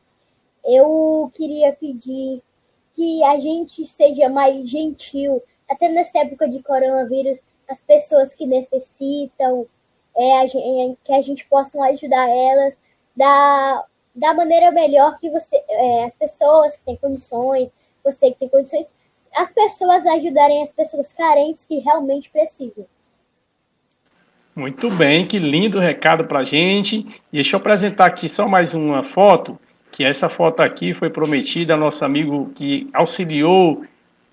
eu 0.64 1.30
queria 1.36 1.74
pedir 1.74 2.42
que 2.94 3.22
a 3.26 3.38
gente 3.38 3.86
seja 3.86 4.30
mais 4.30 4.70
gentil, 4.70 5.44
até 5.70 5.90
nessa 5.90 6.20
época 6.20 6.48
de 6.48 6.64
coronavírus, 6.64 7.40
as 7.70 7.82
pessoas 7.82 8.34
que 8.34 8.46
necessitam, 8.46 9.68
é, 10.18 10.40
a 10.40 10.48
gente, 10.48 10.58
é, 10.58 10.96
que 11.04 11.14
a 11.14 11.22
gente 11.22 11.46
possa 11.46 11.82
ajudar 11.86 12.28
elas 12.30 12.78
da, 13.16 13.84
da 14.16 14.34
maneira 14.34 14.72
melhor 14.72 15.20
que 15.20 15.30
você, 15.30 15.56
é, 15.70 16.06
as 16.06 16.16
pessoas 16.16 16.76
que 16.76 16.84
têm 16.84 16.96
condições, 16.96 17.70
você 18.04 18.32
que 18.32 18.40
tem 18.40 18.50
condições, 18.50 18.88
as 19.36 19.52
pessoas 19.52 20.06
ajudarem 20.06 20.64
as 20.64 20.72
pessoas 20.72 21.14
carentes 21.14 21.64
que 21.64 21.80
realmente 21.80 22.30
precisam. 22.30 22.86
Muito 24.56 24.90
bem, 24.90 25.28
que 25.28 25.38
lindo 25.38 25.80
recado 25.80 26.26
para 26.26 26.44
gente. 26.44 27.06
Deixa 27.32 27.56
eu 27.56 27.60
apresentar 27.60 28.08
aqui 28.08 28.28
só 28.28 28.48
mais 28.48 28.74
uma 28.74 29.04
foto, 29.04 29.60
que 29.92 30.04
essa 30.04 30.30
foto 30.30 30.62
aqui 30.62 30.96
foi 30.96 31.12
prometida 31.12 31.74
ao 31.74 31.80
nosso 31.80 32.04
amigo 32.04 32.52
que 32.56 32.90
auxiliou 32.92 33.86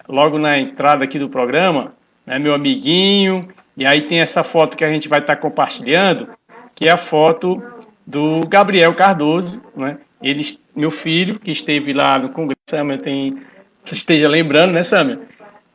logo 0.09 0.39
na 0.39 0.59
entrada 0.59 1.05
aqui 1.05 1.19
do 1.19 1.29
programa, 1.29 1.95
né, 2.25 2.39
meu 2.39 2.55
amiguinho. 2.55 3.49
E 3.77 3.85
aí 3.85 4.03
tem 4.09 4.21
essa 4.21 4.45
foto 4.45 4.77
que 4.77 4.85
a 4.85 4.91
gente 4.91 5.09
vai 5.09 5.21
estar 5.21 5.37
tá 5.37 5.41
compartilhando, 5.41 6.29
que 6.75 6.89
é 6.89 6.93
a 6.93 6.99
foto 6.99 7.63
do 8.07 8.41
Gabriel 8.47 8.95
Cardoso, 8.95 9.63
né? 9.77 9.99
Ele, 10.23 10.59
meu 10.75 10.91
filho, 10.91 11.39
que 11.39 11.51
esteve 11.51 11.93
lá 11.93 12.19
no 12.19 12.31
Congresso, 12.31 12.61
Samuel 12.69 12.99
tem, 12.99 13.43
que 13.85 13.95
esteja 13.95 14.29
lembrando, 14.29 14.73
né, 14.73 14.83
Samuel? 14.83 15.21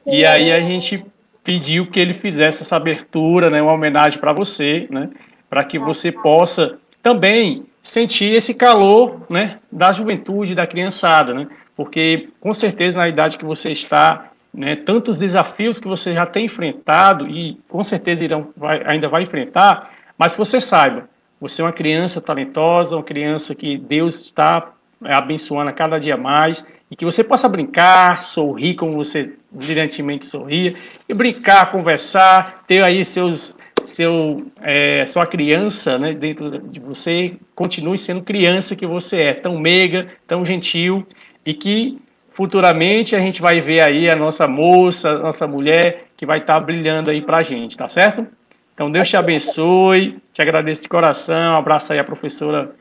E 0.08 0.26
aí 0.26 0.52
a 0.52 0.60
gente 0.60 1.06
pediu 1.44 1.88
que 1.88 2.00
ele 2.00 2.14
fizesse 2.14 2.64
essa 2.64 2.76
abertura, 2.76 3.50
né, 3.50 3.62
uma 3.62 3.74
homenagem 3.74 4.20
para 4.20 4.34
você, 4.34 4.88
né, 4.90 5.10
para 5.50 5.64
que 5.64 5.78
você 5.78 6.12
possa 6.12 6.78
também 7.02 7.66
sentir 7.84 8.34
esse 8.34 8.54
calor, 8.54 9.26
né, 9.30 9.60
da 9.72 9.92
juventude, 9.92 10.56
da 10.56 10.68
criançada, 10.68 11.34
né? 11.34 11.48
Porque 11.76 12.30
com 12.40 12.54
certeza 12.54 12.98
na 12.98 13.08
idade 13.08 13.38
que 13.38 13.46
você 13.46 13.72
está, 13.72 14.32
né, 14.54 14.76
tantos 14.76 15.18
desafios 15.18 15.80
que 15.80 15.88
você 15.88 16.14
já 16.14 16.26
tem 16.26 16.46
enfrentado 16.46 17.28
e 17.28 17.60
com 17.68 17.84
certeza 17.84 18.24
irão, 18.24 18.50
vai, 18.56 18.84
ainda 18.86 19.08
vai 19.08 19.24
enfrentar, 19.24 19.92
mas 20.18 20.34
que 20.34 20.40
você 20.40 20.60
saiba, 20.60 21.10
você 21.40 21.62
é 21.62 21.66
uma 21.66 21.72
criança 21.72 22.20
talentosa, 22.20 22.96
uma 22.96 23.04
criança 23.04 23.56
que 23.56 23.78
Deus 23.78 24.24
está 24.26 24.74
é, 25.04 25.14
abençoando 25.14 25.70
a 25.70 25.74
cada 25.74 26.00
dia 26.00 26.18
mais 26.18 26.66
e 26.92 26.96
que 26.96 27.06
você 27.06 27.24
possa 27.24 27.48
brincar, 27.48 28.24
sorrir 28.24 28.76
como 28.76 28.94
você 28.94 29.34
brilhantemente 29.52 30.26
sorria, 30.26 30.76
e 31.08 31.14
brincar, 31.14 31.72
conversar, 31.72 32.64
ter 32.68 32.84
aí 32.84 33.06
seus, 33.06 33.56
seu, 33.86 34.48
é, 34.62 35.06
sua 35.06 35.26
criança 35.26 35.98
né, 35.98 36.14
dentro 36.14 36.60
de 36.60 36.80
você, 36.80 37.36
continue 37.56 37.98
sendo 37.98 38.24
criança 38.24 38.76
que 38.76 38.88
você 38.88 39.22
é, 39.22 39.34
tão 39.34 39.58
meiga, 39.60 40.08
tão 40.28 40.44
gentil, 40.44 41.06
e 41.46 41.54
que 41.54 42.00
futuramente 42.40 43.18
a 43.18 43.20
gente 43.20 43.42
vai 43.42 43.60
ver 43.60 43.82
aí 43.82 44.10
a 44.10 44.16
nossa 44.16 44.48
moça, 44.48 45.10
a 45.10 45.18
nossa 45.18 45.46
mulher, 45.46 46.06
que 46.16 46.26
vai 46.26 46.40
estar 46.40 46.54
tá 46.54 46.60
brilhando 46.62 47.10
aí 47.10 47.22
para 47.22 47.40
a 47.40 47.44
gente, 47.44 47.76
tá 47.76 47.90
certo? 47.90 48.26
Então 48.74 48.90
Deus 48.90 49.10
te 49.10 49.18
abençoe, 49.18 50.18
te 50.32 50.42
agradeço 50.42 50.84
de 50.84 50.88
coração, 50.88 51.56
um 51.56 51.58
abraço 51.58 51.92
aí 51.92 52.00
a 52.00 52.04
professora, 52.06 52.74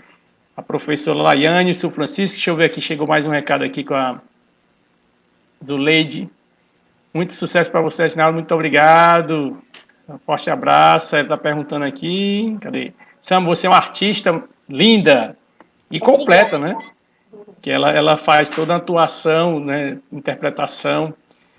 a 0.56 0.62
professora 0.62 1.18
Laiane, 1.18 1.72
o 1.72 1.74
seu 1.74 1.90
Francisco, 1.90 2.36
deixa 2.36 2.50
eu 2.50 2.54
ver 2.54 2.66
aqui, 2.66 2.80
chegou 2.80 3.04
mais 3.04 3.26
um 3.26 3.30
recado 3.30 3.64
aqui 3.64 3.82
com 3.82 3.94
a 3.94 4.20
do 5.60 5.76
Leide. 5.76 6.30
Muito 7.12 7.34
sucesso 7.34 7.68
para 7.68 7.80
você, 7.80 8.04
Agnaldo, 8.04 8.34
muito 8.34 8.54
obrigado. 8.54 9.58
Um 10.08 10.18
forte 10.18 10.48
abraço, 10.50 11.16
ela 11.16 11.24
está 11.24 11.36
perguntando 11.36 11.84
aqui, 11.84 12.56
cadê? 12.60 12.92
Sam, 13.20 13.42
você 13.42 13.66
é 13.66 13.70
uma 13.70 13.76
artista 13.76 14.40
linda 14.68 15.36
e 15.90 15.98
completa, 15.98 16.60
né? 16.60 16.76
Que 17.60 17.70
ela, 17.70 17.90
ela 17.90 18.16
faz 18.16 18.48
toda 18.48 18.74
a 18.74 18.76
atuação, 18.76 19.60
né, 19.60 19.98
interpretação. 20.12 21.14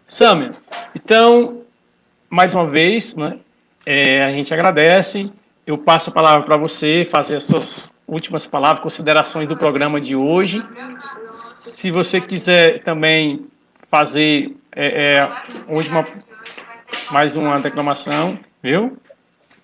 Samia, 0.07 0.55
então, 0.95 1.61
mais 2.30 2.53
uma 2.53 2.65
vez, 2.65 3.13
né, 3.13 3.38
é, 3.86 4.24
a 4.24 4.32
gente 4.32 4.53
agradece. 4.53 5.32
Eu 5.65 5.78
passo 5.78 6.09
a 6.09 6.13
palavra 6.13 6.45
para 6.45 6.57
você 6.57 7.07
fazer 7.11 7.36
as 7.36 7.43
suas 7.43 7.89
últimas 8.07 8.47
palavras, 8.47 8.82
considerações 8.82 9.47
do 9.47 9.55
programa 9.55 10.01
de 10.01 10.15
hoje. 10.15 10.65
Se 11.59 11.91
você 11.91 12.20
quiser 12.20 12.84
também 12.84 13.47
fazer 13.89 14.55
é, 14.76 15.17
é, 15.17 15.30
última, 15.67 16.07
mais 17.11 17.36
uma 17.36 17.59
declamação, 17.59 18.39
viu? 18.63 18.97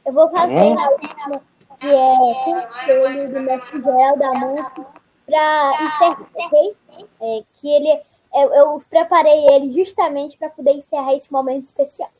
Eu 0.05 0.13
vou 0.13 0.29
fazer 0.29 0.53
tá 0.53 0.61
a 0.61 0.65
última, 0.65 1.41
que 1.79 1.87
é 1.87 2.43
conselho 2.43 3.33
do 3.33 3.41
mestre 3.41 3.81
geral 3.81 4.17
da 4.17 4.33
Manso 4.33 4.85
para 5.25 5.71
encerrar, 5.85 6.29
ok? 6.33 6.75
É, 7.21 7.43
que 7.55 7.69
ele, 7.69 8.01
eu, 8.33 8.53
eu 8.53 8.83
preparei 8.89 9.47
ele 9.47 9.73
justamente 9.73 10.37
para 10.37 10.49
poder 10.49 10.73
encerrar 10.73 11.13
esse 11.13 11.31
momento 11.31 11.65
especial. 11.65 12.11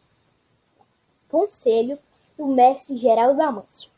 Conselho 1.30 2.00
do 2.38 2.48
mestre 2.48 2.98
geral 2.98 3.36
da 3.36 3.52
Manso. 3.52 3.90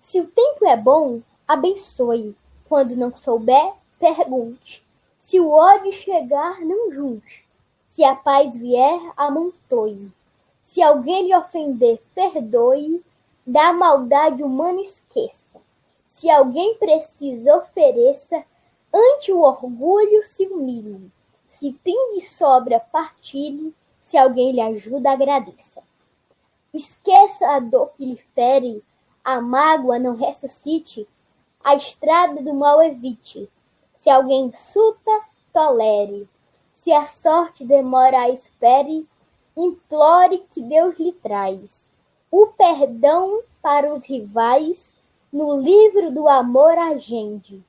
Se 0.00 0.20
o 0.20 0.26
tempo 0.26 0.66
é 0.66 0.76
bom, 0.76 1.20
abençoe. 1.46 2.34
Quando 2.68 2.96
não 2.96 3.14
souber, 3.14 3.72
pergunte. 3.98 4.82
Se 5.20 5.38
o 5.38 5.50
ódio 5.50 5.92
chegar, 5.92 6.60
não 6.60 6.90
junte. 6.90 7.44
Se 7.88 8.04
a 8.04 8.14
paz 8.14 8.56
vier, 8.56 9.00
amontoe. 9.16 10.10
Se 10.62 10.82
alguém 10.82 11.26
lhe 11.26 11.36
ofender, 11.36 12.00
perdoe. 12.14 13.04
Da 13.46 13.72
maldade 13.72 14.42
humana 14.42 14.80
esqueça. 14.80 15.39
Se 16.10 16.28
alguém 16.28 16.74
precisa, 16.74 17.56
ofereça. 17.56 18.44
Ante 18.92 19.32
o 19.32 19.40
orgulho, 19.40 20.22
se 20.24 20.46
humilhe. 20.46 21.10
Se 21.48 21.72
tem 21.82 22.14
de 22.14 22.20
sobra, 22.20 22.78
partilhe. 22.78 23.74
Se 24.02 24.18
alguém 24.18 24.52
lhe 24.52 24.60
ajuda, 24.60 25.12
agradeça. 25.12 25.82
Esqueça 26.74 27.46
a 27.48 27.58
dor 27.60 27.92
que 27.96 28.04
lhe 28.04 28.16
fere 28.34 28.84
a 29.24 29.40
mágoa 29.40 29.98
não 29.98 30.16
ressuscite, 30.16 31.06
a 31.62 31.74
estrada 31.74 32.42
do 32.42 32.54
mal 32.54 32.82
evite. 32.82 33.48
Se 33.94 34.08
alguém 34.08 34.46
insulta, 34.46 35.10
tolere. 35.52 36.28
Se 36.74 36.90
a 36.90 37.06
sorte 37.06 37.64
demora, 37.64 38.30
espere. 38.30 39.06
Implore 39.56 40.38
que 40.52 40.62
Deus 40.62 40.98
lhe 40.98 41.12
traz 41.12 41.84
o 42.30 42.46
perdão 42.46 43.42
para 43.60 43.92
os 43.92 44.04
rivais. 44.04 44.90
No 45.32 45.60
livro 45.60 46.10
do 46.10 46.28
amor 46.28 46.76
agende. 46.76 47.60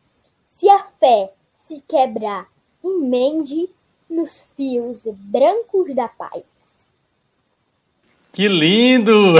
Se 0.48 0.70
a 0.70 0.84
fé 1.00 1.32
se 1.68 1.84
quebrar, 1.88 2.48
emende 2.84 3.70
nos 4.10 4.42
fios 4.56 5.02
brancos 5.06 5.94
da 5.96 6.08
paz. 6.08 6.44
Que 8.34 8.48
lindo! 8.48 9.34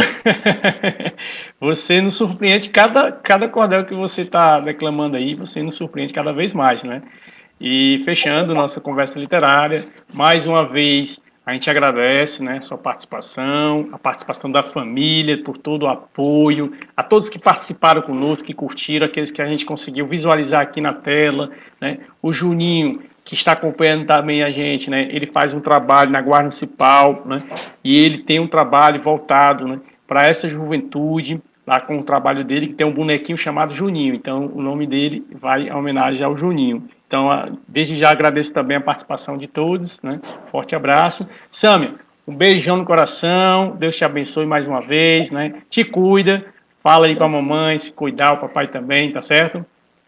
Você 1.60 2.02
nos 2.02 2.16
surpreende 2.16 2.70
cada, 2.70 3.12
cada 3.12 3.48
cordel 3.48 3.86
que 3.86 3.94
você 3.94 4.24
está 4.24 4.60
declamando 4.60 5.16
aí, 5.16 5.36
você 5.36 5.62
nos 5.62 5.76
surpreende 5.76 6.12
cada 6.12 6.34
vez 6.34 6.54
mais, 6.54 6.82
né? 6.82 7.04
E 7.60 8.02
fechando 8.04 8.56
nossa 8.56 8.82
conversa 8.82 9.20
literária, 9.20 9.88
mais 10.12 10.48
uma 10.48 10.68
vez 10.68 11.20
a 11.44 11.54
gente 11.54 11.70
agradece 11.70 12.44
né, 12.44 12.62
sua 12.62 12.78
participação, 12.78 13.90
a 13.92 13.98
participação 13.98 14.52
da 14.52 14.62
família, 14.62 15.44
por 15.44 15.58
todo 15.58 15.84
o 15.84 15.88
apoio, 15.88 16.72
a 16.96 17.02
todos 17.02 17.30
que 17.30 17.40
participaram 17.40 18.04
conosco, 18.04 18.46
que 18.46 18.54
curtiram, 18.54 19.08
aqueles 19.08 19.32
que 19.32 19.42
a 19.42 19.48
gente 19.48 19.66
conseguiu 19.66 20.06
visualizar 20.06 20.62
aqui 20.62 20.80
na 20.80 20.94
tela, 20.94 21.50
né? 21.80 21.98
O 22.22 22.32
Juninho, 22.32 23.02
que 23.24 23.34
está 23.34 23.54
acompanhando 23.54 24.06
também 24.06 24.44
a 24.44 24.52
gente, 24.52 24.90
né? 24.90 25.08
Ele 25.12 25.26
faz 25.26 25.52
um 25.52 25.60
trabalho 25.60 26.12
na 26.12 26.22
Guarda 26.22 26.44
Municipal, 26.44 27.24
né? 27.26 27.44
E 27.84 28.00
ele 28.00 28.20
tem 28.20 28.40
um 28.40 28.48
trabalho 28.48 29.02
voltado, 29.02 29.68
né? 29.68 29.80
Para 30.08 30.28
essa 30.28 30.48
juventude, 30.48 31.42
lá 31.66 31.80
com 31.80 32.00
o 32.00 32.04
trabalho 32.04 32.44
dele, 32.44 32.68
que 32.68 32.74
tem 32.74 32.86
um 32.86 32.94
bonequinho 32.94 33.38
chamado 33.38 33.74
Juninho. 33.74 34.16
Então, 34.16 34.52
o 34.54 34.62
nome 34.62 34.88
dele 34.88 35.26
vai 35.32 35.68
em 35.68 35.74
homenagem 35.74 36.26
ao 36.26 36.38
Juninho. 36.38 36.88
Então, 37.08 37.30
desde 37.68 37.98
já 37.98 38.10
agradeço 38.10 38.54
também 38.54 38.78
a 38.78 38.82
participação 38.82 39.38
de 39.38 39.48
todos, 39.48 40.02
né? 40.02 40.20
Forte 40.50 40.76
abraço. 40.76 41.28
Sâmia, 41.52 41.96
um 42.28 42.36
beijão 42.36 42.78
no 42.78 42.86
coração, 42.86 43.76
Deus 43.78 43.96
te 43.96 44.06
abençoe 44.06 44.46
mais 44.46 44.66
uma 44.68 44.82
vez, 44.82 45.30
né? 45.30 45.62
Te 45.70 45.84
cuida, 45.84 46.46
fala 46.82 47.08
aí 47.08 47.16
com 47.16 47.24
a 47.24 47.30
mamãe, 47.30 47.78
se 47.80 47.92
cuidar, 47.92 48.34
o 48.34 48.38
papai 48.38 48.68
também, 48.68 49.12
tá 49.12 49.22
certo? 49.22 49.66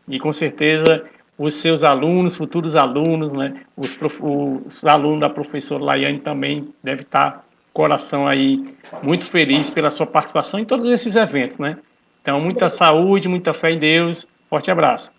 E 0.08 0.20
com 0.20 0.32
certeza 0.32 1.04
os 1.38 1.56
seus 1.56 1.84
alunos, 1.84 2.38
futuros 2.38 2.76
alunos, 2.76 3.32
né? 3.32 3.54
Os, 3.76 3.98
os 4.22 4.86
alunos 4.86 5.20
da 5.20 5.30
professora 5.30 5.84
Laiane 5.84 6.20
também 6.20 6.70
devem 6.82 7.04
estar 7.04 7.44
coração 7.74 8.28
aí 8.28 8.64
muito 9.02 9.28
feliz 9.30 9.70
pela 9.70 9.90
sua 9.90 10.06
participação 10.06 10.60
em 10.60 10.66
todos 10.66 10.90
esses 10.90 11.16
eventos, 11.16 11.58
né? 11.58 11.78
Então, 12.22 12.40
muita 12.40 12.70
saúde, 12.70 13.28
muita 13.28 13.54
fé 13.54 13.72
em 13.72 13.80
Deus. 13.80 14.26
Forte 14.50 14.72
abraço. 14.72 15.12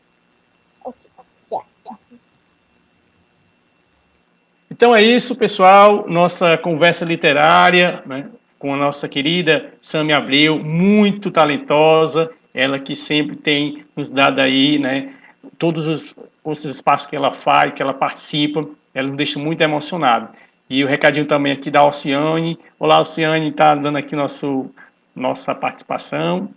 Então 4.71 4.93
é 4.93 5.01
isso, 5.01 5.37
pessoal. 5.37 6.05
Nossa 6.09 6.59
conversa 6.59 7.05
literária 7.05 8.03
né, 8.07 8.27
com 8.59 8.75
a 8.75 8.77
nossa 8.77 9.09
querida 9.09 9.73
Sami 9.81 10.13
Abreu, 10.13 10.59
muito 10.59 11.31
talentosa. 11.31 12.29
Ela 12.53 12.81
que 12.81 12.97
sempre 12.97 13.37
tem 13.37 13.85
nos 13.95 14.09
dado 14.09 14.41
aí, 14.41 14.79
né, 14.79 15.13
todos 15.59 15.87
os, 15.87 16.15
os 16.43 16.65
espaços 16.65 17.07
que 17.07 17.15
ela 17.15 17.33
faz, 17.33 17.73
que 17.73 17.83
ela 17.83 17.95
participa, 17.95 18.67
ela 18.93 19.07
nos 19.07 19.17
deixa 19.17 19.39
muito 19.39 19.61
emocionado. 19.61 20.29
E 20.69 20.83
o 20.83 20.87
recadinho 20.87 21.27
também 21.27 21.53
aqui 21.53 21.71
da 21.71 21.81
Alciane. 21.81 22.59
Olá, 22.79 22.97
Alciane, 22.97 23.51
está 23.51 23.75
dando 23.75 23.99
aqui 23.99 24.17
nosso, 24.17 24.71
nossa 25.15 25.55
participação. 25.55 26.49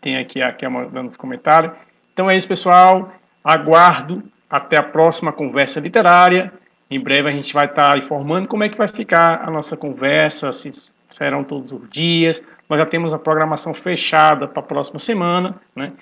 Tem 0.00 0.16
aqui 0.16 0.40
a 0.40 0.50
Kelma 0.52 0.86
dando 0.86 1.10
os 1.10 1.16
comentários. 1.16 1.72
Então 2.12 2.30
é 2.30 2.36
isso, 2.36 2.48
pessoal. 2.48 3.12
Aguardo 3.44 4.22
até 4.48 4.78
a 4.78 4.82
próxima 4.82 5.30
conversa 5.30 5.78
literária. 5.78 6.52
Em 6.90 6.98
breve 6.98 7.28
a 7.28 7.32
gente 7.32 7.52
vai 7.52 7.66
estar 7.66 7.98
informando 7.98 8.48
como 8.48 8.64
é 8.64 8.68
que 8.68 8.78
vai 8.78 8.88
ficar 8.88 9.42
a 9.46 9.50
nossa 9.50 9.76
conversa, 9.76 10.52
se 10.52 10.70
serão 11.10 11.44
todos 11.44 11.72
os 11.72 11.88
dias. 11.90 12.42
Nós 12.68 12.78
já 12.78 12.86
temos 12.86 13.12
a 13.12 13.18
programação 13.18 13.74
fechada 13.74 14.48
para 14.48 14.60
a 14.60 14.66
próxima 14.66 14.98
semana, 14.98 15.54
né? 15.76 15.92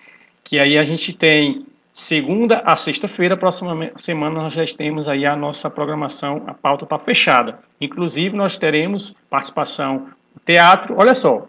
Que 0.44 0.58
aí 0.58 0.78
a 0.78 0.84
gente 0.84 1.12
tem 1.12 1.66
segunda 1.92 2.62
a 2.64 2.76
sexta-feira, 2.76 3.36
próxima 3.36 3.90
semana 3.96 4.42
nós 4.42 4.54
já 4.54 4.64
temos 4.76 5.08
aí 5.08 5.26
a 5.26 5.36
nossa 5.36 5.68
programação, 5.68 6.42
a 6.46 6.54
pauta 6.54 6.84
está 6.84 6.98
fechada. 6.98 7.58
Inclusive 7.80 8.36
nós 8.36 8.56
teremos 8.56 9.14
participação 9.28 10.08
teatro, 10.44 10.94
olha 10.98 11.14
só, 11.14 11.46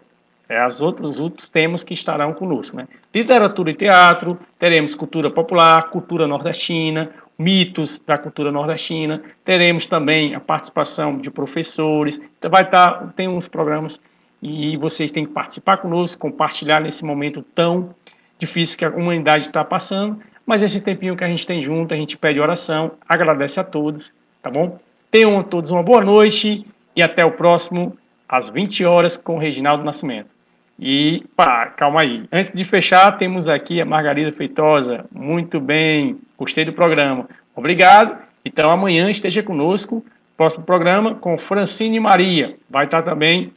é 0.48 0.60
as 0.60 0.80
outros, 0.80 1.10
os 1.12 1.20
outros 1.20 1.48
temas 1.48 1.82
que 1.82 1.94
estarão 1.94 2.34
conosco, 2.34 2.76
né? 2.76 2.86
Literatura 3.14 3.70
e 3.70 3.74
teatro, 3.74 4.38
teremos 4.58 4.94
cultura 4.94 5.30
popular, 5.30 5.88
cultura 5.88 6.26
nordestina, 6.26 7.10
mitos 7.38 7.98
da 8.00 8.18
cultura 8.18 8.52
nordestina, 8.52 9.22
teremos 9.44 9.86
também 9.86 10.34
a 10.34 10.40
participação 10.40 11.16
de 11.16 11.30
professores, 11.30 12.20
então 12.38 12.50
vai 12.50 12.62
estar, 12.62 12.92
tá, 12.92 13.12
tem 13.16 13.28
uns 13.28 13.48
programas 13.48 13.98
e 14.42 14.76
vocês 14.76 15.10
têm 15.10 15.24
que 15.24 15.32
participar 15.32 15.78
conosco, 15.78 16.20
compartilhar 16.20 16.80
nesse 16.80 17.04
momento 17.04 17.42
tão 17.54 17.94
difícil 18.38 18.76
que 18.76 18.84
a 18.84 18.90
humanidade 18.90 19.46
está 19.46 19.64
passando 19.64 20.20
mas 20.46 20.62
esse 20.62 20.80
tempinho 20.80 21.16
que 21.16 21.24
a 21.24 21.28
gente 21.28 21.46
tem 21.46 21.62
junto, 21.62 21.94
a 21.94 21.96
gente 21.96 22.16
pede 22.16 22.40
oração, 22.40 22.92
agradece 23.08 23.60
a 23.60 23.64
todos, 23.64 24.12
tá 24.42 24.50
bom? 24.50 24.78
Tenham 25.10 25.42
todos 25.42 25.70
uma 25.70 25.82
boa 25.82 26.02
noite 26.02 26.66
e 26.96 27.02
até 27.02 27.24
o 27.24 27.32
próximo, 27.32 27.96
às 28.28 28.48
20 28.48 28.84
horas, 28.84 29.16
com 29.16 29.36
o 29.36 29.38
Reginaldo 29.38 29.84
Nascimento. 29.84 30.30
E, 30.78 31.24
pá, 31.36 31.66
calma 31.66 32.00
aí. 32.00 32.24
Antes 32.32 32.54
de 32.54 32.64
fechar, 32.64 33.18
temos 33.18 33.48
aqui 33.48 33.80
a 33.80 33.84
Margarida 33.84 34.32
Feitosa. 34.32 35.04
Muito 35.12 35.60
bem, 35.60 36.18
gostei 36.36 36.64
do 36.64 36.72
programa. 36.72 37.28
Obrigado. 37.54 38.16
Então, 38.44 38.70
amanhã 38.70 39.08
esteja 39.08 39.42
conosco, 39.42 40.04
próximo 40.36 40.64
programa, 40.64 41.14
com 41.14 41.38
Francine 41.38 42.00
Maria. 42.00 42.56
Vai 42.68 42.86
estar 42.86 43.02
também 43.02 43.52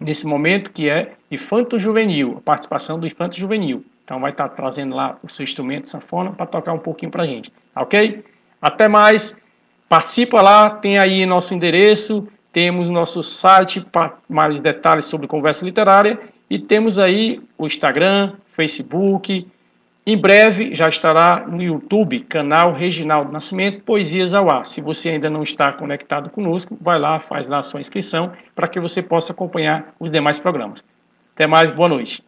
nesse 0.00 0.26
momento 0.26 0.72
que 0.72 0.88
é 0.88 1.12
Infanto 1.30 1.78
Juvenil, 1.78 2.36
a 2.38 2.40
participação 2.40 2.98
do 2.98 3.06
Infanto 3.06 3.38
Juvenil. 3.38 3.84
Então 4.04 4.20
vai 4.20 4.30
estar 4.30 4.48
trazendo 4.50 4.94
lá 4.94 5.18
o 5.22 5.30
seu 5.30 5.44
instrumento 5.44 5.88
sanfona 5.88 6.30
para 6.32 6.46
tocar 6.46 6.74
um 6.74 6.78
pouquinho 6.78 7.10
para 7.10 7.22
a 7.22 7.26
gente, 7.26 7.50
ok? 7.74 8.22
Até 8.60 8.86
mais, 8.86 9.34
participa 9.88 10.42
lá, 10.42 10.70
tem 10.70 10.98
aí 10.98 11.24
nosso 11.24 11.54
endereço, 11.54 12.28
temos 12.52 12.88
nosso 12.88 13.22
site 13.22 13.80
para 13.80 14.14
mais 14.28 14.58
detalhes 14.58 15.06
sobre 15.06 15.26
conversa 15.26 15.64
literária 15.64 16.20
e 16.48 16.58
temos 16.58 16.98
aí 16.98 17.40
o 17.56 17.66
Instagram, 17.66 18.34
Facebook. 18.52 19.48
Em 20.06 20.18
breve 20.18 20.74
já 20.74 20.86
estará 20.86 21.46
no 21.48 21.62
YouTube, 21.62 22.20
canal 22.20 22.74
Reginaldo 22.74 23.32
Nascimento, 23.32 23.82
Poesias 23.84 24.34
ao 24.34 24.50
Ar. 24.50 24.66
Se 24.66 24.82
você 24.82 25.08
ainda 25.08 25.30
não 25.30 25.42
está 25.42 25.72
conectado 25.72 26.28
conosco, 26.28 26.76
vai 26.78 26.98
lá, 26.98 27.20
faz 27.20 27.48
lá 27.48 27.60
a 27.60 27.62
sua 27.62 27.80
inscrição 27.80 28.32
para 28.54 28.68
que 28.68 28.78
você 28.78 29.02
possa 29.02 29.32
acompanhar 29.32 29.94
os 29.98 30.10
demais 30.10 30.38
programas. 30.38 30.84
Até 31.34 31.46
mais, 31.46 31.72
boa 31.72 31.88
noite. 31.88 32.22